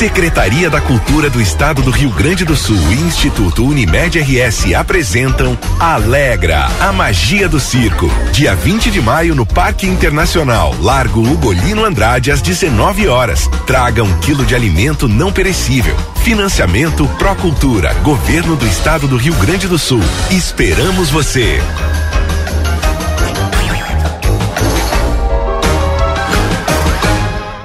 [0.00, 5.58] Secretaria da Cultura do Estado do Rio Grande do Sul e Instituto Unimed RS apresentam
[5.78, 8.10] Alegra, a magia do circo.
[8.32, 13.46] Dia 20 de maio no Parque Internacional, Largo Ugolino Andrade, às 19 horas.
[13.66, 15.94] Traga um quilo de alimento não perecível.
[16.24, 20.00] Financiamento Procultura, Governo do Estado do Rio Grande do Sul.
[20.30, 21.60] Esperamos você.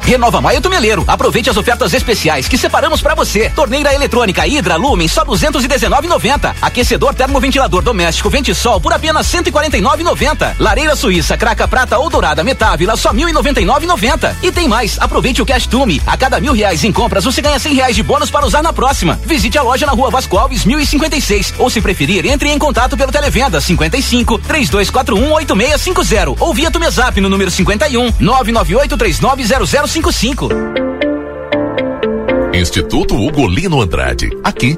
[0.05, 1.03] Renova Maio Tumeleiro.
[1.07, 3.49] Aproveite as ofertas especiais que separamos para você.
[3.49, 6.53] Torneira eletrônica Hidra Lumen só 219,90.
[6.61, 10.57] Aquecedor termoventilador doméstico Ventisol por apenas 149,90.
[10.59, 14.35] Lareira Suíça Craca Prata ou Dourada Metávila só 1.099,90.
[14.43, 14.99] E tem mais.
[14.99, 15.99] Aproveite o Cash Tume.
[16.05, 18.71] A cada mil reais em compras você ganha 100 reais de bônus para usar na
[18.71, 19.19] próxima.
[19.25, 23.11] Visite a loja na Rua Vasco Alves 1056 ou se preferir entre em contato pelo
[23.11, 28.97] televenda 55 3241 8650 ou via Tumezap no número 51 998
[29.95, 30.49] 390055.
[32.53, 34.29] Instituto Ugolino Andrade.
[34.43, 34.77] Aqui,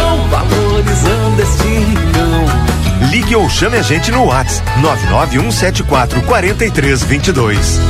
[0.00, 3.10] valorizando este rincão.
[3.10, 7.80] Ligue ou chame a gente no WhatsApp 99174 4322.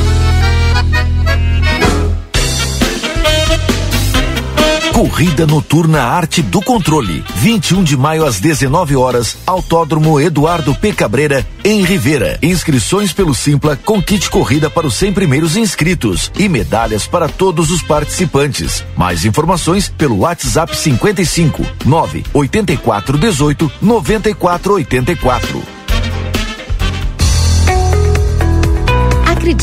[5.15, 7.25] Corrida Noturna Arte do Controle.
[7.37, 10.93] 21 de maio às 19 horas, Autódromo Eduardo P.
[10.93, 12.37] Cabreira, em Rivera.
[12.43, 17.71] Inscrições pelo Simpla com kit corrida para os 100 primeiros inscritos e medalhas para todos
[17.71, 18.85] os participantes.
[18.97, 25.84] Mais informações pelo WhatsApp 55 9 84 18 94 84.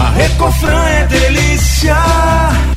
[0.00, 1.94] A Recofran é delícia.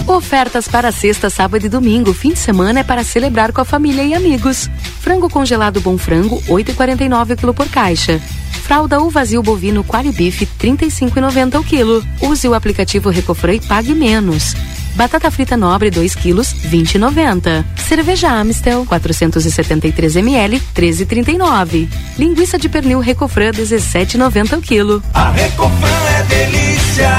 [0.05, 2.13] Ofertas para sexta, sábado e domingo.
[2.13, 4.69] Fim de semana é para celebrar com a família e amigos.
[4.99, 8.19] Frango congelado Bom Frango, 8,49 kg por caixa.
[8.63, 12.03] Fralda ou vazio bovino Qualibif, 35,90 o quilo.
[12.21, 14.53] Use o aplicativo Recofran e pague menos.
[14.95, 17.65] Batata frita nobre 2 quilos, 20,90.
[17.87, 21.87] Cerveja Amstel 473 ml, 13,39.
[22.17, 25.03] Linguiça de pernil Recofran 17,90 o quilo.
[25.13, 27.09] A Recofran é delícia.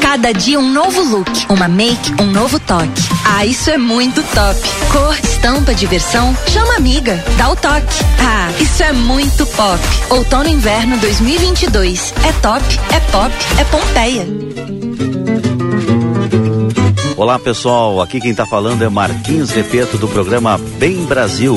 [0.00, 3.02] Cada dia um novo look, uma make, um novo toque.
[3.24, 4.60] Ah, isso é muito top.
[4.92, 8.04] Cor, estampa, diversão, chama amiga, dá o toque.
[8.20, 9.80] Ah, isso é muito pop.
[10.10, 12.14] Outono e inverno 2022.
[12.24, 12.64] É top,
[12.94, 14.93] é pop, é Pompeia.
[17.16, 21.56] Olá pessoal, aqui quem está falando é Marquinhos Repeto do programa Bem Brasil,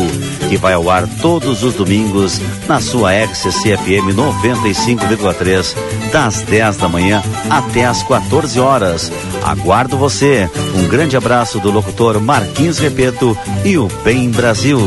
[0.50, 5.76] que vai ao ar todos os domingos na sua XCCFM 95,3,
[6.12, 9.12] das 10 da manhã até as 14 horas.
[9.44, 10.48] Aguardo você.
[10.76, 13.36] Um grande abraço do locutor Marquinhos Repeto
[13.66, 14.80] e o Bem Brasil.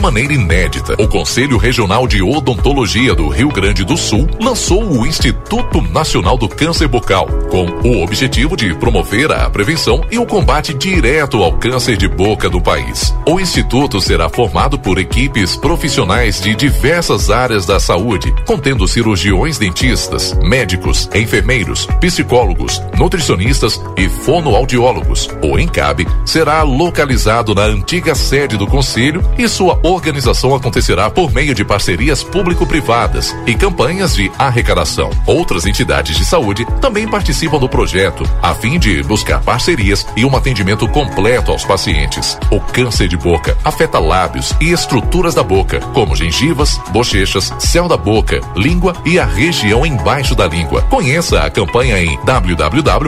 [0.00, 5.06] De maneira inédita, o Conselho Regional de Odontologia do Rio Grande do Sul lançou o
[5.06, 10.72] Instituto Nacional do Câncer Bucal, com o objetivo de promover a prevenção e o combate
[10.72, 13.14] direto ao câncer de boca do país.
[13.28, 20.32] O Instituto será formado por equipes profissionais de diversas áreas da saúde, contendo cirurgiões dentistas,
[20.42, 25.28] médicos, enfermeiros, psicólogos, nutricionistas e fonoaudiólogos.
[25.44, 31.54] O ENCAB será localizado na antiga sede do Conselho e sua organização acontecerá por meio
[31.54, 35.10] de parcerias público-privadas e campanhas de arrecadação.
[35.26, 40.36] Outras entidades de saúde também participam do projeto, a fim de buscar parcerias e um
[40.36, 42.38] atendimento completo aos pacientes.
[42.50, 47.96] O câncer de boca afeta lábios e estruturas da boca, como gengivas, bochechas, céu da
[47.96, 50.82] boca, língua e a região embaixo da língua.
[50.82, 53.00] Conheça a campanha em www.crors.org.br.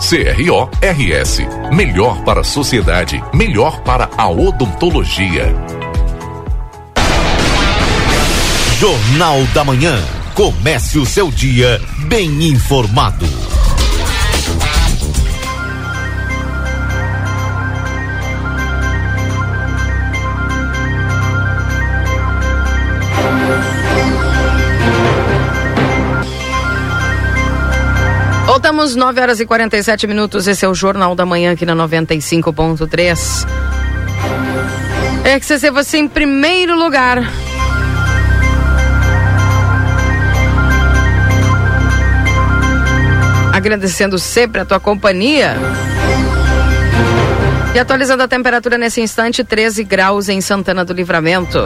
[0.00, 1.40] CRORS.
[1.72, 5.46] Melhor para a sociedade melhor para a odontologia.
[8.78, 9.98] Jornal da Manhã.
[10.34, 13.24] Comece o seu dia bem informado.
[28.70, 30.46] Voltamos 9 horas e 47 minutos.
[30.46, 33.44] Esse é o Jornal da Manhã aqui na 95.3.
[35.24, 37.18] É que você em primeiro lugar.
[43.52, 45.56] Agradecendo sempre a tua companhia.
[47.74, 51.58] E atualizando a temperatura nesse instante, 13 graus em Santana do Livramento.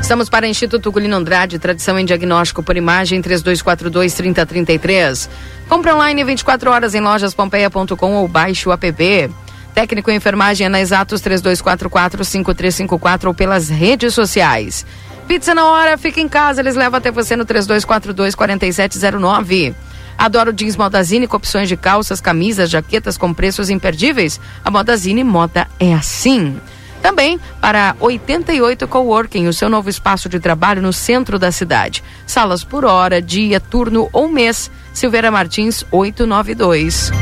[0.00, 5.28] Estamos para Instituto Gulino Andrade, tradição em diagnóstico por imagem 3242-3033.
[5.68, 9.30] Compre online 24 horas em lojaspompeia.com ou baixe o app.
[9.74, 14.84] Técnico em enfermagem é na Exatos 3244-5354 ou pelas redes sociais.
[15.28, 19.74] Pizza na hora, fica em casa, eles levam até você no 3242-4709.
[20.16, 24.40] Adoro jeans Modazine com opções de calças, camisas, jaquetas com preços imperdíveis.
[24.64, 26.58] A Modazine Moda é assim.
[27.02, 32.02] Também para 88 Coworking, o seu novo espaço de trabalho no centro da cidade.
[32.26, 34.68] Salas por hora, dia, turno ou mês.
[34.98, 37.12] Silveira Martins 892.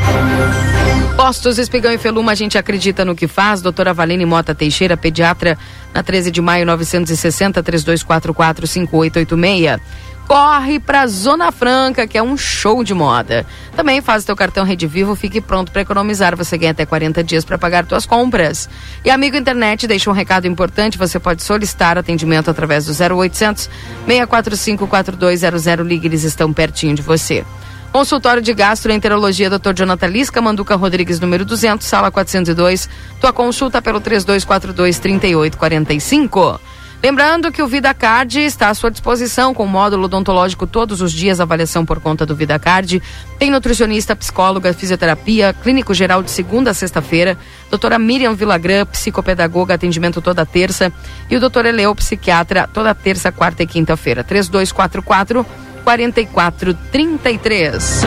[1.15, 3.61] Postos Espigão e Feluma, a gente acredita no que faz.
[3.61, 5.55] Doutora Valine Mota Teixeira, pediatra,
[5.93, 9.79] na 13 de maio 960 3244 5886
[10.27, 13.45] corre para Zona Franca, que é um show de moda.
[13.75, 16.35] Também faz teu cartão Rede Vivo, fique pronto para economizar.
[16.35, 18.69] Você ganha até 40 dias para pagar tuas compras.
[19.05, 23.69] E amigo internet, deixa um recado importante, você pode solicitar atendimento através do 0800
[24.05, 25.87] 645 4200.
[25.87, 27.45] Ligue, eles estão pertinho de você.
[27.91, 29.73] Consultório de Gastroenterologia, Dr.
[29.75, 32.89] Jonathan Lisca, Manduca Rodrigues, número 200, sala 402.
[33.19, 36.59] Tua consulta pelo 3242 3845.
[37.01, 41.85] Lembrando que o VidaCard está à sua disposição com módulo odontológico todos os dias, avaliação
[41.85, 43.01] por conta do VidaCard.
[43.37, 47.37] Tem nutricionista, psicóloga, fisioterapia, clínico geral de segunda a sexta-feira,
[47.69, 50.91] doutora Miriam Villagrã, psicopedagoga, atendimento toda terça,
[51.29, 54.23] e o doutor Eleu, psiquiatra, toda terça, quarta e quinta-feira.
[54.23, 55.45] 3244
[55.87, 58.01] 4433.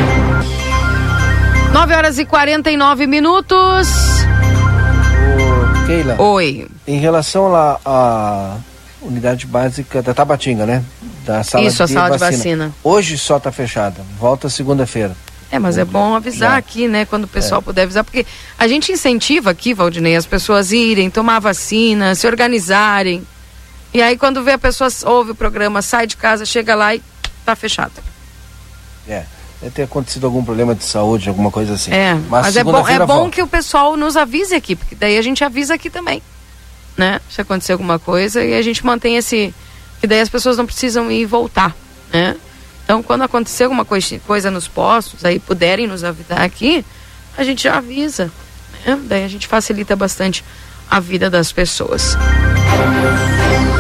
[1.73, 3.89] 9 horas e 49 minutos.
[5.82, 6.16] Ô, Keila.
[6.20, 6.69] Oi.
[6.86, 8.57] Em relação lá à
[9.01, 10.85] unidade básica da Tabatinga, né?
[11.24, 12.66] Da sala Isso, a de sala de vacina.
[12.66, 12.74] vacina.
[12.85, 14.02] Hoje só está fechada.
[14.19, 15.16] Volta segunda-feira.
[15.51, 16.57] É, mas é bom avisar Já.
[16.59, 17.07] aqui, né?
[17.07, 17.32] Quando o É.
[17.32, 18.27] pessoal puder avisar, porque
[18.59, 23.27] a gente incentiva aqui, Valdinei, as pessoas irem, tomar vacina, se organizarem.
[23.94, 27.02] E aí, quando vê a pessoa ouve o programa, sai de casa, chega lá e
[27.51, 27.93] tá fechado.
[29.09, 29.24] É.
[29.60, 31.93] Deve ter acontecido algum problema de saúde, alguma coisa assim.
[31.93, 33.31] É, mas, é bom, é bom volta.
[33.31, 36.22] que o pessoal nos avise aqui, porque daí a gente avisa aqui também,
[36.97, 37.20] né?
[37.28, 39.55] Se acontecer alguma coisa e a gente mantém esse,
[40.01, 41.77] que daí as pessoas não precisam ir e voltar,
[42.10, 42.36] né?
[42.85, 46.82] Então, quando acontecer alguma coisa, coisa nos postos, aí puderem nos avisar aqui,
[47.36, 48.32] a gente já avisa,
[48.86, 48.98] né?
[49.05, 50.43] Daí a gente facilita bastante
[50.90, 52.16] a vida das pessoas.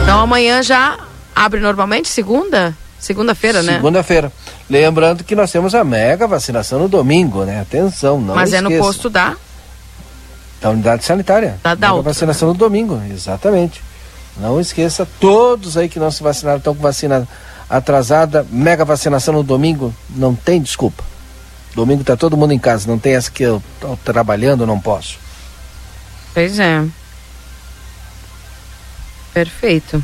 [0.02, 0.98] Então, amanhã já
[1.34, 2.76] abre normalmente, segunda?
[3.00, 3.74] Segunda-feira, né?
[3.76, 4.30] Segunda-feira.
[4.68, 7.60] Lembrando que nós temos a mega vacinação no domingo, né?
[7.60, 8.84] Atenção, não Mas é no esqueça.
[8.86, 9.36] posto da
[10.60, 11.58] Da unidade sanitária.
[11.62, 12.12] Da- da mega outra.
[12.12, 13.82] vacinação no domingo, exatamente.
[14.36, 17.26] Não esqueça, todos aí que não se vacinaram estão com vacina
[17.68, 21.02] atrasada, mega vacinação no domingo, não tem desculpa.
[21.74, 25.18] Domingo tá todo mundo em casa, não tem essa que eu tô trabalhando, não posso.
[26.34, 26.84] Pois é.
[29.32, 30.02] Perfeito.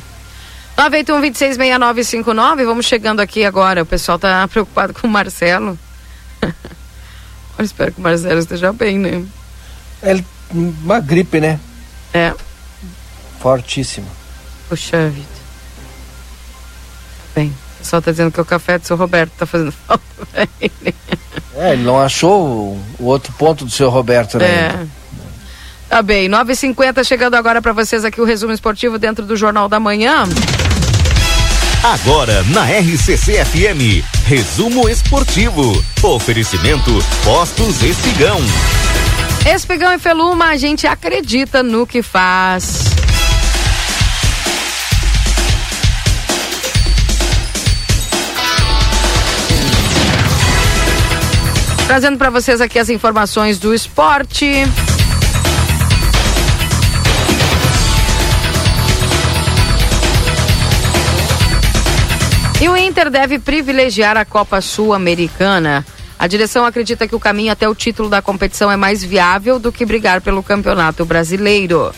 [0.77, 3.83] 981-266959, vamos chegando aqui agora.
[3.83, 5.79] O pessoal tá preocupado com o Marcelo.
[7.59, 9.25] Eu espero que o Marcelo esteja bem, né?
[10.03, 10.23] É
[10.53, 11.59] uma gripe, né?
[12.13, 12.35] É.
[13.41, 14.09] Fortíssima.
[14.69, 15.27] Puxa vida.
[17.35, 20.47] Bem, o pessoal tá dizendo que o café do seu Roberto tá fazendo falta pra
[20.61, 20.95] ele.
[21.55, 24.47] É, ele não achou o, o outro ponto do seu Roberto, né?
[24.47, 24.87] É.
[25.97, 29.81] Tá bem, 9h50 chegando agora para vocês aqui o resumo esportivo dentro do Jornal da
[29.81, 30.25] Manhã.
[31.83, 35.83] Agora na RCC FM, resumo esportivo.
[36.03, 36.91] Oferecimento
[37.25, 38.39] Postos Espigão.
[39.47, 42.85] Espigão e Feluma, a gente acredita no que faz.
[51.87, 54.67] Trazendo para vocês aqui as informações do esporte.
[62.61, 65.85] E o Inter deve privilegiar a Copa Sul-Americana.
[66.19, 69.71] A direção acredita que o caminho até o título da competição é mais viável do
[69.71, 71.93] que brigar pelo Campeonato Brasileiro.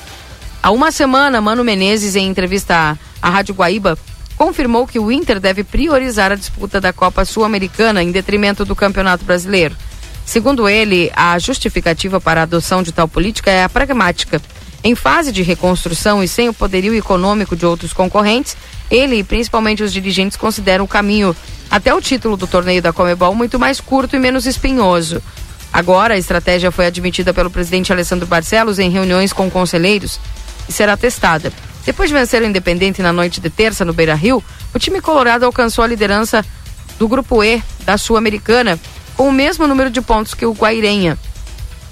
[0.60, 3.96] Há uma semana, Mano Menezes, em entrevista à- Rádio Guaíba,
[4.36, 9.24] confirmou que o Inter deve priorizar a disputa da Copa Sul-Americana em detrimento do Campeonato
[9.24, 9.76] Brasileiro.
[10.26, 14.42] Segundo ele, a justificativa para a adoção de tal política é a pragmática.
[14.82, 18.56] Em fase de reconstrução e sem o poderio econômico de outros concorrentes,
[18.90, 21.34] ele e principalmente os dirigentes consideram o caminho
[21.70, 25.22] até o título do torneio da Comebol muito mais curto e menos espinhoso.
[25.72, 30.18] Agora, a estratégia foi admitida pelo presidente Alessandro Barcelos em reuniões com conselheiros
[30.68, 31.52] e será testada.
[31.84, 34.42] Depois de vencer o Independente na noite de terça no Beira-Rio,
[34.74, 36.44] o time colorado alcançou a liderança
[36.98, 38.78] do Grupo E da Sul-Americana
[39.16, 41.18] com o mesmo número de pontos que o Guairenha,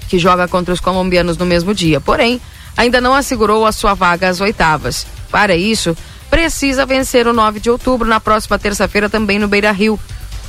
[0.07, 1.99] que joga contra os colombianos no mesmo dia.
[1.99, 2.41] Porém,
[2.75, 5.05] ainda não assegurou a sua vaga às oitavas.
[5.29, 5.95] Para isso,
[6.29, 9.99] precisa vencer o 9 de outubro, na próxima terça-feira, também no Beira Rio.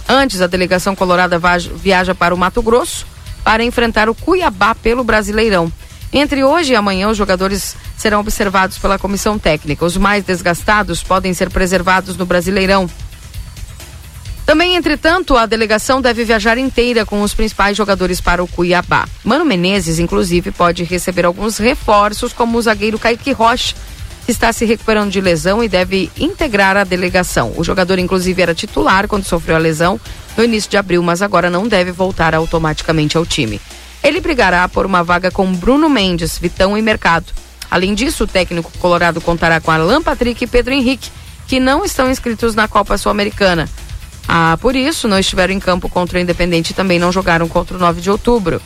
[0.09, 1.40] Antes, a delegação colorada
[1.76, 3.06] viaja para o Mato Grosso
[3.44, 5.72] para enfrentar o Cuiabá pelo Brasileirão.
[6.12, 9.84] Entre hoje e amanhã, os jogadores serão observados pela comissão técnica.
[9.84, 12.88] Os mais desgastados podem ser preservados no Brasileirão.
[14.46, 19.06] Também, entretanto, a delegação deve viajar inteira com os principais jogadores para o Cuiabá.
[19.22, 23.76] Mano Menezes, inclusive, pode receber alguns reforços, como o zagueiro Kaique Rocha,
[24.30, 27.52] está se recuperando de lesão e deve integrar a delegação.
[27.56, 30.00] O jogador, inclusive, era titular quando sofreu a lesão
[30.36, 33.60] no início de abril, mas agora não deve voltar automaticamente ao time.
[34.02, 37.32] Ele brigará por uma vaga com Bruno Mendes, Vitão e Mercado.
[37.70, 41.10] Além disso, o técnico colorado contará com Alan Patrick e Pedro Henrique,
[41.46, 43.68] que não estão inscritos na Copa Sul-Americana.
[44.26, 47.76] Ah, por isso, não estiveram em campo contra o Independente e também não jogaram contra
[47.76, 48.60] o 9 de outubro.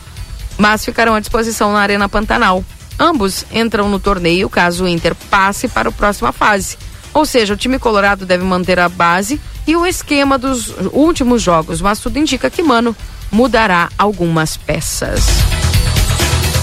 [0.57, 2.63] Mas ficarão à disposição na Arena Pantanal.
[2.99, 6.77] Ambos entram no torneio caso o Inter passe para a próxima fase.
[7.13, 11.81] Ou seja, o time colorado deve manter a base e o esquema dos últimos jogos,
[11.81, 12.95] mas tudo indica que Mano
[13.31, 15.25] mudará algumas peças.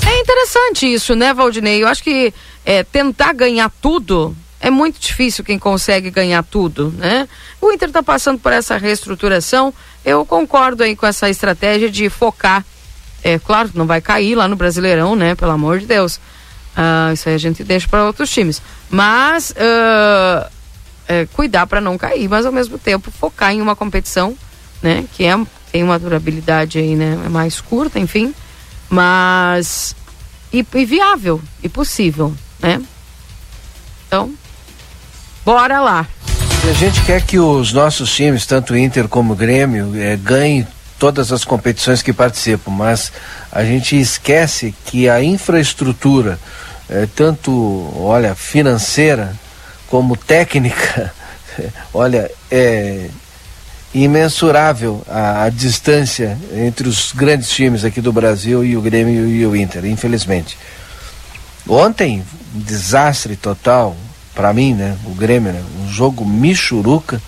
[0.06, 1.82] É interessante isso, né, Valdinei?
[1.82, 2.34] Eu acho que
[2.64, 7.26] é, tentar ganhar tudo é muito difícil quem consegue ganhar tudo, né?
[7.60, 9.72] O Inter está passando por essa reestruturação.
[10.04, 12.64] Eu concordo aí com essa estratégia de focar.
[13.22, 15.34] É claro que não vai cair lá no Brasileirão, né?
[15.34, 16.20] Pelo amor de Deus.
[16.76, 18.62] Ah, isso aí a gente deixa para outros times.
[18.88, 20.50] Mas ah,
[21.08, 24.36] é, cuidar para não cair, mas ao mesmo tempo focar em uma competição,
[24.80, 25.04] né?
[25.12, 25.34] Que é,
[25.72, 27.18] tem uma durabilidade aí, né?
[27.26, 28.34] É mais curta, enfim.
[28.88, 29.94] Mas.
[30.52, 32.80] E, e viável e possível, né?
[34.06, 34.32] Então,
[35.44, 36.06] bora lá.
[36.68, 40.66] A gente quer que os nossos times, tanto Inter como Grêmio, eh, ganhem
[41.00, 43.10] todas as competições que participam, mas
[43.50, 46.38] a gente esquece que a infraestrutura,
[46.90, 49.34] eh, tanto, olha, financeira
[49.88, 51.12] como técnica,
[51.94, 53.08] olha, é
[53.94, 59.46] imensurável a, a distância entre os grandes times aqui do Brasil e o Grêmio e
[59.46, 60.58] o Inter, infelizmente.
[61.66, 62.22] Ontem,
[62.52, 63.96] desastre total,
[64.34, 64.98] para mim, né?
[65.06, 65.64] O Grêmio, né?
[65.82, 67.20] Um jogo michuruca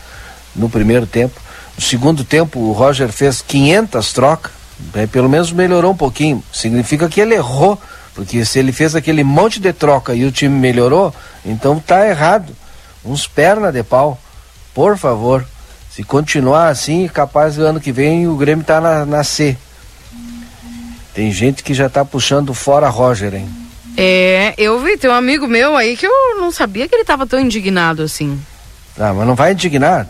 [0.55, 1.41] no primeiro tempo.
[1.83, 4.53] No segundo tempo, o Roger fez 500 trocas,
[4.95, 5.05] né?
[5.09, 6.43] pelo menos melhorou um pouquinho.
[6.53, 7.77] Significa que ele errou,
[8.15, 11.13] porque se ele fez aquele monte de troca e o time melhorou,
[11.45, 12.55] então tá errado.
[13.05, 14.17] Uns perna de pau,
[14.73, 15.45] por favor.
[15.91, 19.57] Se continuar assim, capaz do ano que vem o Grêmio tá na, na C.
[21.13, 23.49] Tem gente que já tá puxando fora Roger, hein?
[23.97, 27.27] É, eu vi, tem um amigo meu aí que eu não sabia que ele tava
[27.27, 28.41] tão indignado assim.
[28.97, 30.09] Ah, mas não vai indignar?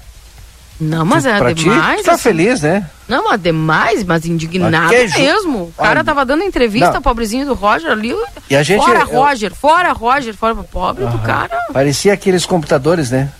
[0.82, 1.98] Não, mas é pra demais.
[1.98, 2.22] Ti, tu tá assim.
[2.22, 2.84] feliz, né?
[3.08, 5.58] Não, mas demais, mas indignado Mas que ju- mesmo.
[5.64, 7.02] O cara Ah, tava dando entrevista, não.
[7.02, 8.14] pobrezinho do Roger ali.
[8.50, 11.56] E a gente- fora eu- Roger, fora Roger, fora pobre do cara.
[11.72, 13.30] Parecia aqueles computadores, né?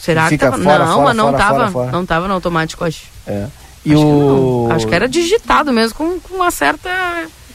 [0.00, 0.62] Será que Fica tava?
[0.62, 3.02] fora, não, fora, mas não fora, tava, fora, não tava no automático, acho.
[3.26, 3.46] É.
[3.84, 4.68] E o.
[4.70, 6.90] Acho que era digitado mesmo com, com uma certa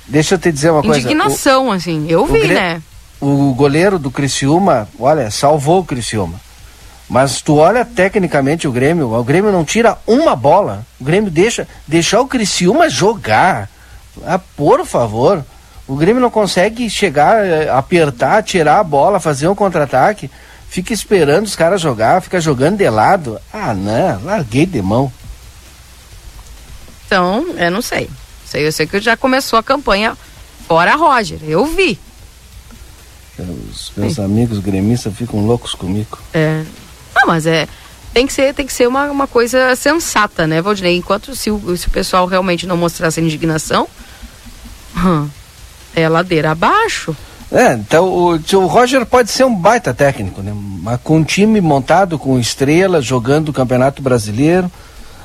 [0.07, 0.97] Deixa eu te dizer uma coisa.
[0.99, 2.05] indignação, assim.
[2.09, 2.81] Eu o vi, né?
[3.19, 6.39] O, o goleiro do Criciúma, olha, salvou o Criciúma.
[7.11, 10.85] Mas tu olha tecnicamente o Grêmio, o Grêmio não tira uma bola.
[10.97, 13.69] O Grêmio deixa deixar o Criciúma jogar.
[14.25, 15.43] Ah, por favor.
[15.85, 20.31] O Grêmio não consegue chegar, eh, apertar, tirar a bola, fazer um contra-ataque.
[20.69, 23.37] Fica esperando os caras jogar, fica jogando de lado.
[23.51, 25.11] Ah, não, larguei de mão.
[27.05, 28.09] Então, eu não sei.
[28.45, 28.65] sei.
[28.65, 30.17] Eu sei que já começou a campanha
[30.65, 31.39] fora Roger.
[31.43, 31.99] Eu vi.
[33.37, 36.17] Os meus amigos gremistas ficam loucos comigo.
[36.33, 36.63] É.
[37.15, 37.67] Não, mas é.
[38.13, 40.97] Tem que ser, tem que ser uma, uma coisa sensata, né, Valdinei?
[40.97, 43.87] Enquanto se o, se o pessoal realmente não mostrasse indignação,
[44.97, 45.29] hum,
[45.95, 47.15] é ladeira abaixo.
[47.51, 50.53] É, então o, o Roger pode ser um baita técnico, né?
[50.55, 54.71] Mas com um time montado com estrelas, jogando o Campeonato Brasileiro,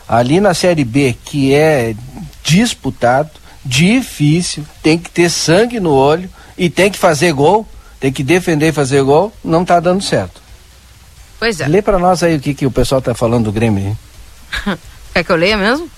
[0.09, 1.95] ali na Série B, que é
[2.43, 3.31] disputado,
[3.65, 7.67] difícil, tem que ter sangue no olho e tem que fazer gol,
[7.99, 10.46] tem que defender e fazer gol, não tá dando certo.
[11.39, 11.69] Pois é.
[11.69, 13.97] Lê pra nós aí o que, que o pessoal tá falando do Grêmio.
[15.13, 15.91] Quer que eu leia mesmo?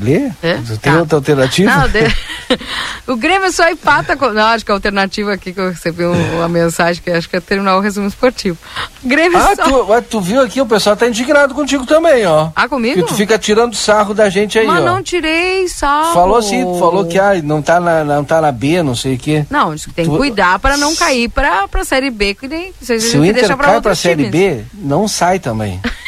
[0.00, 0.30] Lê?
[0.42, 0.54] É?
[0.56, 0.98] Você tem Tá.
[1.00, 1.70] outra alternativa?
[1.74, 2.16] Não, de-
[3.06, 4.30] o Grêmio só empata com.
[4.30, 7.36] Não, acho que a alternativa aqui que eu recebi um- uma mensagem que acho que
[7.36, 8.56] é terminar o resumo esportivo.
[9.02, 9.64] O Grêmio Ah, só.
[9.64, 12.48] tu, ah, tu viu aqui, o pessoal tá indignado contigo também, ó.
[12.56, 12.94] Ah, comigo?
[13.02, 14.84] Que tu fica tirando sarro da gente aí, Mas ó.
[14.86, 16.12] não tirei sarro.
[16.14, 19.18] Falou assim, falou que ah, não, tá na, não tá na B, não sei o
[19.18, 19.44] quê.
[19.50, 22.48] Não, diz que tem que Tu- cuidar para não cair pra, pra Série B, que
[22.48, 22.72] nem.
[22.80, 24.30] Se o que Inter pra cai pra Série times.
[24.30, 25.80] B, não sai também.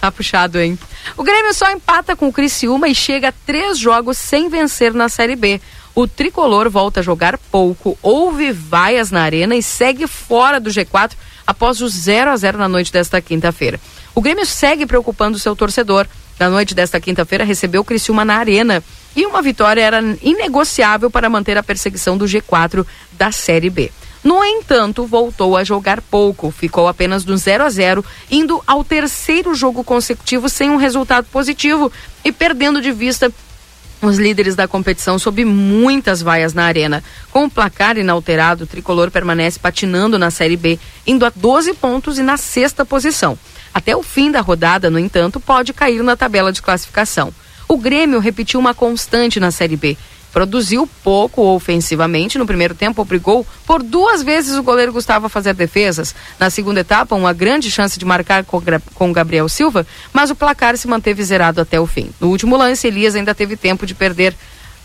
[0.00, 0.78] Tá puxado, hein?
[1.16, 5.08] O Grêmio só empata com o Criciúma e chega a três jogos sem vencer na
[5.08, 5.60] Série B.
[5.94, 11.12] O tricolor volta a jogar pouco, houve vaias na arena e segue fora do G4
[11.44, 13.80] após o 0 a 0 na noite desta quinta-feira.
[14.14, 16.06] O Grêmio segue preocupando seu torcedor.
[16.38, 18.84] Na noite desta quinta-feira recebeu o Criciúma na arena
[19.16, 23.90] e uma vitória era inegociável para manter a perseguição do G4 da Série B.
[24.22, 29.54] No entanto, voltou a jogar pouco, ficou apenas no 0 a 0, indo ao terceiro
[29.54, 31.90] jogo consecutivo sem um resultado positivo
[32.24, 33.32] e perdendo de vista
[34.00, 37.02] os líderes da competição sob muitas vaias na arena.
[37.30, 42.18] Com o placar inalterado, o tricolor permanece patinando na Série B, indo a 12 pontos
[42.18, 43.38] e na sexta posição.
[43.74, 47.32] Até o fim da rodada, no entanto, pode cair na tabela de classificação.
[47.68, 49.96] O Grêmio repetiu uma constante na Série B.
[50.38, 55.52] Produziu pouco ofensivamente no primeiro tempo, obrigou por duas vezes o goleiro Gustavo a fazer
[55.52, 56.14] defesas.
[56.38, 60.86] Na segunda etapa, uma grande chance de marcar com Gabriel Silva, mas o placar se
[60.86, 62.12] manteve zerado até o fim.
[62.20, 64.32] No último lance, Elias ainda teve tempo de perder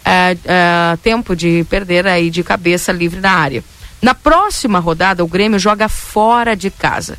[0.03, 3.63] é, é, tempo de perder aí de cabeça livre na área.
[4.01, 7.15] Na próxima rodada, o Grêmio joga fora de casa.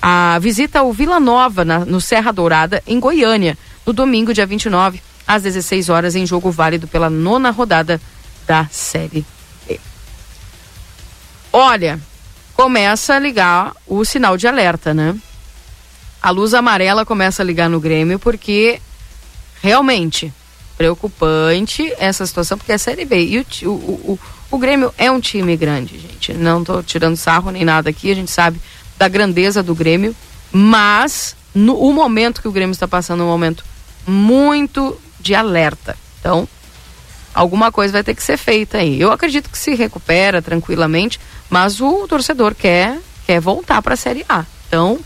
[0.00, 5.02] A visita ao Vila Nova, na, no Serra Dourada, em Goiânia no domingo, dia 29,
[5.26, 8.00] às 16 horas, em jogo válido pela nona rodada
[8.46, 9.24] da Série
[9.66, 9.80] B.
[11.52, 12.00] Olha,
[12.54, 15.14] começa a ligar o sinal de alerta, né?
[16.20, 18.80] A luz amarela começa a ligar no Grêmio porque
[19.62, 20.32] realmente
[20.76, 23.24] preocupante essa situação, porque é a Série B.
[23.24, 24.18] E o, o, o,
[24.50, 26.32] o Grêmio é um time grande, gente.
[26.32, 28.60] Não estou tirando sarro nem nada aqui, a gente sabe
[28.98, 30.14] da grandeza do Grêmio,
[30.52, 33.64] mas no o momento que o Grêmio está passando é um momento
[34.06, 35.96] muito de alerta.
[36.20, 36.46] Então,
[37.34, 39.00] alguma coisa vai ter que ser feita aí.
[39.00, 41.18] Eu acredito que se recupera tranquilamente,
[41.48, 44.44] mas o torcedor quer quer voltar para a Série A.
[44.68, 45.00] Então,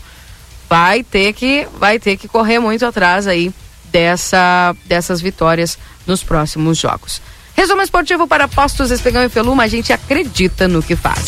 [0.69, 3.51] vai ter que vai ter que correr muito atrás aí
[3.85, 7.21] dessa dessas vitórias nos próximos jogos.
[7.55, 11.23] Resumo esportivo para Postos Espegão e Feluma, a gente acredita no que faz.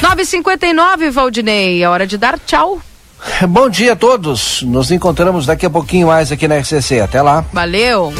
[0.00, 2.80] 9:59 Valdinei, é hora de dar tchau.
[3.48, 4.62] Bom dia a todos.
[4.62, 7.00] Nos encontramos daqui a pouquinho mais aqui na RCC.
[7.00, 7.44] Até lá.
[7.52, 8.12] Valeu.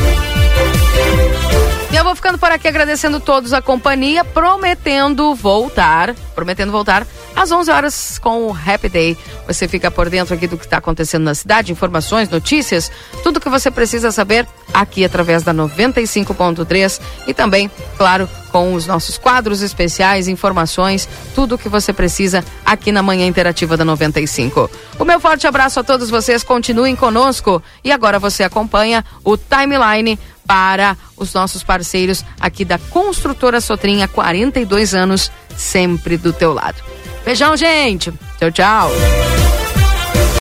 [1.90, 7.06] E eu vou ficando por aqui agradecendo todos a companhia, prometendo voltar, prometendo voltar
[7.39, 9.16] às 11 horas com o Happy Day.
[9.47, 12.90] Você fica por dentro aqui do que está acontecendo na cidade, informações, notícias,
[13.23, 14.44] tudo que você precisa saber
[14.74, 21.59] aqui através da 95.3 e também, claro, com os nossos quadros especiais, informações, tudo o
[21.59, 24.69] que você precisa aqui na Manhã Interativa da 95.
[24.98, 30.19] O meu forte abraço a todos vocês, continuem conosco e agora você acompanha o timeline
[30.44, 36.97] para os nossos parceiros aqui da Construtora Sotrinha, 42 anos, sempre do teu lado.
[37.28, 38.10] Beijão, gente.
[38.38, 38.90] Tchau, tchau.